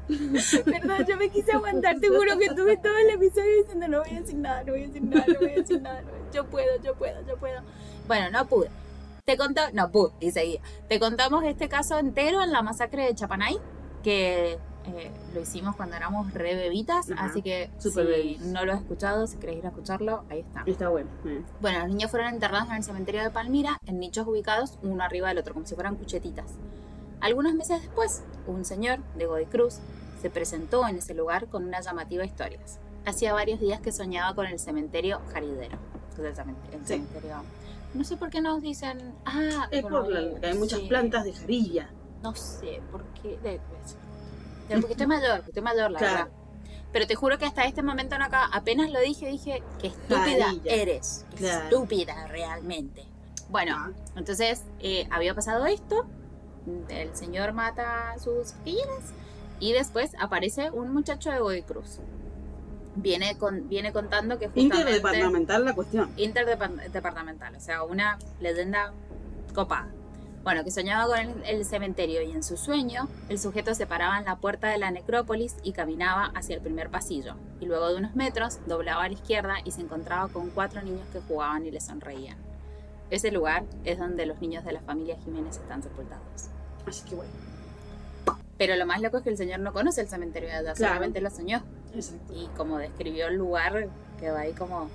Perdón, 0.65 1.05
yo 1.07 1.17
me 1.17 1.29
quise 1.29 1.51
aguantar. 1.53 1.99
Te 1.99 2.09
juro 2.09 2.37
que 2.37 2.49
tuve 2.49 2.77
todo 2.77 2.97
el 2.97 3.09
episodio 3.11 3.57
diciendo 3.63 3.87
no 3.87 3.99
voy 4.03 4.09
a 4.15 4.19
decir 4.19 4.35
nada, 4.35 4.63
no 4.63 4.71
voy 4.73 4.83
a 4.83 4.87
decir 4.87 5.03
nada, 5.03 5.25
no 5.27 5.39
voy 5.39 5.49
a 5.49 5.55
decir 5.55 5.81
nada. 5.81 6.01
no 6.01 6.09
voy 6.11 6.19
a- 6.19 6.31
Yo 6.33 6.45
puedo, 6.45 6.81
yo 6.83 6.95
puedo, 6.95 7.25
yo 7.27 7.37
puedo. 7.37 7.61
Bueno, 8.07 8.29
no 8.31 8.45
pude. 8.47 8.69
Te 9.25 9.37
contamos, 9.37 9.73
no 9.73 9.91
pude, 9.91 10.11
y 10.19 10.31
seguía. 10.31 10.61
Te 10.87 10.99
contamos 10.99 11.43
este 11.43 11.69
caso 11.69 11.97
entero 11.99 12.41
en 12.41 12.51
la 12.51 12.61
masacre 12.61 13.05
de 13.05 13.13
Chapanay, 13.15 13.57
que 14.03 14.53
eh, 14.85 15.11
lo 15.33 15.41
hicimos 15.41 15.75
cuando 15.75 15.95
éramos 15.95 16.33
re 16.33 16.55
bebitas, 16.55 17.11
Ajá, 17.11 17.25
así 17.25 17.41
que 17.43 17.69
super 17.77 18.05
si 18.07 18.11
babies. 18.11 18.41
no 18.41 18.65
lo 18.65 18.73
has 18.73 18.79
escuchado, 18.81 19.27
si 19.27 19.37
querés 19.37 19.57
ir 19.57 19.65
a 19.65 19.69
escucharlo, 19.69 20.23
ahí 20.29 20.39
está. 20.39 20.63
está 20.65 20.89
bueno. 20.89 21.09
Bueno, 21.61 21.79
los 21.79 21.87
niños 21.89 22.09
fueron 22.09 22.33
enterrados 22.33 22.69
en 22.69 22.77
el 22.77 22.83
cementerio 22.83 23.21
de 23.21 23.29
Palmira, 23.29 23.77
en 23.85 23.99
nichos 23.99 24.27
ubicados 24.27 24.79
uno 24.81 25.03
arriba 25.03 25.27
del 25.29 25.37
otro, 25.37 25.53
como 25.53 25.65
si 25.67 25.75
fueran 25.75 25.95
cuchetitas. 25.97 26.47
Algunos 27.19 27.53
meses 27.53 27.81
después, 27.81 28.23
un 28.47 28.65
señor 28.65 28.99
de 29.15 29.27
Godoy 29.27 29.45
Cruz 29.45 29.77
se 30.19 30.31
presentó 30.31 30.87
en 30.87 30.97
ese 30.97 31.13
lugar 31.13 31.45
con 31.47 31.63
una 31.65 31.79
llamativa 31.81 32.25
historia. 32.25 32.59
Hacía 33.05 33.33
varios 33.33 33.59
días 33.59 33.81
que 33.81 33.91
soñaba 33.91 34.33
con 34.33 34.47
el 34.47 34.57
cementerio 34.59 35.21
Jaridero. 35.31 35.77
que 36.15 36.21
es 36.23 36.27
el 36.27 36.35
cementerio, 36.35 36.79
el 36.79 36.85
Sí. 36.85 36.93
cementerio- 36.95 37.43
No 37.93 38.03
sé 38.03 38.15
por 38.17 38.29
qué 38.29 38.41
nos 38.41 38.61
dicen. 38.61 39.13
Ah, 39.25 39.67
Es 39.71 39.81
por 39.83 40.07
la, 40.09 40.39
que 40.39 40.47
hay 40.47 40.57
muchas 40.57 40.79
sí, 40.79 40.87
plantas 40.87 41.25
de 41.25 41.33
jarilla. 41.33 41.89
No 42.23 42.33
sé 42.35 42.81
por 42.91 43.03
qué. 43.21 43.37
de- 43.43 43.59
de- 44.69 44.77
porque 44.79 44.93
estoy 44.93 45.07
mayor, 45.07 45.37
porque 45.37 45.49
estoy 45.51 45.63
mayor, 45.63 45.91
la 45.91 45.99
Claro. 45.99 46.15
verdad. 46.15 46.31
Pero 46.93 47.07
te 47.07 47.15
juro 47.15 47.37
que 47.37 47.45
hasta 47.45 47.65
este 47.65 47.83
momento 47.83 48.17
no 48.17 48.25
acá, 48.25 48.45
apenas 48.53 48.89
lo 48.91 48.99
dije, 49.01 49.27
dije, 49.27 49.63
qué 49.79 49.87
estúpida 49.87 50.45
Jarilla. 50.45 50.73
eres. 50.73 51.25
Claro. 51.35 51.63
Estúpida 51.65 52.27
realmente. 52.27 53.05
Bueno, 53.49 53.75
Ah. 53.77 53.91
entonces 54.15 54.63
eh, 54.79 55.07
había 55.11 55.33
pasado 55.35 55.65
esto, 55.65 56.05
el 56.89 57.13
señor 57.15 57.51
mata 57.53 58.11
a 58.11 58.19
sus 58.19 58.53
fillas 58.63 59.13
y 59.59 59.73
después 59.73 60.11
aparece 60.19 60.69
un 60.71 60.93
muchacho 60.93 61.31
de 61.31 61.39
Godoy 61.39 61.63
Cruz. 61.63 61.99
Viene, 62.95 63.37
con, 63.37 63.69
viene 63.69 63.93
contando 63.93 64.37
que 64.37 64.47
justamente... 64.47 64.77
Interdepartamental 64.77 65.65
la 65.65 65.73
cuestión. 65.73 66.11
Interdepartamental, 66.17 67.55
o 67.55 67.59
sea, 67.59 67.83
una 67.83 68.19
leyenda 68.39 68.93
copada. 69.53 69.89
Bueno, 70.43 70.63
que 70.63 70.71
soñaba 70.71 71.05
con 71.05 71.19
el, 71.19 71.43
el 71.45 71.65
cementerio 71.65 72.21
y 72.23 72.31
en 72.31 72.41
su 72.41 72.57
sueño 72.57 73.07
el 73.29 73.37
sujeto 73.37 73.75
se 73.75 73.85
paraba 73.85 74.17
en 74.17 74.25
la 74.25 74.37
puerta 74.37 74.69
de 74.69 74.79
la 74.79 74.89
necrópolis 74.89 75.55
y 75.63 75.71
caminaba 75.71 76.31
hacia 76.33 76.55
el 76.55 76.61
primer 76.61 76.89
pasillo. 76.89 77.35
Y 77.59 77.65
luego 77.65 77.89
de 77.89 77.97
unos 77.97 78.15
metros 78.15 78.59
doblaba 78.65 79.03
a 79.03 79.07
la 79.07 79.13
izquierda 79.13 79.55
y 79.63 79.71
se 79.71 79.81
encontraba 79.81 80.27
con 80.29 80.49
cuatro 80.49 80.81
niños 80.81 81.07
que 81.13 81.21
jugaban 81.21 81.65
y 81.65 81.71
le 81.71 81.79
sonreían. 81.79 82.37
Ese 83.11 83.29
lugar 83.29 83.65
es 83.83 83.99
donde 83.99 84.25
los 84.25 84.41
niños 84.41 84.65
de 84.65 84.71
la 84.71 84.81
familia 84.81 85.17
Jiménez 85.23 85.57
están 85.57 85.83
sepultados. 85.83 86.49
Así 86.87 87.07
que 87.07 87.15
bueno. 87.15 87.50
Pero 88.61 88.75
lo 88.75 88.85
más 88.85 89.01
loco 89.01 89.17
es 89.17 89.23
que 89.23 89.29
el 89.31 89.37
señor 89.37 89.59
no 89.59 89.73
conoce 89.73 90.01
el 90.01 90.07
cementerio 90.07 90.49
de 90.49 90.55
allá, 90.55 90.73
Claro. 90.73 90.93
solamente 90.93 91.19
lo 91.19 91.29
soñó. 91.31 91.63
Exacto. 91.95 92.31
Y 92.33 92.45
como 92.55 92.77
describió 92.77 93.27
el 93.27 93.35
lugar, 93.35 93.89
quedó 94.19 94.37
ahí 94.37 94.53
como... 94.53 94.87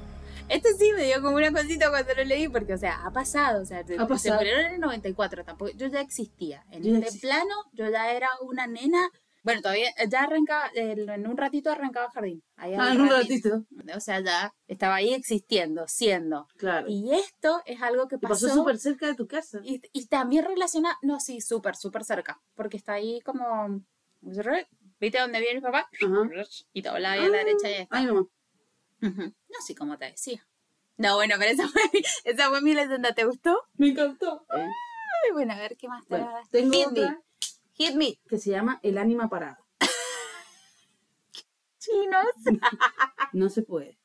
Este 0.48 0.72
sí 0.74 0.92
me 0.94 1.02
dio 1.02 1.20
como 1.20 1.36
una 1.36 1.50
cosita 1.50 1.90
cuando 1.90 2.14
lo 2.14 2.22
leí, 2.22 2.48
porque, 2.48 2.74
o 2.74 2.78
sea, 2.78 3.04
ha 3.04 3.10
pasado, 3.10 3.62
o 3.62 3.64
sea, 3.66 3.80
Ha 3.80 3.84
se 3.84 3.96
pasado. 4.06 4.36
murieron 4.36 4.66
en 4.66 4.74
el 4.74 4.80
94, 4.80 5.42
tampoco, 5.44 5.72
yo 5.72 5.88
ya 5.88 6.00
existía. 6.00 6.64
En 6.70 6.84
Yo 6.84 6.94
este 6.94 7.06
existía. 7.08 7.30
plano, 7.32 7.54
yo 7.72 7.90
ya 7.90 8.12
era 8.12 8.28
una 8.42 8.68
nena, 8.68 9.10
bueno, 9.46 9.62
todavía, 9.62 9.90
ya 10.08 10.24
arrancaba, 10.24 10.68
en 10.74 11.24
un 11.28 11.36
ratito 11.36 11.70
arrancaba 11.70 12.10
jardín. 12.10 12.42
Ahí 12.56 12.74
Ah, 12.76 12.92
en 12.92 13.00
un 13.00 13.08
ratito. 13.08 13.64
O 13.96 14.00
sea, 14.00 14.18
ya 14.18 14.52
estaba 14.66 14.96
ahí 14.96 15.14
existiendo, 15.14 15.86
siendo. 15.86 16.48
Claro. 16.56 16.88
Y, 16.88 17.14
esto 17.14 17.62
es 17.64 17.80
algo 17.80 18.08
que 18.08 18.18
pasó 18.18 18.46
pasó... 18.48 18.54
súper 18.58 18.78
cerca 18.78 19.06
de 19.06 19.14
tu 19.14 19.28
casa. 19.28 19.60
y, 19.62 19.80
y 19.92 20.06
también 20.08 20.44
relaciona, 20.44 20.98
no, 21.00 21.20
sí, 21.20 21.40
súper, 21.40 21.76
súper 21.76 22.02
cerca, 22.02 22.40
porque 22.56 22.76
está 22.76 22.94
ahí 22.94 23.20
como... 23.20 23.82
¿Viste 24.98 25.18
dónde 25.20 25.38
viene 25.38 25.56
mi 25.56 25.60
papá? 25.60 25.88
Ajá. 26.04 26.28
Y 26.72 26.82
doblaba 26.82 27.14
ahí 27.14 27.24
a 27.24 27.28
la 27.28 27.38
derecha 27.38 27.70
y 27.70 27.74
está. 27.74 27.98
Ay. 27.98 28.08
Ujú. 28.08 28.26
No 29.02 29.60
sé 29.64 29.74
cómo 29.76 29.96
te 29.96 30.06
decía. 30.06 30.44
No, 30.96 31.14
bueno, 31.14 31.36
pero 31.38 31.52
esa 31.52 31.68
fue, 31.68 31.82
mi- 31.92 32.00
esa 32.24 32.48
fue 32.48 32.60
mi 32.62 32.74
leyenda. 32.74 33.12
¿Te 33.14 33.24
gustó? 33.24 33.56
Me 33.74 33.90
encantó. 33.90 34.44
Eh, 34.56 34.62
Ay, 35.24 35.32
bueno, 35.32 35.52
a 35.52 35.58
ver 35.58 35.76
qué 35.76 35.86
más 35.86 36.02
te 36.06 36.16
Bueno, 36.16 36.32
tengo 36.50 36.70
me. 36.70 36.86
otra 36.86 37.22
Hit 37.76 37.94
me. 37.94 38.18
que 38.28 38.38
se 38.38 38.50
llama 38.50 38.80
El 38.82 38.98
ánima 38.98 39.28
parada. 39.28 39.58
Chinos. 41.78 42.26
No 43.32 43.48
se 43.50 43.62
puede. 43.62 43.98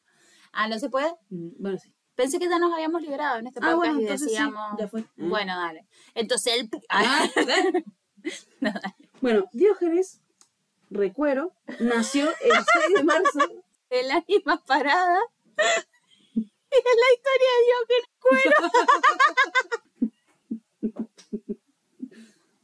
Ah, 0.51 0.67
¿no 0.67 0.77
se 0.79 0.89
puede? 0.89 1.09
Mm, 1.29 1.49
Bueno, 1.61 1.77
sí. 1.77 1.93
Pensé 2.15 2.37
que 2.39 2.49
ya 2.49 2.59
nos 2.59 2.73
habíamos 2.73 3.01
liberado 3.01 3.37
en 3.39 3.47
este 3.47 3.59
Ah, 3.63 3.71
podcast 3.71 3.77
bueno, 3.95 4.01
y 4.01 4.17
sí, 4.17 4.25
decíamos. 4.25 4.77
ya 4.77 4.87
fue. 4.89 5.01
Ah. 5.01 5.07
Bueno, 5.15 5.57
dale. 5.57 5.87
Entonces 6.15 6.53
el. 6.59 6.69
Ah, 6.89 7.27
No, 8.59 8.71
bueno, 9.21 9.45
Diógenes 9.53 10.21
Recuero 10.89 11.53
nació 11.79 12.29
el 12.41 12.51
6 12.51 12.65
de 12.95 13.03
marzo. 13.03 13.39
El 13.89 14.11
ánima 14.11 14.61
parada. 14.65 15.19
Es 15.57 15.75
la 16.71 17.09
historia 17.15 17.51
de 17.57 17.65
Dios 17.65 17.81
que 17.87 17.95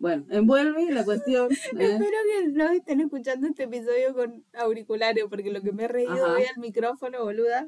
Bueno, 0.07 0.25
envuelve 0.29 0.89
la 0.93 1.03
cuestión. 1.03 1.51
eh, 1.51 1.57
Espero 1.71 1.99
que 1.99 2.47
no 2.53 2.69
estén 2.71 3.01
escuchando 3.01 3.45
este 3.47 3.63
episodio 3.63 4.13
con 4.15 4.45
auriculares, 4.53 5.25
porque 5.29 5.51
lo 5.51 5.61
que 5.61 5.73
me 5.73 5.83
he 5.83 5.87
reído 5.89 6.13
Ajá. 6.13 6.33
hoy 6.35 6.43
al 6.43 6.61
micrófono, 6.61 7.25
boluda. 7.25 7.67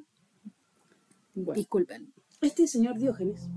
bueno. 1.36 1.58
Disculpen. 1.60 2.14
Este 2.42 2.66
señor 2.66 2.98
Diógenes 2.98 3.50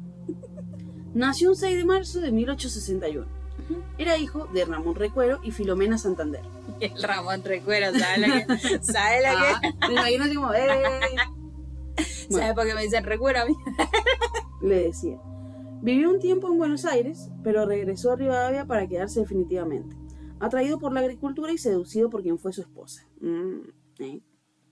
nació 1.14 1.50
un 1.50 1.56
6 1.56 1.76
de 1.76 1.84
marzo 1.84 2.18
de 2.20 2.32
1861. 2.32 3.24
Era 3.98 4.18
hijo 4.18 4.46
de 4.48 4.64
Ramón 4.64 4.96
Recuero 4.96 5.38
y 5.44 5.52
Filomena 5.52 5.96
Santander. 5.96 6.42
El 6.80 7.00
Ramón 7.00 7.44
Recuero, 7.44 7.96
¿sabes 7.96 8.18
lo 8.18 8.34
que? 8.34 8.78
¿Sabes 8.82 9.22
lo 9.22 9.28
Ah, 9.38 9.60
me 9.86 9.92
imagino 9.92 10.24
así 10.24 10.34
como, 10.34 10.52
¡eh! 10.54 10.66
que? 11.96 12.04
¿Sabes 12.34 12.54
por 12.54 12.66
qué 12.66 12.74
me 12.74 12.82
dicen 12.82 13.04
Recuero 13.04 13.42
a 13.42 13.44
mí? 13.46 13.54
le 14.60 14.82
decía. 14.86 15.20
Vivió 15.82 16.10
un 16.10 16.20
tiempo 16.20 16.46
en 16.46 16.58
Buenos 16.58 16.84
Aires, 16.84 17.28
pero 17.42 17.66
regresó 17.66 18.12
a 18.12 18.16
Rivadavia 18.16 18.66
para 18.66 18.86
quedarse 18.86 19.18
definitivamente, 19.18 19.96
atraído 20.38 20.78
por 20.78 20.92
la 20.92 21.00
agricultura 21.00 21.52
y 21.52 21.58
seducido 21.58 22.08
por 22.08 22.22
quien 22.22 22.38
fue 22.38 22.52
su 22.52 22.60
esposa. 22.60 23.04
Mm, 23.20 23.62
¿eh? 23.98 24.22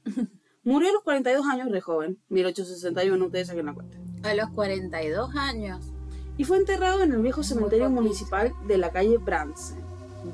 Murió 0.62 0.90
a 0.90 0.92
los 0.92 1.02
42 1.02 1.44
años, 1.46 1.68
re 1.72 1.80
joven, 1.80 2.20
1861, 2.28 3.24
ustedes 3.24 3.48
saquen 3.48 3.66
la 3.66 3.74
cuenta. 3.74 3.98
A 4.22 4.34
los 4.34 4.50
42 4.50 5.34
años. 5.34 5.84
Y 6.38 6.44
fue 6.44 6.58
enterrado 6.58 7.02
en 7.02 7.11
el 7.11 7.22
viejo 7.22 7.42
cementerio 7.42 7.90
municipal 7.90 8.52
de 8.68 8.78
la 8.78 8.90
calle 8.90 9.18
Bransen. 9.18 9.80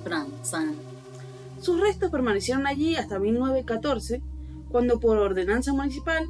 Branson. 0.04 0.74
Sus 1.58 1.80
restos 1.80 2.10
permanecieron 2.10 2.66
allí 2.66 2.96
hasta 2.96 3.18
1914, 3.18 4.20
cuando 4.68 5.00
por 5.00 5.16
ordenanza 5.16 5.72
municipal 5.72 6.26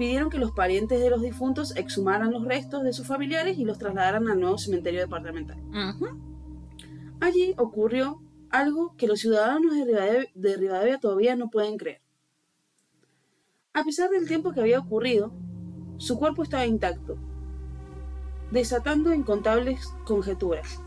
pidieron 0.00 0.30
que 0.30 0.38
los 0.38 0.52
parientes 0.52 0.98
de 0.98 1.10
los 1.10 1.20
difuntos 1.20 1.76
exhumaran 1.76 2.32
los 2.32 2.46
restos 2.46 2.82
de 2.82 2.94
sus 2.94 3.06
familiares 3.06 3.58
y 3.58 3.66
los 3.66 3.76
trasladaran 3.76 4.28
al 4.28 4.40
nuevo 4.40 4.56
cementerio 4.56 4.98
departamental. 4.98 5.58
Allí 7.20 7.52
ocurrió 7.58 8.22
algo 8.48 8.96
que 8.96 9.06
los 9.06 9.20
ciudadanos 9.20 9.74
de 9.74 9.84
Rivadavia, 9.84 10.26
de 10.34 10.56
Rivadavia 10.56 11.00
todavía 11.00 11.36
no 11.36 11.50
pueden 11.50 11.76
creer. 11.76 12.00
A 13.74 13.84
pesar 13.84 14.08
del 14.08 14.26
tiempo 14.26 14.52
que 14.52 14.60
había 14.60 14.78
ocurrido, 14.78 15.34
su 15.98 16.18
cuerpo 16.18 16.44
estaba 16.44 16.64
intacto, 16.64 17.18
desatando 18.50 19.12
incontables 19.12 19.86
conjeturas. 20.06 20.80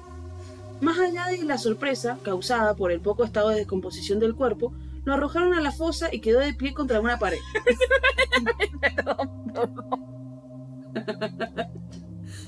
Más 0.81 0.97
allá 0.97 1.27
de 1.27 1.43
la 1.43 1.59
sorpresa 1.59 2.17
causada 2.23 2.75
por 2.75 2.91
el 2.91 2.99
poco 2.99 3.23
estado 3.23 3.49
de 3.49 3.57
descomposición 3.57 4.17
del 4.17 4.33
cuerpo, 4.33 4.73
lo 5.05 5.13
arrojaron 5.13 5.53
a 5.53 5.61
la 5.61 5.71
fosa 5.71 6.09
y 6.13 6.21
quedó 6.21 6.39
de 6.39 6.53
pie 6.53 6.73
contra 6.73 6.99
una 7.01 7.17
pared. 7.19 7.39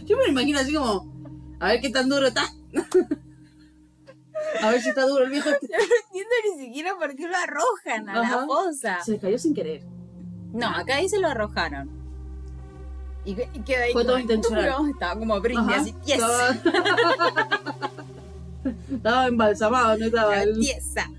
Yo 0.06 0.18
me 0.18 0.24
lo 0.26 0.30
imagino 0.32 0.60
así 0.60 0.74
como, 0.74 1.12
a 1.60 1.68
ver 1.70 1.82
qué 1.82 1.89
tan 1.89 2.08
duro 2.10 2.28
está. 2.28 2.43
a 4.62 4.70
ver 4.70 4.82
si 4.82 4.89
está 4.89 5.06
duro 5.08 5.24
el 5.24 5.32
viejo. 5.32 5.49
este. 5.49 5.68
Yo 5.68 5.78
no 5.78 5.84
entiendo 5.84 6.36
ni 6.58 6.66
siquiera 6.66 6.95
por 6.97 7.16
qué 7.16 7.28
lo 7.28 7.36
arrojan 7.38 8.10
a 8.10 8.20
la 8.20 8.45
fosa. 8.45 8.99
Se 9.03 9.14
les 9.14 9.22
cayó 9.22 9.38
sin 9.38 9.53
querer. 9.53 9.84
No, 10.53 10.68
acá 10.70 10.97
dice 10.97 11.20
lo 11.20 11.28
arrojaron. 11.28 11.89
Y, 13.26 13.34
que- 13.36 13.49
y 13.53 13.60
queda 13.62 13.84
ahí 13.86 13.91
Fue 13.93 14.06
todo 14.06 14.20
intencional. 14.20 14.89
Estaba 14.91 15.18
como 15.20 15.34
Ajá. 15.34 15.76
así, 15.82 15.95
yes, 16.06 16.16
Estaba... 16.20 16.49
Estaba 18.91 19.28
embalsamado, 19.28 19.97
no 19.97 20.06
estaba. 20.06 20.36
la 20.36 20.43
el- 20.43 20.60
tiesa. 20.60 21.10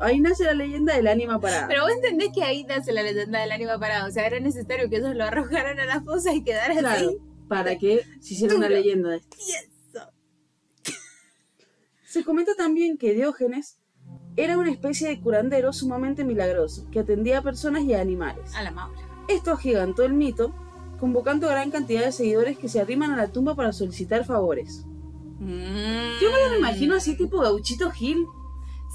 Ahí 0.00 0.20
nace 0.20 0.44
la 0.44 0.54
leyenda 0.54 0.94
del 0.94 1.06
ánima 1.06 1.40
parada. 1.40 1.68
Pero 1.68 1.82
vos 1.82 1.92
entendés 1.92 2.30
que 2.34 2.42
ahí 2.42 2.64
nace 2.64 2.92
la 2.92 3.02
leyenda 3.02 3.40
del 3.40 3.52
ánima 3.52 3.78
parado. 3.78 4.08
O 4.08 4.10
sea, 4.10 4.26
era 4.26 4.40
necesario 4.40 4.88
que 4.88 4.96
ellos 4.96 5.14
lo 5.14 5.24
arrojaran 5.24 5.78
a 5.78 5.84
la 5.84 6.02
fosa 6.02 6.34
y 6.34 6.42
quedara 6.42 6.76
claro, 6.76 7.08
así. 7.08 7.18
para 7.48 7.78
que 7.78 8.04
se 8.20 8.34
hiciera 8.34 8.56
una 8.56 8.68
leyenda 8.68 9.10
de 9.10 9.16
esto. 9.16 9.36
Se 12.04 12.24
comenta 12.24 12.54
también 12.54 12.96
que 12.96 13.12
Diógenes 13.12 13.78
era 14.36 14.56
una 14.58 14.70
especie 14.70 15.08
de 15.08 15.20
curandero 15.20 15.72
sumamente 15.72 16.24
milagroso, 16.24 16.88
que 16.90 17.00
atendía 17.00 17.38
a 17.38 17.42
personas 17.42 17.82
y 17.82 17.94
a 17.94 18.00
animales. 18.00 18.54
A 18.54 18.62
la 18.62 18.70
maula. 18.70 19.00
Esto 19.28 19.52
agigantó 19.52 20.04
el 20.04 20.12
mito, 20.12 20.54
convocando 21.00 21.48
gran 21.48 21.70
cantidad 21.70 22.04
de 22.04 22.12
seguidores 22.12 22.58
que 22.58 22.68
se 22.68 22.80
arriman 22.80 23.10
a 23.10 23.16
la 23.16 23.32
tumba 23.32 23.54
para 23.54 23.72
solicitar 23.72 24.24
favores. 24.24 24.84
Yo 25.40 25.46
me 26.32 26.50
lo 26.50 26.58
imagino 26.58 26.94
así 26.94 27.16
tipo 27.16 27.40
gauchito 27.40 27.90
Gil, 27.90 28.24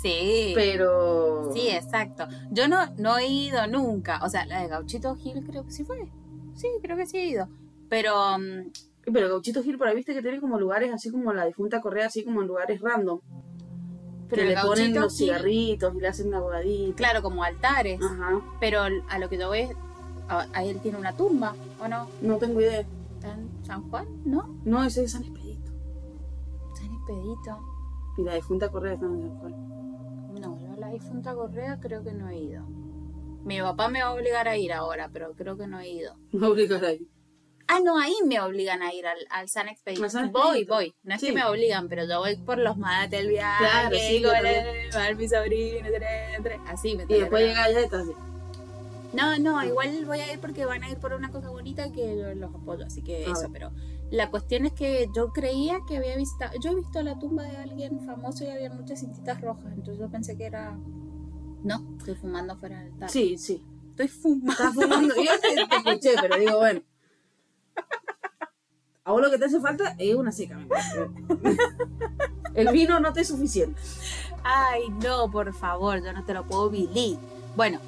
Sí. 0.02 0.54
pero... 0.56 1.52
Sí, 1.54 1.68
exacto. 1.70 2.26
Yo 2.52 2.68
no, 2.68 2.78
no 2.98 3.18
he 3.18 3.28
ido 3.28 3.68
nunca. 3.68 4.20
O 4.24 4.30
sea, 4.30 4.46
la 4.46 4.62
de 4.62 4.68
Gauchito 4.68 5.16
Gil 5.16 5.44
creo 5.46 5.66
que 5.66 5.72
sí 5.72 5.84
fue. 5.84 6.10
Sí, 6.56 6.68
creo 6.82 6.96
que 6.98 7.06
sí 7.06 7.18
he 7.18 7.26
ido. 7.28 7.48
Pero 7.90 8.38
mm, 8.38 8.72
Pero 9.12 9.30
Gauchito 9.30 9.62
Gil 9.64 9.78
por 9.78 9.88
ahí 9.88 9.96
viste 9.96 10.14
que 10.14 10.22
tiene 10.22 10.40
como 10.40 10.60
lugares 10.60 10.94
así 10.94 11.10
como 11.12 11.34
la 11.34 11.46
difunta 11.46 11.82
Correa, 11.82 12.08
así 12.08 12.24
como 12.24 12.42
en 12.42 12.48
lugares 12.48 12.80
random. 12.82 13.20
Pero 14.30 14.44
que 14.44 14.50
le 14.50 14.62
ponen 14.62 14.94
los 14.94 15.14
Gil- 15.14 15.26
cigarritos 15.26 15.96
y 15.96 16.00
le 16.00 16.08
hacen 16.08 16.28
una 16.28 16.40
bogadita. 16.40 16.96
claro, 16.96 17.22
como 17.24 17.44
altares. 17.44 18.00
Ajá, 18.02 18.42
Pero 18.60 18.82
a 18.84 19.18
lo 19.20 19.28
que 19.30 19.38
yo 19.40 19.50
veo, 19.50 19.70
a, 20.28 20.64
él 20.64 20.80
tiene 20.82 20.98
una 21.00 21.14
tumba, 21.18 21.56
¿o 21.82 21.88
no? 21.88 22.08
no 22.22 22.38
tengo 22.38 22.62
idea. 22.62 22.82
¿Está 22.82 23.34
en 23.34 23.50
San 23.66 23.90
Juan? 23.90 24.06
¿No? 24.26 24.56
No, 24.64 24.84
ese 24.84 25.04
es 25.04 25.12
San 25.14 25.24
Expedito. 25.24 25.72
San 26.76 26.94
Expedito. 26.94 27.69
Y 28.20 28.24
la 28.24 28.36
difunta 28.36 28.68
Correa 28.70 28.98
San 29.00 29.40
Juan. 29.40 29.54
No, 30.42 30.60
yo 30.60 30.74
a 30.74 30.78
la 30.78 30.90
difunta 30.90 31.34
Correa 31.34 31.80
creo 31.80 32.04
que 32.04 32.12
no 32.12 32.28
he 32.30 32.38
ido. 32.38 32.66
Mi 33.46 33.62
papá 33.62 33.88
me 33.88 34.02
va 34.02 34.10
a 34.10 34.14
obligar 34.14 34.48
a 34.50 34.58
ir 34.58 34.74
ahora, 34.74 35.10
pero 35.14 35.34
creo 35.36 35.56
que 35.58 35.68
no 35.68 35.80
he 35.80 35.88
ido. 35.90 36.16
No 36.34 36.50
obligar 36.50 36.84
ahí. 36.84 37.08
Ah, 37.72 37.80
no, 37.84 37.98
ahí 38.00 38.16
me 38.26 38.42
obligan 38.42 38.82
a 38.82 38.92
ir 38.94 39.06
al, 39.08 39.20
al 39.30 39.48
San 39.48 39.70
Expedito. 39.70 40.10
San 40.10 40.32
Voy, 40.34 40.66
voy. 40.66 40.94
No 41.04 41.14
es 41.16 41.22
Sí. 41.22 41.28
que 41.28 41.34
me 41.34 41.46
obligan, 41.46 41.88
pero 41.88 42.04
yo 42.06 42.20
voy 42.20 42.36
por 42.38 42.58
los 42.58 42.76
mates 42.78 43.12
del 43.12 43.30
viaje. 43.30 43.64
Claro, 43.64 43.96
sí, 43.96 44.22
con 44.24 44.34
también. 44.34 44.66
el- 44.68 44.90
va 44.98 45.16
mi 45.16 45.30
sobrino, 45.30 45.88
así 46.68 46.98
me 46.98 47.04
Y 47.04 47.20
después 47.20 47.46
llega 47.48 47.64
allá 47.64 47.80
y 47.80 47.84
está 47.84 48.00
así. 48.00 48.12
No, 49.14 49.38
no, 49.40 49.64
igual 49.64 50.06
voy 50.06 50.20
a 50.20 50.32
ir 50.32 50.40
porque 50.40 50.66
van 50.66 50.84
a 50.84 50.90
ir 50.90 50.98
por 50.98 51.14
una 51.14 51.32
cosa 51.32 51.50
bonita 51.50 51.92
que 51.92 52.18
yo 52.18 52.34
los 52.36 52.54
apoyo, 52.54 52.86
así 52.86 53.02
que 53.02 53.24
eso, 53.24 53.50
pero 53.52 53.72
la 54.12 54.30
cuestión 54.30 54.66
es 54.66 54.74
que 54.74 55.10
yo 55.16 55.32
creía 55.34 55.80
que 55.88 55.98
había 55.98 56.16
visitado, 56.16 56.54
yo 56.62 56.72
he 56.72 56.76
visto 56.76 57.02
la 57.02 57.18
tumba 57.18 57.44
de 57.44 57.58
alguien 57.58 58.00
famoso 58.02 58.44
y 58.44 58.48
había 58.48 58.70
muchas 58.72 59.00
cintitas 59.00 59.42
rojas, 59.42 59.74
entonces 59.74 60.00
yo 60.00 60.10
pensé 60.10 60.38
que 60.38 60.46
era... 60.46 60.78
No, 61.64 61.96
estoy 61.98 62.16
fumando 62.16 62.56
fuera 62.56 62.80
del 62.80 62.94
altar. 62.94 63.10
Sí, 63.10 63.38
sí. 63.38 63.64
Estoy 63.90 64.08
fumando. 64.08 64.52
Estás 64.52 64.74
fumando. 64.74 65.14
Yo 65.16 65.32
te, 65.42 65.76
escuché, 65.76 66.16
pero 66.22 66.38
digo, 66.38 66.58
bueno. 66.58 66.82
A 69.04 69.12
vos 69.12 69.22
lo 69.22 69.30
que 69.30 69.38
te 69.38 69.46
hace 69.46 69.60
falta 69.60 69.96
es 69.98 70.16
una 70.16 70.32
seca. 70.32 70.58
El 72.54 72.70
vino 72.70 73.00
no 73.00 73.12
te 73.12 73.22
es 73.22 73.28
suficiente. 73.28 73.80
Ay, 74.44 74.90
no, 75.04 75.30
por 75.30 75.54
favor, 75.54 76.02
yo 76.04 76.14
no 76.14 76.24
te 76.24 76.34
lo 76.34 76.46
puedo 76.46 76.70
vivir. 76.70 77.18
Bueno, 77.56 77.80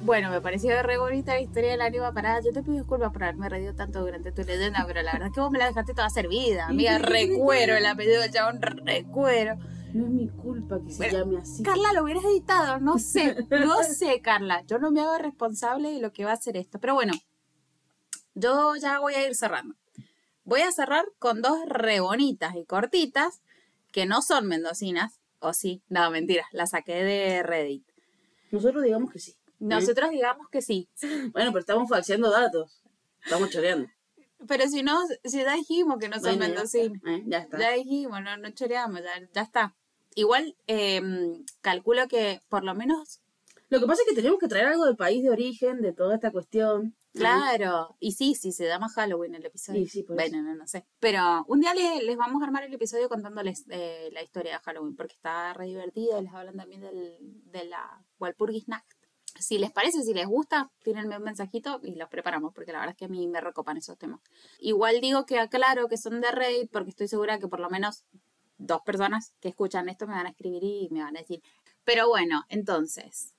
bueno, 0.00 0.30
me 0.30 0.40
pareció 0.40 0.80
re 0.82 0.98
bonita 0.98 1.34
la 1.34 1.40
historia 1.40 1.70
del 1.70 1.80
ánima 1.80 2.12
parada. 2.12 2.40
Yo 2.40 2.52
te 2.52 2.62
pido 2.62 2.76
disculpas 2.76 3.12
por 3.12 3.24
haberme 3.24 3.48
reído 3.48 3.74
tanto 3.74 4.00
durante 4.00 4.30
tu 4.32 4.42
leyenda, 4.42 4.84
pero 4.86 5.02
la 5.02 5.12
verdad 5.12 5.28
es 5.28 5.34
que 5.34 5.40
vos 5.40 5.50
me 5.50 5.58
la 5.58 5.66
dejaste 5.66 5.94
toda 5.94 6.10
servida. 6.10 6.66
Amiga, 6.66 6.98
recuero, 6.98 7.76
el 7.76 7.86
apellido 7.86 8.20
del 8.20 8.30
chabón, 8.30 8.60
recuero. 8.62 9.56
No 9.94 10.04
es 10.04 10.10
mi 10.10 10.28
culpa 10.28 10.78
que 10.84 10.90
se 10.92 10.98
Bueno, 10.98 11.18
llame 11.18 11.38
así. 11.38 11.62
Carla, 11.62 11.92
lo 11.94 12.02
hubieras 12.04 12.24
editado, 12.24 12.78
no 12.80 12.98
sé, 12.98 13.34
no 13.50 13.82
sé, 13.82 14.20
Carla. 14.20 14.62
Yo 14.66 14.78
no 14.78 14.90
me 14.90 15.00
hago 15.00 15.16
responsable 15.18 15.90
de 15.92 16.00
lo 16.00 16.12
que 16.12 16.24
va 16.24 16.32
a 16.32 16.34
hacer 16.34 16.56
esto. 16.56 16.78
Pero 16.78 16.94
bueno, 16.94 17.14
yo 18.34 18.76
ya 18.76 18.98
voy 18.98 19.14
a 19.14 19.26
ir 19.26 19.34
cerrando. 19.34 19.74
Voy 20.44 20.60
a 20.60 20.70
cerrar 20.70 21.06
con 21.18 21.40
dos 21.40 21.58
re 21.66 22.00
bonitas 22.00 22.54
y 22.54 22.64
cortitas 22.66 23.40
que 23.90 24.04
no 24.06 24.20
son 24.22 24.46
mendocinas. 24.46 25.20
O 25.38 25.52
sí, 25.54 25.82
no, 25.88 26.10
mentira, 26.10 26.44
las 26.52 26.70
saqué 26.70 27.02
de 27.02 27.42
Reddit. 27.42 27.84
Nosotros 28.50 28.82
digamos 28.84 29.10
que 29.10 29.18
sí. 29.18 29.35
Nosotros 29.58 30.10
digamos 30.10 30.48
que 30.48 30.62
sí. 30.62 30.88
Bueno, 31.32 31.52
pero 31.52 31.60
estamos 31.60 31.88
falseando 31.88 32.30
datos. 32.30 32.82
Estamos 33.24 33.50
choreando. 33.50 33.88
Pero 34.46 34.68
si 34.68 34.82
no, 34.82 35.00
si 35.24 35.38
ya 35.38 35.54
dijimos 35.54 35.98
que 35.98 36.08
no 36.08 36.20
son 36.20 36.38
Bueno, 36.38 36.54
ya 36.54 36.62
está, 36.62 36.78
¿eh? 36.78 37.22
Ya 37.26 37.38
está. 37.38 37.58
Ya 37.58 37.70
dijimos, 37.72 38.20
no, 38.22 38.36
no 38.36 38.50
choreamos, 38.50 39.00
ya, 39.02 39.28
ya 39.32 39.42
está. 39.42 39.74
Igual 40.14 40.56
eh, 40.66 41.02
calculo 41.60 42.06
que 42.08 42.40
por 42.48 42.64
lo 42.64 42.74
menos 42.74 43.20
Lo 43.68 43.80
que 43.80 43.86
pasa 43.86 44.02
es 44.02 44.08
que 44.08 44.14
tenemos 44.14 44.38
que 44.38 44.48
traer 44.48 44.66
algo 44.66 44.84
del 44.84 44.96
país 44.96 45.22
de 45.22 45.30
origen, 45.30 45.80
de 45.80 45.92
toda 45.92 46.14
esta 46.14 46.30
cuestión. 46.30 46.94
Claro, 47.12 47.96
y 47.98 48.12
sí, 48.12 48.34
sí, 48.34 48.52
se 48.52 48.66
llama 48.66 48.88
Halloween 48.90 49.34
el 49.34 49.44
episodio. 49.44 49.82
Sí, 49.82 49.88
sí, 49.88 50.02
por 50.02 50.16
bueno, 50.16 50.42
no, 50.42 50.54
no 50.54 50.66
sé. 50.66 50.84
Pero 51.00 51.44
un 51.48 51.60
día 51.60 51.74
les, 51.74 52.02
les 52.02 52.16
vamos 52.16 52.42
a 52.42 52.46
armar 52.46 52.64
el 52.64 52.74
episodio 52.74 53.08
contándoles 53.08 53.64
eh, 53.70 54.10
la 54.12 54.22
historia 54.22 54.52
de 54.52 54.58
Halloween, 54.58 54.96
porque 54.96 55.14
está 55.14 55.52
re 55.54 55.66
divertido. 55.66 56.20
Les 56.20 56.32
hablan 56.32 56.56
también 56.56 56.82
del, 56.82 57.16
de 57.50 57.64
la 57.64 58.04
Walpurgisnacht. 58.18 58.86
Si 59.40 59.58
les 59.58 59.70
parece, 59.70 60.02
si 60.02 60.14
les 60.14 60.26
gusta, 60.26 60.70
tírenme 60.82 61.16
un 61.16 61.22
mensajito 61.22 61.80
y 61.82 61.94
los 61.94 62.08
preparamos, 62.08 62.52
porque 62.54 62.72
la 62.72 62.78
verdad 62.78 62.92
es 62.92 62.98
que 62.98 63.04
a 63.06 63.08
mí 63.08 63.26
me 63.28 63.40
recopan 63.40 63.76
esos 63.76 63.98
temas. 63.98 64.20
Igual 64.58 65.00
digo 65.00 65.26
que 65.26 65.38
aclaro 65.38 65.88
que 65.88 65.96
son 65.96 66.20
de 66.20 66.30
Reddit, 66.30 66.70
porque 66.70 66.90
estoy 66.90 67.08
segura 67.08 67.38
que 67.38 67.48
por 67.48 67.60
lo 67.60 67.70
menos 67.70 68.04
dos 68.58 68.80
personas 68.82 69.34
que 69.40 69.48
escuchan 69.48 69.88
esto 69.88 70.06
me 70.06 70.14
van 70.14 70.26
a 70.26 70.30
escribir 70.30 70.62
y 70.64 70.88
me 70.90 71.02
van 71.02 71.16
a 71.16 71.20
decir. 71.20 71.42
Pero 71.84 72.08
bueno, 72.08 72.44
entonces, 72.48 73.34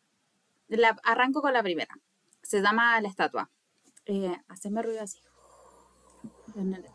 la, 0.67 0.97
arranco 1.03 1.41
con 1.41 1.53
la 1.53 1.63
primera. 1.63 1.99
Se 2.41 2.61
llama 2.61 2.99
La 3.01 3.09
Estatua. 3.09 3.49
Eh, 4.05 4.37
haceme 4.47 4.81
ruido 4.81 5.01
así. 5.01 5.19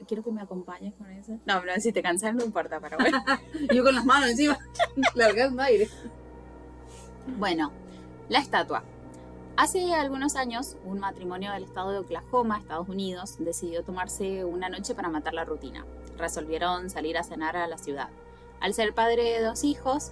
Quiero 0.08 0.24
que 0.24 0.32
me 0.32 0.40
acompañes 0.40 0.94
con 0.94 1.10
eso. 1.10 1.38
No, 1.46 1.60
pero 1.60 1.80
si 1.80 1.92
te 1.92 2.02
cansas 2.02 2.34
no 2.34 2.44
importa, 2.44 2.80
pero 2.80 2.96
bueno. 2.98 3.22
Yo 3.72 3.84
con 3.84 3.94
las 3.94 4.04
manos 4.04 4.30
encima, 4.30 4.58
largando 5.14 5.62
aire. 5.62 5.88
bueno, 7.38 7.70
la 8.28 8.38
estatua. 8.38 8.82
Hace 9.62 9.94
algunos 9.94 10.34
años, 10.34 10.76
un 10.84 10.98
matrimonio 10.98 11.52
del 11.52 11.62
estado 11.62 11.92
de 11.92 11.98
Oklahoma, 12.00 12.58
Estados 12.58 12.88
Unidos, 12.88 13.36
decidió 13.38 13.84
tomarse 13.84 14.44
una 14.44 14.68
noche 14.68 14.92
para 14.92 15.08
matar 15.08 15.34
la 15.34 15.44
rutina. 15.44 15.86
Resolvieron 16.18 16.90
salir 16.90 17.16
a 17.16 17.22
cenar 17.22 17.56
a 17.56 17.68
la 17.68 17.78
ciudad. 17.78 18.08
Al 18.58 18.74
ser 18.74 18.92
padre 18.92 19.22
de 19.22 19.40
dos 19.40 19.62
hijos, 19.62 20.10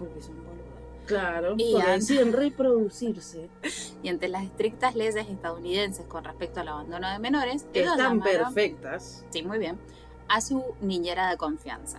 porque 0.00 0.20
son 0.20 0.34
boludos, 0.34 1.06
Claro, 1.06 1.54
Y 1.58 1.80
deciden 1.80 2.32
reproducirse. 2.32 3.48
y 4.02 4.08
ante 4.08 4.26
las 4.26 4.42
estrictas 4.42 4.96
leyes 4.96 5.14
estadounidenses 5.14 6.04
con 6.06 6.24
respecto 6.24 6.58
al 6.58 6.66
abandono 6.66 7.08
de 7.08 7.20
menores, 7.20 7.64
ellos 7.74 7.92
Están 7.92 8.20
perfectas. 8.20 9.24
Sí, 9.30 9.44
muy 9.44 9.58
bien. 9.60 9.78
A 10.26 10.40
su 10.40 10.60
niñera 10.80 11.30
de 11.30 11.36
confianza. 11.36 11.98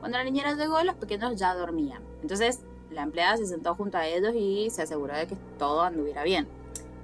Cuando 0.00 0.16
la 0.16 0.24
niñera 0.24 0.54
llegó, 0.54 0.82
los 0.84 0.94
pequeños 0.94 1.36
ya 1.36 1.54
dormían. 1.54 2.02
Entonces, 2.22 2.60
la 2.90 3.02
empleada 3.02 3.36
se 3.36 3.46
sentó 3.46 3.74
junto 3.74 3.98
a 3.98 4.06
ellos 4.06 4.32
y 4.36 4.70
se 4.70 4.82
aseguró 4.82 5.14
de 5.16 5.26
que 5.26 5.36
todo 5.58 5.82
anduviera 5.82 6.22
bien. 6.22 6.48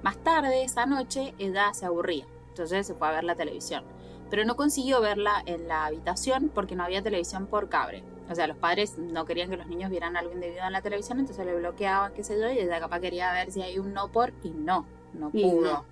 Más 0.03 0.17
tarde, 0.17 0.63
esa 0.63 0.85
noche, 0.85 1.33
ella 1.37 1.73
se 1.73 1.85
aburría. 1.85 2.25
Entonces 2.49 2.87
se 2.87 2.93
fue 2.95 3.07
a 3.07 3.11
ver 3.11 3.23
la 3.23 3.35
televisión. 3.35 3.83
Pero 4.29 4.45
no 4.45 4.55
consiguió 4.55 5.01
verla 5.01 5.43
en 5.45 5.67
la 5.67 5.85
habitación 5.85 6.49
porque 6.53 6.75
no 6.75 6.83
había 6.83 7.01
televisión 7.01 7.47
por 7.47 7.69
cable. 7.69 8.03
O 8.29 8.35
sea, 8.35 8.47
los 8.47 8.57
padres 8.57 8.97
no 8.97 9.25
querían 9.25 9.49
que 9.49 9.57
los 9.57 9.67
niños 9.67 9.91
vieran 9.91 10.15
algo 10.15 10.31
indebido 10.33 10.63
en 10.65 10.71
la 10.71 10.81
televisión, 10.81 11.19
entonces 11.19 11.45
le 11.45 11.53
bloqueaban, 11.55 12.13
qué 12.13 12.23
sé 12.23 12.39
yo, 12.39 12.49
y 12.49 12.59
ella 12.59 12.79
capaz 12.79 13.01
quería 13.01 13.33
ver 13.33 13.51
si 13.51 13.61
hay 13.61 13.77
un 13.77 13.93
no 13.93 14.09
por 14.09 14.31
y 14.41 14.51
no, 14.51 14.85
no 15.13 15.31
Y 15.33 15.43
pudo. 15.43 15.61
no. 15.61 15.85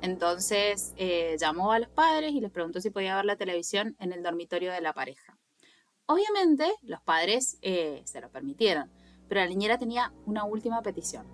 Entonces 0.00 0.92
eh, 0.96 1.36
llamó 1.40 1.72
a 1.72 1.78
los 1.78 1.88
padres 1.88 2.32
y 2.32 2.40
les 2.40 2.50
preguntó 2.50 2.80
si 2.80 2.90
podía 2.90 3.16
ver 3.16 3.24
la 3.24 3.36
televisión 3.36 3.96
en 4.00 4.12
el 4.12 4.22
dormitorio 4.22 4.72
de 4.72 4.80
la 4.80 4.92
pareja. 4.92 5.36
Obviamente 6.06 6.72
los 6.82 7.00
padres 7.02 7.58
eh, 7.62 8.02
se 8.04 8.20
lo 8.20 8.30
permitieron, 8.30 8.90
pero 9.28 9.40
la 9.40 9.46
niñera 9.46 9.78
tenía 9.78 10.12
una 10.26 10.44
última 10.44 10.82
petición. 10.82 11.24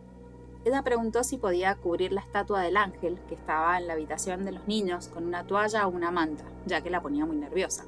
Ella 0.64 0.82
preguntó 0.82 1.24
si 1.24 1.36
podía 1.36 1.74
cubrir 1.76 2.12
la 2.12 2.22
estatua 2.22 2.62
del 2.62 2.76
ángel 2.76 3.18
que 3.28 3.34
estaba 3.34 3.78
en 3.78 3.86
la 3.86 3.92
habitación 3.92 4.44
de 4.44 4.52
los 4.52 4.66
niños 4.66 5.08
con 5.08 5.26
una 5.26 5.46
toalla 5.46 5.86
o 5.86 5.90
una 5.90 6.10
manta, 6.10 6.44
ya 6.66 6.80
que 6.80 6.90
la 6.90 7.02
ponía 7.02 7.26
muy 7.26 7.36
nerviosa. 7.36 7.84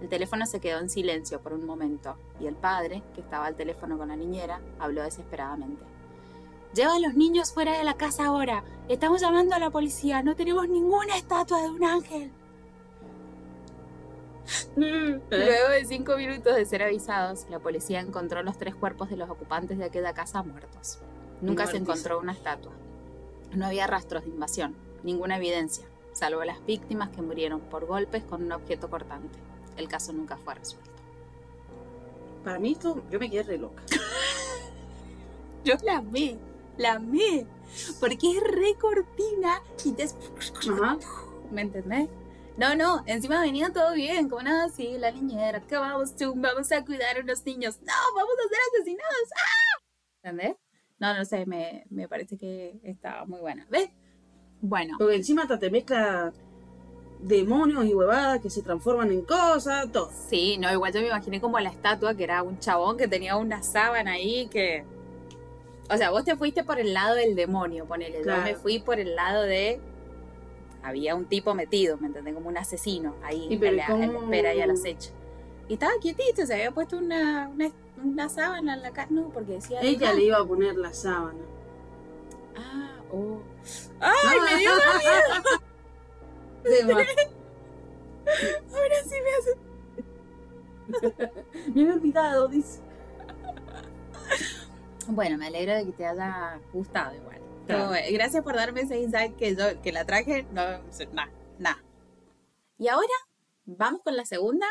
El 0.00 0.08
teléfono 0.08 0.46
se 0.46 0.60
quedó 0.60 0.78
en 0.80 0.90
silencio 0.90 1.40
por 1.40 1.52
un 1.52 1.66
momento 1.66 2.16
y 2.40 2.46
el 2.46 2.54
padre, 2.54 3.02
que 3.14 3.20
estaba 3.20 3.46
al 3.46 3.56
teléfono 3.56 3.98
con 3.98 4.08
la 4.08 4.16
niñera, 4.16 4.60
habló 4.78 5.02
desesperadamente. 5.02 5.84
Lleva 6.74 6.96
a 6.96 7.00
los 7.00 7.14
niños 7.14 7.52
fuera 7.52 7.78
de 7.78 7.84
la 7.84 7.94
casa 7.94 8.26
ahora. 8.26 8.62
Estamos 8.88 9.22
llamando 9.22 9.54
a 9.54 9.58
la 9.58 9.70
policía. 9.70 10.22
No 10.22 10.36
tenemos 10.36 10.68
ninguna 10.68 11.16
estatua 11.16 11.62
de 11.62 11.70
un 11.70 11.82
ángel. 11.82 12.30
Luego 14.76 15.68
de 15.70 15.84
cinco 15.84 16.16
minutos 16.16 16.54
de 16.54 16.64
ser 16.64 16.82
avisados, 16.82 17.46
la 17.50 17.58
policía 17.58 18.00
encontró 18.00 18.42
los 18.42 18.58
tres 18.58 18.74
cuerpos 18.74 19.10
de 19.10 19.16
los 19.16 19.30
ocupantes 19.30 19.78
de 19.78 19.84
aquella 19.84 20.12
casa 20.12 20.42
muertos. 20.42 20.98
Nunca 21.40 21.66
se 21.66 21.76
encontró 21.76 22.18
una 22.18 22.32
estatua. 22.32 22.72
No 23.52 23.66
había 23.66 23.86
rastros 23.86 24.24
de 24.24 24.30
invasión, 24.30 24.74
ninguna 25.02 25.36
evidencia, 25.36 25.86
salvo 26.12 26.44
las 26.44 26.64
víctimas 26.64 27.10
que 27.10 27.22
murieron 27.22 27.60
por 27.60 27.86
golpes 27.86 28.22
con 28.24 28.42
un 28.42 28.52
objeto 28.52 28.88
cortante. 28.88 29.38
El 29.76 29.88
caso 29.88 30.12
nunca 30.12 30.36
fue 30.36 30.54
resuelto. 30.54 30.90
Para 32.44 32.58
mí 32.58 32.72
esto, 32.72 33.02
yo 33.10 33.18
me 33.18 33.30
quedé 33.30 33.42
re 33.42 33.58
loca. 33.58 33.82
Yo 35.64 35.74
la 35.82 35.96
amé, 35.96 36.38
la 36.76 36.92
amé, 36.92 37.44
porque 37.98 38.36
es 38.36 38.40
re 38.40 38.76
cortina 38.80 39.60
y 39.84 39.90
te... 39.90 40.06
¿Me 41.50 41.62
entendés? 41.62 42.08
No, 42.58 42.74
no, 42.74 43.02
encima 43.06 43.40
venía 43.42 43.70
todo 43.72 43.92
bien, 43.92 44.28
como 44.30 44.42
nada 44.42 44.64
así, 44.64 44.96
la 44.98 45.10
niñera, 45.10 45.60
que 45.60 45.76
vamos, 45.76 46.16
tú, 46.16 46.32
vamos 46.36 46.72
a 46.72 46.84
cuidar 46.84 47.18
a 47.18 47.20
unos 47.20 47.44
niños, 47.44 47.78
no, 47.82 47.92
vamos 48.14 48.32
a 48.44 48.48
ser 48.48 48.58
asesinados, 48.72 49.30
¡ah! 49.36 49.82
¿Entendés? 50.22 50.56
No, 50.98 51.14
no 51.14 51.24
sé, 51.26 51.44
me, 51.44 51.84
me 51.90 52.08
parece 52.08 52.38
que 52.38 52.80
estaba 52.82 53.26
muy 53.26 53.40
buena. 53.40 53.66
¿Ves? 53.68 53.90
Bueno, 54.62 54.94
Porque 54.98 55.16
encima 55.16 55.42
hasta 55.42 55.58
te 55.58 55.70
mezcla 55.70 56.32
demonios 57.20 57.84
y 57.84 57.94
huevadas 57.94 58.40
que 58.40 58.48
se 58.48 58.62
transforman 58.62 59.10
en 59.12 59.22
cosas, 59.22 59.92
todo. 59.92 60.10
sí, 60.30 60.56
no, 60.58 60.72
igual 60.72 60.92
yo 60.94 61.00
me 61.02 61.08
imaginé 61.08 61.40
como 61.42 61.58
la 61.60 61.68
estatua 61.70 62.14
que 62.14 62.24
era 62.24 62.42
un 62.42 62.58
chabón 62.58 62.96
que 62.96 63.06
tenía 63.08 63.36
una 63.36 63.62
sábana 63.62 64.12
ahí 64.12 64.48
que... 64.48 64.84
O 65.90 65.96
sea, 65.98 66.10
vos 66.10 66.24
te 66.24 66.34
fuiste 66.36 66.64
por 66.64 66.80
el 66.80 66.94
lado 66.94 67.14
del 67.14 67.34
demonio, 67.36 67.84
ponele, 67.86 68.22
Claro. 68.22 68.40
yo 68.40 68.44
me 68.44 68.54
fui 68.56 68.78
por 68.78 68.98
el 68.98 69.14
lado 69.14 69.42
de... 69.42 69.78
Había 70.86 71.16
un 71.16 71.24
tipo 71.24 71.52
metido, 71.52 71.96
¿me 71.98 72.06
entendés? 72.06 72.32
Como 72.32 72.48
un 72.48 72.56
asesino 72.56 73.16
ahí 73.24 73.48
en 73.50 73.76
la, 73.76 73.86
en 73.86 74.12
la 74.12 74.18
espera 74.20 74.54
y 74.54 74.60
al 74.60 74.70
acecho. 74.70 75.10
Y 75.68 75.72
estaba 75.74 75.90
quietito, 76.00 76.46
se 76.46 76.54
había 76.54 76.70
puesto 76.70 76.96
una, 76.96 77.50
una, 77.52 77.72
una 78.04 78.28
sábana 78.28 78.74
en 78.74 78.82
la 78.82 78.92
cara, 78.92 79.08
no, 79.10 79.30
porque 79.30 79.54
decía... 79.54 79.80
Ella 79.82 80.10
"Ah, 80.10 80.14
le 80.14 80.22
iba 80.24 80.36
a 80.38 80.44
poner 80.44 80.76
la 80.76 80.94
sábana. 80.94 81.40
Ah, 82.56 83.00
oh. 83.12 83.40
¡Ay, 83.98 84.38
me 84.48 84.58
dio 84.60 84.70
más. 84.70 85.02
Ahora 88.74 88.96
sí 89.04 89.14
me 89.24 89.30
hace... 89.38 89.50
Me 91.74 91.80
había 91.82 91.94
olvidado, 91.94 92.46
dice. 92.46 92.78
Bueno, 95.08 95.36
me 95.36 95.48
alegro 95.48 95.74
de 95.74 95.84
que 95.86 95.90
te 95.92 96.06
haya 96.06 96.60
gustado 96.72 97.12
igual. 97.16 97.40
Estuvo 97.68 97.88
bueno. 97.88 98.06
Gracias 98.12 98.42
por 98.44 98.54
darme 98.54 98.82
ese 98.82 98.98
insight 99.00 99.36
que 99.36 99.56
yo 99.56 99.80
que 99.82 99.92
la 99.92 100.04
traje. 100.04 100.44
No, 100.52 100.62
nada, 101.12 101.30
nada. 101.58 101.82
Y 102.78 102.88
ahora 102.88 103.08
vamos 103.64 104.02
con 104.02 104.16
la 104.16 104.24
segunda. 104.24 104.66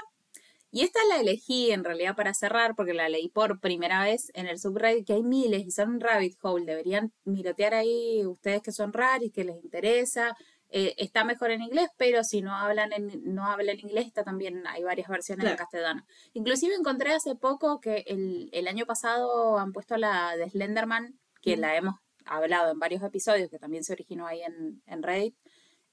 Y 0.72 0.82
esta 0.82 1.00
la 1.08 1.20
elegí 1.22 1.72
en 1.72 1.84
realidad 1.86 2.16
para 2.18 2.34
cerrar 2.34 2.76
porque 2.76 2.94
la 2.94 3.08
leí 3.08 3.30
por 3.30 3.60
primera 3.62 4.04
vez 4.04 4.30
en 4.34 4.48
el 4.48 4.60
subreddit, 4.60 5.08
que 5.08 5.14
hay 5.14 5.24
miles 5.24 5.66
y 5.66 5.72
son 5.72 5.90
un 5.92 6.00
rabbit 6.02 6.38
hole. 6.42 6.66
Deberían 6.66 7.14
mirotear 7.24 7.74
ahí 7.74 8.26
ustedes 8.26 8.62
que 8.62 8.74
son 8.74 8.92
raros 8.92 9.26
y 9.28 9.32
que 9.32 9.46
les 9.46 9.56
interesa. 9.64 10.36
Eh, 10.70 10.94
está 10.98 11.24
mejor 11.24 11.52
en 11.52 11.62
inglés, 11.62 11.88
pero 11.96 12.24
si 12.26 12.42
no 12.42 12.54
hablan 12.54 12.92
en, 12.92 13.22
no 13.34 13.46
hablan 13.46 13.80
inglés, 13.80 14.08
está 14.08 14.24
también 14.26 14.68
hay 14.68 14.84
varias 14.84 15.08
versiones 15.08 15.44
en 15.46 15.52
Claro. 15.52 15.58
castellano. 15.58 16.06
Inclusive 16.34 16.76
encontré 16.76 17.14
hace 17.14 17.36
poco 17.36 17.80
que 17.80 18.04
el, 18.08 18.50
el 18.52 18.68
año 18.68 18.86
pasado 18.86 19.58
han 19.58 19.72
puesto 19.72 19.96
la 19.96 20.36
de 20.36 20.50
Slenderman, 20.50 21.18
que 21.42 21.56
Mm. 21.56 21.60
la 21.62 21.76
hemos 21.78 21.96
hablado 22.26 22.72
en 22.72 22.80
varios 22.80 23.04
episodios, 23.04 23.50
que 23.50 23.60
también 23.60 23.84
se 23.84 23.94
originó 23.94 24.28
ahí 24.28 24.42
en, 24.42 24.82
en 24.86 25.04
Reddit, 25.04 25.36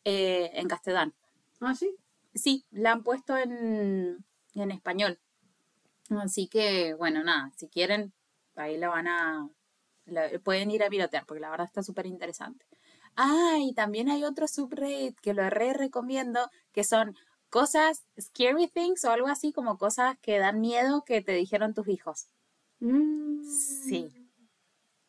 eh, 0.04 0.50
en 0.54 0.68
castellano. 0.68 1.12
Ah, 1.60 1.74
sí. 1.74 1.94
Sí, 2.34 2.64
la 2.70 2.92
han 2.92 3.02
puesto 3.02 3.36
en, 3.36 4.24
en 4.54 4.70
español. 4.70 5.18
Así 6.10 6.48
que, 6.48 6.94
bueno, 6.94 7.22
nada, 7.24 7.50
si 7.56 7.68
quieren, 7.68 8.12
ahí 8.56 8.76
la 8.76 8.88
van 8.88 9.08
a... 9.08 9.48
la- 10.06 10.30
pueden 10.40 10.70
ir 10.70 10.82
a 10.82 10.88
pilotear, 10.90 11.24
porque 11.26 11.40
la 11.40 11.50
verdad 11.50 11.66
está 11.66 11.82
súper 11.82 12.06
interesante. 12.06 12.66
Ah, 13.16 13.56
y 13.60 13.74
también 13.74 14.08
hay 14.10 14.24
otro 14.24 14.48
subreddit 14.48 15.18
que 15.20 15.34
lo 15.34 15.48
re 15.50 15.72
recomiendo, 15.74 16.50
que 16.72 16.84
son 16.84 17.16
cosas, 17.50 18.04
scary 18.20 18.68
things 18.68 19.04
o 19.04 19.10
algo 19.10 19.28
así 19.28 19.52
como 19.52 19.76
cosas 19.78 20.16
que 20.22 20.38
dan 20.38 20.60
miedo 20.60 21.04
que 21.04 21.20
te 21.22 21.32
dijeron 21.32 21.74
tus 21.74 21.88
hijos. 21.88 22.28
Mm. 22.80 23.42
Sí, 23.44 24.08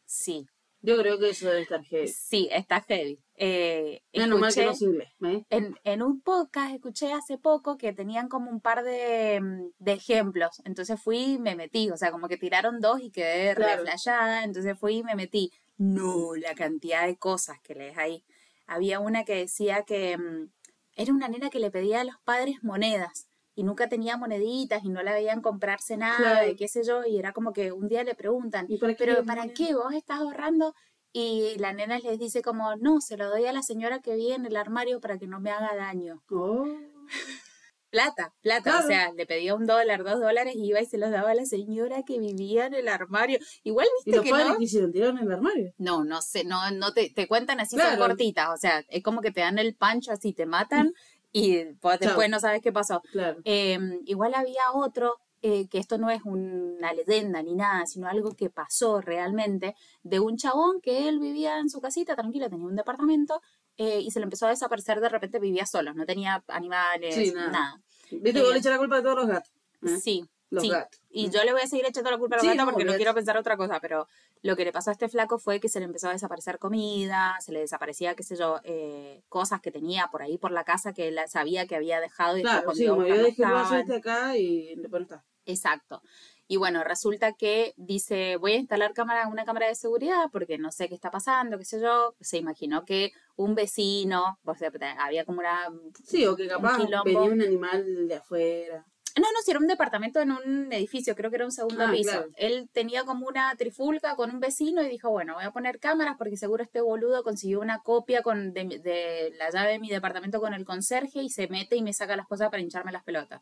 sí, 0.05 0.47
Yo 0.85 0.97
creo 0.97 1.17
que 1.17 1.29
eso 1.29 1.47
debe 1.47 1.61
estar 1.61 1.81
heavy. 1.83 2.07
sí, 2.09 2.49
está 2.51 2.81
heavy. 2.81 3.17
Eh, 3.35 4.03
Menos 4.13 4.39
mal 4.39 4.53
que 4.53 4.65
no 4.65 4.71
es 4.71 4.81
inglés. 4.81 5.09
¿eh? 5.25 5.45
en, 5.49 5.75
en 5.85 6.01
un 6.03 6.21
podcast 6.21 6.73
escuché 6.75 7.13
hace 7.13 7.37
poco 7.37 7.77
que 7.77 7.93
tenían 7.93 8.27
como 8.27 8.51
un 8.51 8.59
par 8.59 8.83
de, 8.83 9.39
mm, 9.41 9.69
de 9.79 9.93
ejemplos. 9.93 10.61
Entonces 10.65 11.01
fui 11.01 11.17
y 11.35 11.37
me 11.39 11.55
metí. 11.55 11.89
O 11.89 11.95
sea, 11.97 12.11
como 12.11 12.27
que 12.27 12.37
tiraron 12.37 12.79
dos 12.81 12.99
y 13.01 13.11
quedé 13.11 13.55
Claro. 13.55 13.83
reflejada. 13.83 14.43
Entonces 14.43 14.77
fui 14.77 14.97
y 14.97 15.03
me 15.03 15.15
metí. 15.15 15.51
No, 15.77 16.35
la 16.35 16.53
cantidad 16.53 17.07
de 17.07 17.17
cosas 17.17 17.59
que 17.61 17.73
lees 17.75 17.97
ahí. 17.97 18.23
Había 18.67 18.99
una 18.99 19.23
que 19.25 19.35
decía 19.35 19.83
que 19.83 20.17
mm, 20.17 20.49
era 20.95 21.13
una 21.13 21.27
nena 21.29 21.49
que 21.49 21.59
le 21.59 21.71
pedía 21.71 22.01
a 22.01 22.03
los 22.03 22.17
padres 22.25 22.57
monedas. 22.61 23.27
Y 23.55 23.63
nunca 23.63 23.87
tenía 23.89 24.17
moneditas 24.17 24.83
y 24.83 24.89
no 24.89 25.03
la 25.03 25.13
veían 25.13 25.41
comprarse 25.41 25.97
nada, 25.97 26.17
Claro. 26.17 26.47
de 26.47 26.55
qué 26.55 26.67
sé 26.67 26.83
yo, 26.83 27.05
y 27.05 27.17
era 27.17 27.33
como 27.33 27.53
que 27.53 27.71
un 27.71 27.87
día 27.87 28.03
le 28.03 28.15
preguntan, 28.15 28.65
¿Y 28.69 28.77
para 28.77 28.95
pero 28.95 29.23
¿para 29.23 29.41
moneda? 29.41 29.53
qué 29.55 29.73
vos 29.75 29.93
estás 29.93 30.19
ahorrando? 30.19 30.73
Y 31.11 31.55
la 31.59 31.73
nena 31.73 31.99
les 31.99 32.17
dice 32.17 32.41
como, 32.41 32.75
no, 32.77 32.99
se 32.99 33.17
lo 33.17 33.29
doy 33.29 33.45
a 33.45 33.53
la 33.53 33.61
señora 33.61 33.99
que 33.99 34.15
vi 34.15 34.31
en 34.31 34.45
el 34.47 34.55
armario 34.55 34.99
para 34.99 35.19
que 35.19 35.27
no 35.27 35.39
me 35.39 35.51
haga 35.51 35.75
daño. 35.75 36.23
Oh. 36.31 36.65
Plata, 37.91 38.33
plata, 38.41 38.71
Claro. 38.71 38.85
o 38.85 38.87
sea, 38.87 39.11
le 39.13 39.27
pedía 39.27 39.53
un 39.53 39.67
dólar, 39.67 40.03
dos 40.03 40.19
dólares 40.19 40.55
y 40.55 40.65
iba 40.69 40.81
y 40.81 40.85
se 40.87 40.97
los 40.97 41.11
daba 41.11 41.29
a 41.29 41.35
la 41.35 41.45
señora 41.45 42.01
que 42.01 42.17
vivía 42.17 42.65
en 42.65 42.73
el 42.73 42.87
armario. 42.87 43.37
Igual 43.63 43.85
¿Y 43.85 43.93
viste 43.97 44.15
los 44.15 44.25
que 44.25 44.31
padres 44.31 44.73
no. 44.73 44.91
¿Tiraron 44.91 45.17
en 45.19 45.23
el 45.25 45.31
armario? 45.31 45.73
No, 45.77 46.03
no 46.03 46.23
sé, 46.23 46.43
no, 46.43 46.71
no 46.71 46.91
te, 46.93 47.11
te 47.11 47.27
cuentan 47.27 47.59
así, 47.59 47.77
son 47.77 47.97
cortitas, 47.97 48.49
o 48.51 48.57
sea, 48.57 48.83
es 48.89 49.03
como 49.03 49.21
que 49.21 49.29
te 49.29 49.41
dan 49.41 49.59
el 49.59 49.75
pancho 49.75 50.11
así, 50.11 50.33
te 50.33 50.47
matan 50.47 50.91
y 51.33 51.65
pues, 51.81 51.99
después 51.99 52.29
no 52.29 52.39
sabes 52.39 52.61
qué 52.61 52.71
pasó. 52.71 53.01
Claro. 53.11 53.41
Eh, 53.43 53.77
igual 54.05 54.33
había 54.35 54.71
otro, 54.73 55.17
eh, 55.41 55.67
que 55.67 55.79
esto 55.79 55.97
no 55.97 56.09
es 56.09 56.21
una 56.23 56.93
leyenda 56.93 57.43
ni 57.43 57.55
nada, 57.55 57.85
sino 57.85 58.07
algo 58.07 58.31
que 58.35 58.49
pasó 58.49 59.01
realmente, 59.01 59.75
de 60.03 60.19
un 60.21 60.37
chabón 60.37 60.79
que 60.79 61.09
él 61.09 61.19
vivía 61.19 61.59
en 61.59 61.69
su 61.69 61.81
casita, 61.81 62.15
tranquilo, 62.15 62.49
tenía 62.49 62.65
un 62.65 62.75
departamento, 62.77 63.41
eh, 63.75 63.99
y 63.99 64.11
se 64.11 64.19
le 64.19 64.25
empezó 64.25 64.45
a 64.45 64.49
desaparecer, 64.51 65.01
de 65.01 65.09
repente 65.09 65.39
vivía 65.39 65.65
solo, 65.65 65.93
no 65.93 66.05
tenía 66.05 66.43
animales, 66.47 67.15
Sí, 67.15 67.31
nada. 67.33 67.51
nada. 67.51 67.81
¿Viste? 68.11 68.39
Eh, 68.39 68.43
Vos 68.43 68.53
le 68.53 68.59
echás 68.59 68.71
la 68.71 68.77
culpa 68.77 68.97
de 68.97 69.01
todos 69.01 69.15
los 69.17 69.27
gatos. 69.27 69.51
¿eh? 69.85 69.97
Sí, 69.99 70.25
Los 70.53 70.63
sí. 70.63 70.69
gatos. 70.69 71.01
Y 71.09 71.29
yo 71.29 71.43
le 71.43 71.51
voy 71.51 71.61
a 71.61 71.67
seguir 71.67 71.85
echando 71.85 72.11
la 72.11 72.17
culpa 72.17 72.35
a 72.35 72.37
los 72.37 72.43
Sí, 72.43 72.55
gatos 72.55 72.65
porque 72.71 72.85
no 72.85 72.93
quiero 72.95 73.13
pensar 73.13 73.37
otra 73.37 73.57
cosa, 73.57 73.79
pero 73.79 74.07
lo 74.41 74.55
que 74.55 74.65
le 74.65 74.71
pasó 74.71 74.89
a 74.91 74.93
este 74.93 75.09
flaco 75.09 75.39
fue 75.39 75.59
que 75.59 75.67
se 75.69 75.79
le 75.79 75.85
empezó 75.85 76.09
a 76.09 76.11
desaparecer 76.13 76.59
comida, 76.59 77.35
se 77.39 77.51
le 77.51 77.59
desaparecía, 77.59 78.15
qué 78.15 78.23
sé 78.23 78.35
yo, 78.35 78.59
eh, 78.63 79.23
cosas 79.29 79.61
que 79.61 79.71
tenía 79.71 80.09
por 80.11 80.21
ahí 80.21 80.37
por 80.37 80.51
la 80.51 80.63
casa 80.63 80.93
que 80.93 81.07
él 81.07 81.19
sabía 81.27 81.65
que 81.67 81.75
había 81.75 81.99
dejado 81.99 82.37
y 82.37 82.41
Claro, 82.41 82.73
sí, 82.73 82.83
iba 82.83 82.93
a 82.93 82.95
como 82.95 83.07
yo 83.07 83.15
buscar 83.15 83.17
no 83.17 83.23
dejé 83.25 83.43
el 83.43 83.49
vaso 83.51 83.63
estaban. 83.63 83.81
este 83.81 83.95
acá 83.95 84.37
y 84.37 84.75
después 84.75 85.01
no 85.01 85.03
está. 85.05 85.25
Exacto. 85.45 86.01
Y 86.47 86.57
bueno, 86.57 86.83
resulta 86.83 87.33
que 87.33 87.73
dice, 87.77 88.35
voy 88.37 88.53
a 88.53 88.57
instalar 88.57 88.93
cámara, 88.93 89.27
una 89.27 89.45
cámara 89.45 89.67
de 89.67 89.75
seguridad 89.75 90.25
porque 90.31 90.57
no 90.57 90.71
sé 90.71 90.87
qué 90.89 90.95
está 90.95 91.09
pasando, 91.09 91.57
qué 91.57 91.65
sé 91.65 91.81
yo. 91.81 92.15
Se 92.19 92.37
imaginó 92.37 92.85
que 92.85 93.11
un 93.35 93.55
vecino, 93.55 94.39
o 94.43 94.55
sea, 94.55 94.71
había 94.99 95.25
como 95.25 95.39
una... 95.39 95.69
Sí, 96.03 96.25
o 96.25 96.35
que 96.35 96.47
capaz 96.47 96.77
venía 96.77 97.21
un 97.21 97.41
animal 97.41 98.07
de 98.07 98.15
afuera. 98.15 98.85
No, 99.15 99.21
no, 99.31 99.41
si 99.45 99.51
era 99.51 99.59
un 99.59 99.67
departamento 99.67 100.19
en 100.21 100.31
un 100.31 100.73
edificio, 100.73 101.15
creo 101.15 101.29
que 101.29 101.35
era 101.35 101.45
un 101.45 101.51
segundo 101.51 101.83
Ah, 101.85 101.91
piso. 101.91 102.09
claro. 102.11 102.29
Él 102.35 102.67
tenía 102.71 103.03
como 103.03 103.27
una 103.27 103.55
trifulca 103.55 104.15
con 104.15 104.31
un 104.31 104.39
vecino 104.39 104.81
y 104.81 104.89
dijo, 104.89 105.09
bueno, 105.11 105.35
voy 105.35 105.43
a 105.43 105.51
poner 105.51 105.79
cámaras 105.79 106.15
porque 106.17 106.35
seguro 106.35 106.63
este 106.63 106.81
boludo 106.81 107.23
consiguió 107.23 107.59
una 107.59 107.83
copia 107.83 108.23
con, 108.23 108.53
de 108.53 109.33
la 109.37 109.51
llave 109.51 109.73
de 109.73 109.79
mi 109.79 109.89
departamento 109.89 110.39
con 110.39 110.53
el 110.55 110.65
conserje 110.65 111.21
y 111.21 111.29
se 111.29 111.47
mete 111.47 111.75
y 111.75 111.83
me 111.83 111.93
saca 111.93 112.15
las 112.15 112.27
cosas 112.27 112.49
para 112.49 112.61
hincharme 112.63 112.91
las 112.91 113.03
pelotas. 113.03 113.41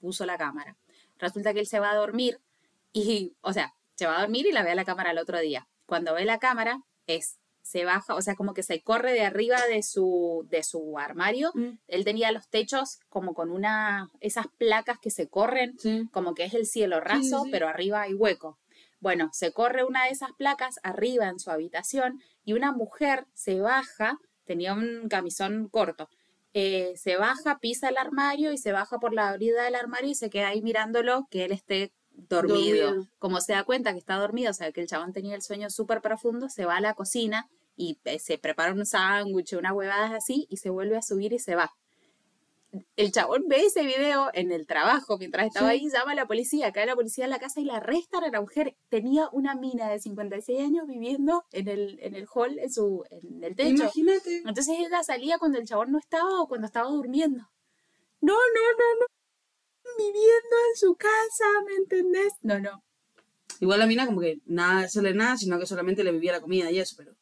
Puso 0.00 0.26
la 0.26 0.36
cámara. 0.36 0.76
Resulta 1.18 1.54
que 1.54 1.60
él 1.60 1.66
se 1.66 1.78
va 1.78 1.92
a 1.92 1.94
dormir 1.94 2.40
y, 2.92 3.36
o 3.40 3.52
sea, 3.52 3.72
se 3.94 4.06
va 4.06 4.18
a 4.18 4.20
dormir 4.22 4.46
y 4.46 4.52
la 4.52 4.64
ve 4.64 4.72
a 4.72 4.74
la 4.74 4.84
cámara 4.84 5.12
el 5.12 5.18
otro 5.18 5.38
día. 5.38 5.68
Cuando 5.86 6.12
ve 6.14 6.24
la 6.24 6.38
cámara, 6.38 6.82
es, 7.06 7.38
se 7.64 7.86
baja, 7.86 8.14
o 8.14 8.20
sea, 8.20 8.34
como 8.34 8.52
que 8.52 8.62
se 8.62 8.82
corre 8.82 9.14
de 9.14 9.22
arriba 9.22 9.56
de 9.70 9.82
su, 9.82 10.46
de 10.50 10.62
su 10.62 10.98
armario 10.98 11.50
Mm, 11.54 11.78
él 11.88 12.04
tenía 12.04 12.30
los 12.30 12.48
techos 12.48 12.98
como 13.08 13.32
con 13.32 13.50
una, 13.50 14.10
esas 14.20 14.46
placas 14.58 14.98
que 14.98 15.10
se 15.10 15.28
corren, 15.28 15.78
Sí. 15.78 16.06
como 16.12 16.34
que 16.34 16.44
es 16.44 16.52
el 16.52 16.66
cielo 16.66 17.00
raso, 17.00 17.44
sí. 17.44 17.50
pero 17.50 17.66
arriba 17.66 18.02
hay 18.02 18.12
hueco. 18.12 18.58
Bueno, 19.00 19.30
se 19.32 19.52
corre 19.52 19.82
una 19.82 20.04
de 20.04 20.10
esas 20.10 20.32
placas 20.36 20.78
arriba 20.82 21.28
en 21.28 21.38
su 21.38 21.50
habitación 21.50 22.20
y 22.44 22.52
una 22.52 22.70
mujer 22.70 23.26
se 23.32 23.60
baja, 23.60 24.18
tenía 24.44 24.74
un 24.74 25.08
camisón 25.08 25.68
corto, 25.68 26.08
eh, 26.52 26.92
se 26.96 27.16
baja, 27.16 27.58
pisa 27.60 27.88
el 27.88 27.96
armario 27.96 28.52
y 28.52 28.58
se 28.58 28.72
baja 28.72 28.98
por 28.98 29.14
la 29.14 29.30
abrida 29.30 29.62
del 29.64 29.74
armario 29.74 30.10
y 30.10 30.14
se 30.14 30.28
queda 30.30 30.48
ahí 30.48 30.60
mirándolo 30.62 31.26
que 31.30 31.44
él 31.46 31.52
esté 31.52 31.92
dormido. 32.14 32.86
Dormido. 32.86 33.08
Como 33.18 33.40
se 33.40 33.52
da 33.52 33.64
cuenta 33.64 33.92
que 33.92 33.98
está 33.98 34.16
dormido, 34.16 34.50
o 34.50 34.54
sea, 34.54 34.72
que 34.72 34.80
el 34.80 34.88
chabón 34.88 35.12
tenía 35.12 35.34
el 35.34 35.42
sueño 35.42 35.70
súper 35.70 36.00
profundo, 36.00 36.48
se 36.48 36.64
va 36.64 36.76
a 36.76 36.80
la 36.80 36.94
cocina 36.94 37.48
y 37.76 37.98
eh, 38.04 38.18
se 38.18 38.38
prepara 38.38 38.72
un 38.72 38.86
sándwich, 38.86 39.52
unas 39.54 39.72
huevadas 39.72 40.12
así 40.12 40.46
y 40.48 40.58
se 40.58 40.70
vuelve 40.70 40.96
a 40.96 41.02
subir 41.02 41.32
y 41.32 41.38
se 41.38 41.54
va 41.54 41.72
el 42.96 43.12
chabón 43.12 43.44
ve 43.46 43.66
ese 43.66 43.84
video 43.84 44.30
en 44.32 44.50
el 44.52 44.66
trabajo 44.66 45.18
mientras 45.18 45.46
estaba 45.46 45.70
Sí. 45.70 45.74
ahí, 45.74 45.90
llama 45.90 46.12
a 46.12 46.14
la 46.14 46.26
policía, 46.26 46.72
cae 46.72 46.86
la 46.86 46.94
policía 46.96 47.26
a 47.26 47.28
la 47.28 47.38
casa 47.38 47.60
y 47.60 47.64
la 47.64 47.76
arrestan 47.76 48.24
a 48.24 48.30
la 48.30 48.40
mujer. 48.40 48.74
Tenía 48.88 49.28
una 49.32 49.54
mina 49.54 49.88
de 49.90 49.98
56 50.00 50.60
años 50.60 50.86
viviendo 50.86 51.44
en 51.52 51.68
el, 51.68 51.98
en 52.02 52.14
el 52.14 52.26
hall, 52.32 52.58
en, 52.58 52.72
su, 52.72 53.04
en 53.10 53.44
el 53.44 53.54
techo. 53.54 53.82
Imagínate. 53.84 54.38
Entonces 54.38 54.74
ella 54.78 55.02
salía 55.02 55.38
cuando 55.38 55.58
el 55.58 55.66
chabón 55.66 55.92
no 55.92 55.98
estaba 55.98 56.40
o 56.40 56.48
cuando 56.48 56.66
estaba 56.66 56.88
durmiendo. 56.88 57.48
No, 58.20 58.32
no, 58.32 58.38
no, 58.78 59.00
no. 59.00 59.06
Viviendo 59.98 60.56
en 60.70 60.76
su 60.76 60.94
casa, 60.96 61.44
¿me 61.66 61.74
entendés? 61.76 62.32
No, 62.42 62.58
no. 62.58 62.82
Igual 63.60 63.78
la 63.78 63.86
mina 63.86 64.06
como 64.06 64.20
que 64.20 64.38
nada 64.46 64.80
de 64.80 64.86
hacerle 64.86 65.14
nada, 65.14 65.36
sino 65.36 65.58
que 65.58 65.66
solamente 65.66 66.02
le 66.04 66.12
vivía 66.12 66.32
la 66.32 66.40
comida 66.40 66.70
y 66.70 66.78
eso, 66.78 66.94
pero... 66.98 67.14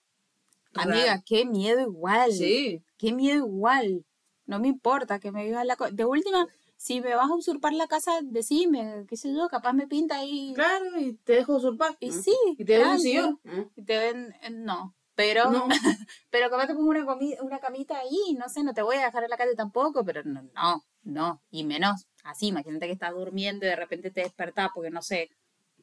Amiga, 0.74 1.22
qué 1.26 1.44
miedo 1.44 1.80
igual. 1.80 2.32
Sí. 2.32 2.82
Qué 2.96 3.12
miedo 3.12 3.46
igual. 3.46 4.04
No 4.46 4.58
me 4.58 4.68
importa 4.68 5.20
que 5.20 5.30
me 5.30 5.44
viva 5.44 5.64
la... 5.64 5.76
De 5.92 6.04
última, 6.06 6.48
si 6.76 7.00
me 7.02 7.14
vas 7.14 7.30
a 7.30 7.34
usurpar 7.34 7.74
la 7.74 7.86
casa, 7.86 8.12
decime, 8.22 9.04
qué 9.06 9.16
sé 9.18 9.32
yo, 9.34 9.48
capaz 9.48 9.74
me 9.74 9.86
pinta 9.86 10.16
ahí. 10.16 10.52
Claro, 10.54 10.98
y 10.98 11.12
te 11.14 11.34
dejo 11.34 11.56
usurpar. 11.56 11.96
Y 12.00 12.08
¿eh? 12.08 12.12
sí, 12.12 12.34
Y 12.56 12.64
te 12.64 12.78
tranqui. 12.78 13.02
sillón. 13.02 13.38
¿eh? 13.44 13.68
Y 13.76 13.84
te 13.84 13.98
ven, 13.98 14.34
eh, 14.42 14.50
no. 14.50 14.94
Pero, 15.14 15.50
No. 15.50 15.68
pero 16.30 16.48
capaz 16.48 16.68
te 16.68 16.74
pongo 16.74 16.88
una, 16.88 17.04
comi- 17.04 17.36
una 17.42 17.58
camita 17.58 17.98
ahí, 17.98 18.34
no 18.38 18.48
sé, 18.48 18.64
no 18.64 18.72
te 18.72 18.80
voy 18.80 18.96
a 18.96 19.04
dejar 19.04 19.24
en 19.24 19.30
la 19.30 19.36
calle 19.36 19.54
tampoco, 19.54 20.02
pero 20.06 20.22
no, 20.24 20.42
no, 20.54 20.82
no. 21.02 21.42
Y 21.50 21.64
menos 21.64 22.06
así, 22.24 22.48
imagínate 22.48 22.86
que 22.86 22.92
estás 22.92 23.12
durmiendo 23.12 23.66
y 23.66 23.68
de 23.68 23.76
repente 23.76 24.10
te 24.10 24.22
despertás 24.22 24.70
porque 24.74 24.90
no 24.90 25.02
sé, 25.02 25.30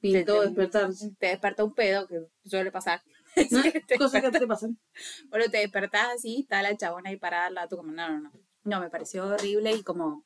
Pintó 0.01 0.39
te- 0.39 0.45
despertarse. 0.47 1.11
te 1.20 1.28
despertó 1.28 1.65
un 1.65 1.74
pedo, 1.74 2.07
que 2.07 2.22
suele 2.45 2.72
pasar. 2.72 3.01
¿No? 3.51 3.61
Cosas 3.97 4.22
que 4.22 4.32
te 4.32 4.47
pasan. 4.47 4.80
Bueno, 5.30 5.45
te 5.51 5.57
despertás 5.57 6.07
así, 6.15 6.41
está 6.41 6.61
la 6.61 6.76
chabona 6.78 7.09
ahí 7.09 7.17
parada 7.17 7.49
lado, 7.49 7.67
tú 7.70 7.78
como, 7.78 7.91
no, 7.91 8.09
no, 8.09 8.20
no. 8.22 8.32
No, 8.63 8.80
me 8.80 8.89
pareció 8.89 9.26
horrible 9.26 9.72
y 9.74 9.84
como, 9.84 10.26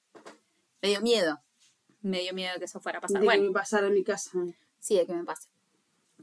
me 0.81 0.89
dio 0.89 1.01
miedo. 1.01 1.39
Me 2.01 2.19
dio 2.21 2.33
miedo 2.33 2.57
que 2.59 2.65
eso 2.65 2.79
fuera 2.81 2.97
a 2.97 3.01
pasar. 3.01 3.19
De 3.21 3.25
Bueno, 3.25 3.43
que 3.43 3.47
me 3.49 3.53
pasara 3.53 3.87
en 3.87 3.93
mi 3.93 4.03
casa. 4.03 4.31
Sí, 4.79 4.97
de 4.97 5.05
que 5.05 5.13
me 5.13 5.23
pase. 5.23 5.49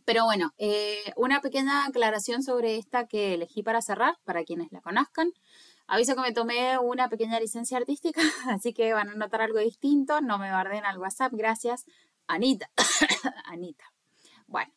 Pero 0.05 0.25
bueno, 0.25 0.53
eh, 0.59 1.12
una 1.16 1.41
pequeña 1.41 1.85
aclaración 1.87 2.43
sobre 2.43 2.77
esta 2.77 3.07
que 3.07 3.35
elegí 3.35 3.62
para 3.62 3.81
cerrar, 3.83 4.16
para 4.25 4.45
quienes 4.45 4.71
la 4.73 4.81
conozcan. 4.81 5.33
Aviso 5.93 6.14
que 6.14 6.20
me 6.20 6.32
tomé 6.32 6.78
una 6.78 7.09
pequeña 7.09 7.41
licencia 7.41 7.76
artística, 7.76 8.20
así 8.49 8.72
que 8.72 8.93
van 8.93 9.09
a 9.09 9.14
notar 9.16 9.43
algo 9.43 9.59
distinto. 9.59 10.20
No 10.20 10.38
me 10.38 10.51
barden 10.51 10.84
al 10.84 10.99
WhatsApp, 10.99 11.32
gracias. 11.34 11.84
Anita. 12.28 12.70
Anita. 13.47 13.84
Bueno. 14.47 14.72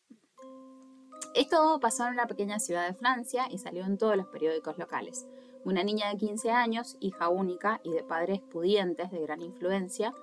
Esto 1.36 1.80
pasó 1.80 2.08
en 2.08 2.14
una 2.14 2.26
pequeña 2.26 2.60
ciudad 2.60 2.88
de 2.88 2.96
Francia 2.96 3.48
y 3.50 3.60
salió 3.60 3.86
en 3.86 4.00
todos 4.00 4.18
los 4.18 4.28
periódicos 4.28 4.80
locales. 4.80 5.28
Una 5.64 5.84
niña 5.84 6.10
de 6.10 6.18
15 6.18 6.50
años, 6.50 6.98
hija 7.00 7.30
única 7.30 7.80
y 7.84 7.92
de 7.92 8.04
padres 8.04 8.42
pudientes 8.42 9.12
de 9.12 9.22
gran 9.22 9.42
influencia, 9.42 10.14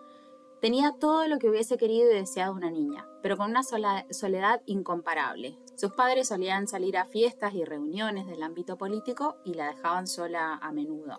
Tenía 0.60 0.92
todo 0.92 1.26
lo 1.26 1.38
que 1.38 1.48
hubiese 1.48 1.78
querido 1.78 2.10
y 2.10 2.14
deseado 2.14 2.52
una 2.52 2.70
niña, 2.70 3.06
pero 3.22 3.38
con 3.38 3.50
una 3.50 3.62
soledad 3.62 4.60
incomparable. 4.66 5.56
Sus 5.80 5.92
padres 5.94 6.28
solían 6.28 6.68
salir 6.68 6.98
a 6.98 7.06
fiestas 7.06 7.54
y 7.54 7.64
reuniones 7.64 8.26
del 8.26 8.42
ámbito 8.42 8.76
político 8.76 9.38
y 9.46 9.54
la 9.54 9.68
dejaban 9.68 10.06
sola 10.06 10.58
a 10.60 10.72
menudo. 10.72 11.16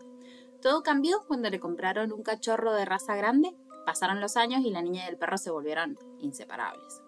Todo 0.62 0.84
cambió 0.84 1.24
cuando 1.26 1.50
le 1.50 1.60
compraron 1.60 2.12
un 2.12 2.22
cachorro 2.22 2.72
de 2.74 2.86
raza 2.86 3.16
grande, 3.16 3.56
pasaron 3.88 4.22
los 4.22 4.38
años 4.38 4.62
y 4.64 4.70
la 4.70 4.84
niña 4.84 5.06
y 5.06 5.10
el 5.10 5.18
perro 5.18 5.40
se 5.40 5.50
volvieron 5.50 5.98
inseparables. 6.20 7.02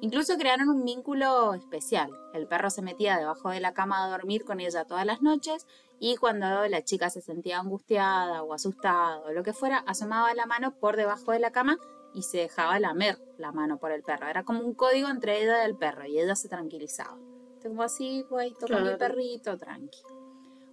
Incluso 0.00 0.38
crearon 0.38 0.68
un 0.68 0.84
vínculo 0.84 1.54
especial. 1.54 2.12
El 2.34 2.46
perro 2.46 2.70
se 2.70 2.82
metía 2.82 3.18
debajo 3.18 3.50
de 3.50 3.58
la 3.58 3.74
cama 3.74 4.04
a 4.04 4.08
dormir 4.08 4.44
con 4.44 4.60
ella 4.60 4.84
todas 4.84 5.04
las 5.04 5.22
noches 5.22 5.66
y 5.98 6.16
cuando 6.18 6.68
la 6.68 6.84
chica 6.84 7.10
se 7.10 7.20
sentía 7.20 7.58
angustiada 7.58 8.44
o 8.44 8.54
asustada 8.54 9.18
o 9.22 9.32
lo 9.32 9.42
que 9.42 9.52
fuera, 9.52 9.78
asomaba 9.88 10.32
la 10.34 10.46
mano 10.46 10.76
por 10.78 10.96
debajo 10.96 11.32
de 11.32 11.40
la 11.40 11.50
cama 11.50 11.78
y 12.14 12.22
se 12.22 12.38
dejaba 12.38 12.78
lamer 12.78 13.18
la 13.38 13.52
mano 13.52 13.78
por 13.78 13.92
el 13.92 14.02
perro. 14.02 14.28
Era 14.28 14.44
como 14.44 14.60
un 14.60 14.74
código 14.74 15.08
entre 15.08 15.42
ella 15.42 15.62
y 15.62 15.66
el 15.66 15.76
perro 15.76 16.06
y 16.06 16.18
ella 16.18 16.34
se 16.36 16.48
tranquilizaba. 16.48 17.16
Como 17.62 17.82
así, 17.82 18.24
pues, 18.28 18.52
toca 18.58 18.76
mi 18.76 18.82
Claro. 18.82 18.98
perrito, 18.98 19.56
tranqui. 19.56 20.00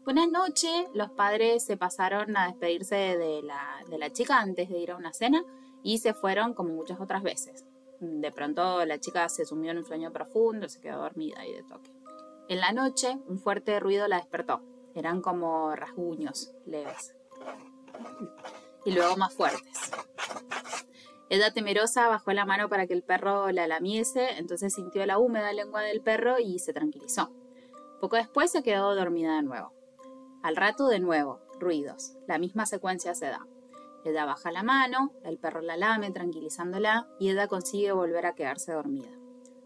Una 0.08 0.26
noche 0.26 0.88
los 0.94 1.12
padres 1.12 1.64
se 1.64 1.78
pasaron 1.78 2.36
a 2.36 2.48
despedirse 2.48 2.96
de 2.96 3.42
la, 3.44 3.62
de 3.90 3.98
la 4.00 4.10
chica 4.12 4.40
antes 4.40 4.68
de 4.70 4.80
ir 4.80 4.92
a 4.92 4.96
una 4.96 5.14
cena 5.14 5.44
y 5.84 6.00
se 6.00 6.14
fueron 6.14 6.54
como 6.54 6.70
muchas 6.74 7.00
otras 7.00 7.22
veces. 7.22 7.66
De 8.00 8.32
pronto 8.32 8.84
la 8.86 8.98
chica 9.00 9.30
se 9.30 9.46
sumió 9.46 9.72
en 9.72 9.78
un 9.80 9.86
sueño 9.86 10.12
profundo, 10.12 10.68
se 10.68 10.80
quedó 10.82 11.02
dormida 11.02 11.46
y 11.46 11.54
de 11.54 11.64
toque. 11.64 11.92
En 12.48 12.60
la 12.60 12.72
noche 12.72 13.20
un 13.28 13.38
fuerte 13.40 13.80
ruido 13.80 14.08
la 14.08 14.18
despertó. 14.18 14.62
Eran 14.96 15.22
como 15.22 15.76
rasguños 15.76 16.52
leves. 16.66 17.14
Y 18.86 18.92
luego 18.92 19.16
más 19.18 19.34
fuertes. 19.36 19.92
Ella 21.30 21.54
temerosa 21.54 22.08
bajó 22.08 22.34
la 22.34 22.46
mano 22.46 22.70
para 22.70 22.88
que 22.88 22.94
el 22.94 23.04
perro 23.04 23.52
la 23.52 23.68
lamiese, 23.68 24.38
entonces 24.38 24.74
sintió 24.74 25.06
la 25.06 25.20
húmeda 25.20 25.54
lengua 25.54 25.82
del 25.82 26.02
perro 26.02 26.40
y 26.40 26.58
se 26.58 26.74
tranquilizó. 26.74 27.32
Poco 28.02 28.16
después 28.16 28.52
se 28.52 28.64
quedó 28.64 28.96
dormida 28.96 29.36
de 29.36 29.44
nuevo. 29.44 29.74
Al 30.42 30.56
rato 30.56 30.88
de 30.88 31.00
nuevo, 31.00 31.40
ruidos. 31.60 32.16
La 32.28 32.40
misma 32.40 32.66
secuencia 32.66 33.14
se 33.14 33.28
da. 33.28 33.46
Eda 34.06 34.26
baja 34.26 34.52
la 34.52 34.64
mano, 34.64 35.12
el 35.24 35.38
perro 35.38 35.62
la 35.62 35.78
lame 35.78 36.10
tranquilizándola 36.10 37.08
y 37.20 37.30
Eda 37.30 37.48
consigue 37.48 37.92
volver 37.92 38.26
a 38.26 38.34
quedarse 38.34 38.72
dormida. 38.72 39.10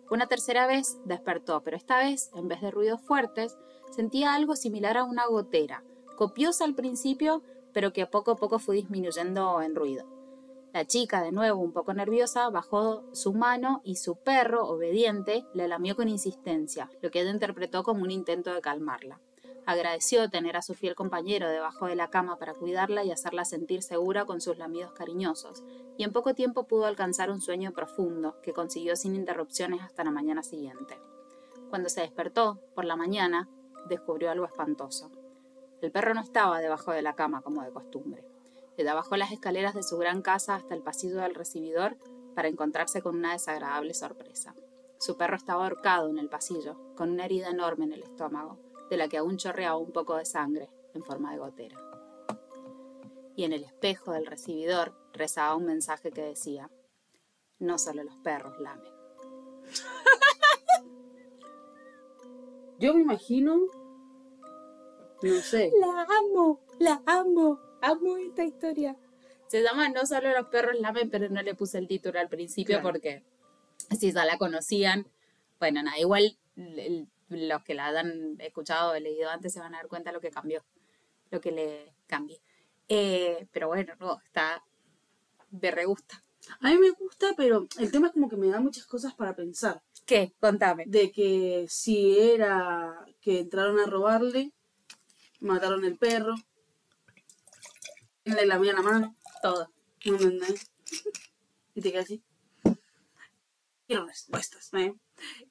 Una 0.09 0.27
tercera 0.27 0.67
vez 0.67 0.97
despertó, 1.05 1.63
pero 1.63 1.77
esta 1.77 1.97
vez, 1.99 2.29
en 2.35 2.47
vez 2.47 2.59
de 2.61 2.71
ruidos 2.71 3.01
fuertes, 3.01 3.57
sentía 3.91 4.33
algo 4.33 4.55
similar 4.55 4.97
a 4.97 5.05
una 5.05 5.27
gotera, 5.27 5.83
copiosa 6.17 6.65
al 6.65 6.75
principio, 6.75 7.41
pero 7.73 7.93
que 7.93 8.05
poco 8.05 8.31
a 8.31 8.35
poco 8.35 8.59
fue 8.59 8.75
disminuyendo 8.75 9.61
en 9.61 9.75
ruido. 9.75 10.12
La 10.73 10.85
chica, 10.85 11.21
de 11.21 11.31
nuevo 11.31 11.61
un 11.61 11.71
poco 11.71 11.93
nerviosa, 11.93 12.49
bajó 12.49 13.03
su 13.13 13.31
mano 13.31 13.81
y 13.83 13.97
su 13.97 14.15
perro, 14.15 14.65
obediente, 14.65 15.45
le 15.53 15.67
lamió 15.67 15.95
con 15.95 16.09
insistencia, 16.09 16.89
lo 17.03 17.11
que 17.11 17.21
ella 17.21 17.29
interpretó 17.29 17.83
como 17.83 18.01
un 18.01 18.09
intento 18.09 18.51
de 18.51 18.59
calmarla. 18.59 19.21
Agradeció 19.67 20.31
tener 20.31 20.57
a 20.57 20.63
su 20.63 20.73
fiel 20.73 20.95
compañero 20.95 21.47
debajo 21.47 21.85
de 21.85 21.95
la 21.95 22.09
cama 22.09 22.39
para 22.39 22.55
cuidarla 22.55 23.03
y 23.03 23.11
hacerla 23.11 23.45
sentir 23.45 23.83
segura 23.83 24.25
con 24.25 24.41
sus 24.41 24.57
lamidos 24.57 24.93
cariñosos, 24.93 25.63
y 25.95 26.05
en 26.05 26.11
poco 26.11 26.33
tiempo 26.33 26.63
pudo 26.63 26.87
alcanzar 26.87 27.29
un 27.29 27.39
sueño 27.39 27.71
profundo 27.71 28.41
que 28.41 28.53
consiguió 28.53 28.95
sin 28.95 29.13
interrupciones 29.13 29.79
hasta 29.83 30.03
la 30.03 30.09
mañana 30.09 30.41
siguiente. 30.41 30.99
Cuando 31.69 31.87
se 31.87 32.01
despertó, 32.01 32.59
por 32.73 32.85
la 32.85 32.95
mañana, 32.95 33.47
descubrió 33.89 34.31
algo 34.31 34.47
espantoso. 34.47 35.11
El 35.83 35.91
perro 35.91 36.15
no 36.15 36.21
estaba 36.21 36.59
debajo 36.59 36.91
de 36.91 37.03
la 37.03 37.13
cama 37.13 37.43
como 37.43 37.61
de 37.61 37.71
costumbre. 37.71 38.32
Le 38.77 38.93
bajó 38.93 39.15
las 39.17 39.31
escaleras 39.31 39.73
de 39.75 39.83
su 39.83 39.97
gran 39.97 40.21
casa 40.21 40.55
hasta 40.55 40.73
el 40.73 40.81
pasillo 40.81 41.17
del 41.17 41.35
recibidor 41.35 41.97
para 42.35 42.47
encontrarse 42.47 43.01
con 43.01 43.15
una 43.15 43.33
desagradable 43.33 43.93
sorpresa. 43.93 44.55
Su 44.99 45.17
perro 45.17 45.35
estaba 45.35 45.63
ahorcado 45.63 46.09
en 46.09 46.17
el 46.17 46.29
pasillo, 46.29 46.77
con 46.95 47.11
una 47.11 47.25
herida 47.25 47.49
enorme 47.49 47.85
en 47.85 47.93
el 47.93 48.03
estómago, 48.03 48.57
de 48.89 48.97
la 48.97 49.07
que 49.07 49.17
aún 49.17 49.37
chorreaba 49.37 49.77
un 49.77 49.91
poco 49.91 50.15
de 50.15 50.25
sangre 50.25 50.69
en 50.93 51.03
forma 51.03 51.31
de 51.31 51.39
gotera. 51.39 51.77
Y 53.35 53.43
en 53.43 53.53
el 53.53 53.63
espejo 53.63 54.11
del 54.11 54.25
recibidor 54.25 54.93
rezaba 55.13 55.55
un 55.55 55.65
mensaje 55.65 56.11
que 56.11 56.21
decía, 56.21 56.71
no 57.59 57.77
solo 57.77 58.03
los 58.03 58.17
perros 58.17 58.59
lamen. 58.59 58.91
Yo 62.79 62.93
me 62.93 63.01
imagino, 63.01 63.59
no 65.21 65.35
sé. 65.41 65.71
La 65.79 66.07
amo, 66.19 66.59
la 66.79 67.01
amo 67.05 67.59
amo 67.83 68.17
esta 68.17 68.43
historia. 68.43 68.95
Se 69.47 69.61
llama 69.61 69.89
No 69.89 70.05
solo 70.05 70.31
los 70.31 70.47
perros 70.47 70.79
lamen, 70.79 71.09
pero 71.09 71.29
no 71.29 71.41
le 71.41 71.53
puse 71.53 71.77
el 71.77 71.87
título 71.87 72.19
al 72.19 72.29
principio 72.29 72.81
porque 72.81 73.23
si 73.99 74.11
ya 74.11 74.25
la 74.25 74.37
conocían, 74.37 75.07
bueno, 75.59 75.83
nada, 75.83 75.99
igual 75.99 76.37
los 77.29 77.63
que 77.63 77.73
la 77.73 77.87
han 77.87 78.39
escuchado 78.39 78.93
o 78.93 78.99
leído 78.99 79.29
antes 79.29 79.53
se 79.53 79.59
van 79.59 79.75
a 79.75 79.77
dar 79.77 79.87
cuenta 79.87 80.11
lo 80.11 80.21
que 80.21 80.31
cambió, 80.31 80.63
lo 81.29 81.39
que 81.39 81.51
le 81.51 81.93
cambié. 82.07 82.39
Eh, 82.87 83.47
pero 83.51 83.67
bueno, 83.67 83.93
no, 83.99 84.19
está, 84.25 84.63
me 85.51 85.71
re 85.71 85.85
gusta. 85.85 86.21
A 86.59 86.69
mí 86.69 86.77
me 86.77 86.89
gusta, 86.91 87.27
pero 87.37 87.67
el 87.79 87.91
tema 87.91 88.07
es 88.07 88.13
como 88.13 88.29
que 88.29 88.35
me 88.35 88.47
da 88.47 88.59
muchas 88.59 88.85
cosas 88.85 89.13
para 89.13 89.35
pensar. 89.35 89.81
¿Qué? 90.05 90.33
Contame. 90.39 90.83
De 90.87 91.11
que 91.11 91.65
si 91.69 92.19
era 92.19 93.05
que 93.21 93.39
entraron 93.39 93.79
a 93.79 93.85
robarle, 93.85 94.51
mataron 95.39 95.85
el 95.85 95.97
perro, 95.97 96.35
le 98.25 98.45
lamía 98.45 98.73
la 98.73 98.81
mano, 98.81 99.15
todo. 99.41 99.69
¿No 100.05 100.17
Y 101.75 101.81
te 101.81 101.91
quedas 101.91 102.05
así. 102.05 102.23
Quiero 103.87 104.05
respuestas, 104.05 104.73
¿eh? 104.73 104.95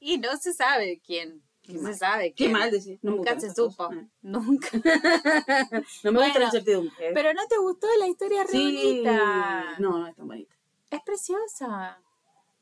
Y 0.01 0.19
no 0.19 0.37
se 0.37 0.53
sabe 0.53 1.01
quién. 1.05 1.43
No 1.69 1.89
se 1.89 1.95
sabe. 1.95 2.33
Qué 2.35 2.49
mal 2.49 2.71
decir. 2.71 2.99
Nunca 3.03 3.39
se 3.39 3.55
supo. 3.55 3.89
Nunca. 4.23 4.69
no 6.03 6.13
me 6.13 6.25
gusta 6.25 6.39
la 6.39 6.47
incertidumbre. 6.47 7.09
¿eh? 7.09 7.11
Pero 7.15 7.33
no 7.35 7.47
te 7.47 7.57
gustó 7.59 7.87
la 7.99 8.09
historia 8.09 8.45
re 8.45 8.53
bonita. 8.53 9.79
No, 9.79 9.99
no 9.99 10.07
es 10.07 10.17
tan 10.17 10.27
bonita. 10.27 10.55
Es 10.91 11.01
preciosa. 11.03 12.03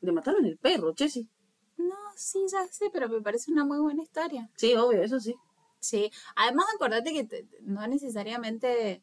Le 0.00 0.12
mataron 0.12 0.44
el 0.44 0.58
perro, 0.58 0.92
Chessy. 0.94 1.28
No, 1.76 1.96
sí, 2.14 2.40
ya 2.52 2.66
sé, 2.68 2.90
pero 2.92 3.08
me 3.08 3.22
parece 3.22 3.50
una 3.50 3.64
muy 3.64 3.78
buena 3.78 4.02
historia. 4.02 4.50
Sí, 4.56 4.74
obvio, 4.74 5.02
eso 5.02 5.18
sí. 5.18 5.34
Sí. 5.78 6.12
Además, 6.36 6.66
acordate 6.74 7.12
que 7.12 7.46
no 7.62 7.86
necesariamente 7.86 9.02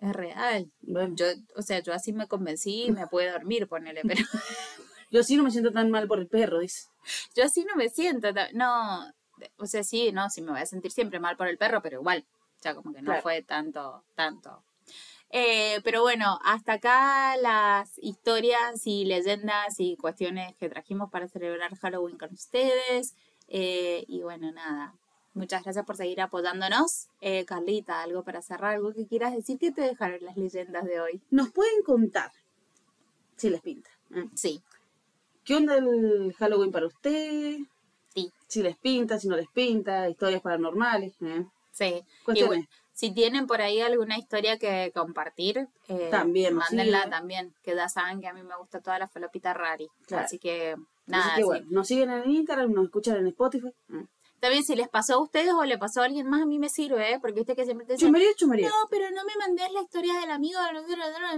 es 0.00 0.12
real. 0.12 0.70
Yo, 0.80 1.26
o 1.54 1.62
sea, 1.62 1.80
yo 1.80 1.92
así 1.92 2.12
me 2.12 2.28
convencí 2.28 2.84
y 2.84 2.92
me 2.92 3.06
pude 3.06 3.30
dormir, 3.30 3.68
ponele, 3.68 4.02
pero... 4.02 4.22
yo 5.10 5.20
así 5.20 5.36
no 5.36 5.42
me 5.42 5.50
siento 5.50 5.72
tan 5.72 5.90
mal 5.90 6.06
por 6.06 6.18
el 6.18 6.28
perro, 6.28 6.60
dice. 6.60 6.88
Yo 7.34 7.44
así 7.44 7.64
no 7.64 7.76
me 7.76 7.88
siento, 7.88 8.28
no, 8.54 9.12
o 9.58 9.66
sea, 9.66 9.84
sí, 9.84 10.12
no, 10.12 10.28
sí 10.30 10.42
me 10.42 10.52
voy 10.52 10.60
a 10.60 10.66
sentir 10.66 10.90
siempre 10.90 11.20
mal 11.20 11.36
por 11.36 11.48
el 11.48 11.58
perro, 11.58 11.82
pero 11.82 12.00
igual, 12.00 12.26
ya 12.62 12.74
como 12.74 12.92
que 12.92 13.02
no 13.02 13.20
fue 13.22 13.42
tanto, 13.42 14.04
tanto. 14.14 14.62
Eh, 15.30 15.80
pero 15.82 16.02
bueno, 16.02 16.38
hasta 16.44 16.74
acá 16.74 17.36
las 17.36 17.98
historias 17.98 18.86
y 18.86 19.04
leyendas 19.04 19.78
y 19.78 19.96
cuestiones 19.96 20.56
que 20.56 20.68
trajimos 20.68 21.10
para 21.10 21.28
celebrar 21.28 21.76
Halloween 21.76 22.16
con 22.16 22.32
ustedes. 22.32 23.14
Eh, 23.48 24.04
y 24.08 24.22
bueno, 24.22 24.50
nada, 24.52 24.94
Muchas 25.36 25.64
gracias 25.64 25.84
por 25.84 25.98
seguir 25.98 26.22
apoyándonos. 26.22 27.08
Eh, 27.20 27.44
Carlita, 27.44 28.00
algo 28.00 28.22
para 28.24 28.40
cerrar, 28.40 28.76
algo 28.76 28.94
que 28.94 29.06
quieras 29.06 29.34
decir 29.34 29.58
que 29.58 29.70
te 29.70 29.82
dejaron 29.82 30.18
las 30.22 30.34
leyendas 30.38 30.86
de 30.86 30.98
hoy. 30.98 31.20
Nos 31.30 31.50
pueden 31.50 31.82
contar, 31.82 32.32
si 33.36 33.50
les 33.50 33.60
pinta. 33.60 33.90
¿eh? 34.14 34.24
Sí. 34.34 34.62
¿Qué 35.44 35.56
onda 35.56 35.76
el 35.76 36.32
Halloween 36.38 36.72
para 36.72 36.86
usted? 36.86 37.58
Sí. 38.14 38.32
Si 38.46 38.62
les 38.62 38.78
pinta, 38.78 39.18
si 39.18 39.28
no 39.28 39.36
les 39.36 39.48
pinta, 39.48 40.08
historias 40.08 40.40
paranormales. 40.40 41.12
¿eh? 41.20 41.44
Sí. 41.70 42.02
Y 42.34 42.66
si 42.94 43.12
tienen 43.12 43.46
por 43.46 43.60
ahí 43.60 43.82
alguna 43.82 44.16
historia 44.16 44.58
que 44.58 44.90
compartir, 44.94 45.68
eh, 45.88 46.08
también, 46.10 46.54
mándenla 46.54 47.10
también, 47.10 47.52
que 47.62 47.76
ya 47.76 47.90
saben 47.90 48.22
que 48.22 48.26
a 48.26 48.32
mí 48.32 48.42
me 48.42 48.56
gusta 48.56 48.80
toda 48.80 48.98
la 48.98 49.06
falopita 49.06 49.52
rari. 49.52 49.86
Así 50.12 50.38
que 50.38 50.76
nada. 51.04 51.26
Así 51.26 51.40
que 51.42 51.44
bueno, 51.44 51.66
nos 51.68 51.86
siguen 51.86 52.08
en 52.08 52.30
Instagram, 52.30 52.72
nos 52.72 52.86
escuchan 52.86 53.18
en 53.18 53.26
Spotify. 53.26 53.70
También 54.40 54.64
si 54.64 54.76
les 54.76 54.88
pasó 54.88 55.14
a 55.14 55.22
ustedes 55.22 55.52
o 55.52 55.64
le 55.64 55.78
pasó 55.78 56.02
a 56.02 56.04
alguien 56.04 56.28
más, 56.28 56.42
a 56.42 56.46
mí 56.46 56.58
me 56.58 56.68
sirve, 56.68 57.14
¿eh? 57.14 57.18
Porque 57.20 57.40
este 57.40 57.56
que 57.56 57.64
siempre 57.64 57.86
te 57.86 57.94
dice, 57.94 58.06
chumería, 58.06 58.28
chumería. 58.36 58.68
No, 58.68 58.74
pero 58.90 59.10
no 59.10 59.24
me 59.24 59.32
mandes 59.38 59.72
la 59.72 59.80
historia 59.80 60.20
del 60.20 60.30
amigo. 60.30 60.58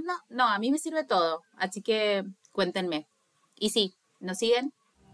No, 0.04 0.18
no, 0.28 0.48
a 0.48 0.58
mí 0.58 0.70
me 0.70 0.78
sirve 0.78 1.04
todo. 1.04 1.42
Así 1.56 1.80
que 1.80 2.24
cuéntenme. 2.52 3.08
Y 3.54 3.70
sí, 3.70 3.94
¿nos 4.20 4.38
siguen? 4.38 4.72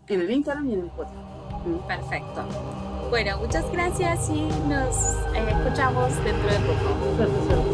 En 0.08 0.20
el 0.20 0.30
Instagram 0.30 0.68
y 0.68 0.74
en 0.74 0.80
el. 0.80 0.86
Mm. 0.86 1.86
Perfecto. 1.86 2.46
Bueno, 3.10 3.38
muchas 3.38 3.70
gracias 3.70 4.28
y 4.28 4.48
nos 4.66 4.96
eh, 5.34 5.46
escuchamos 5.50 6.12
dentro 6.24 6.50
de 6.50 6.58
poco. 6.60 7.73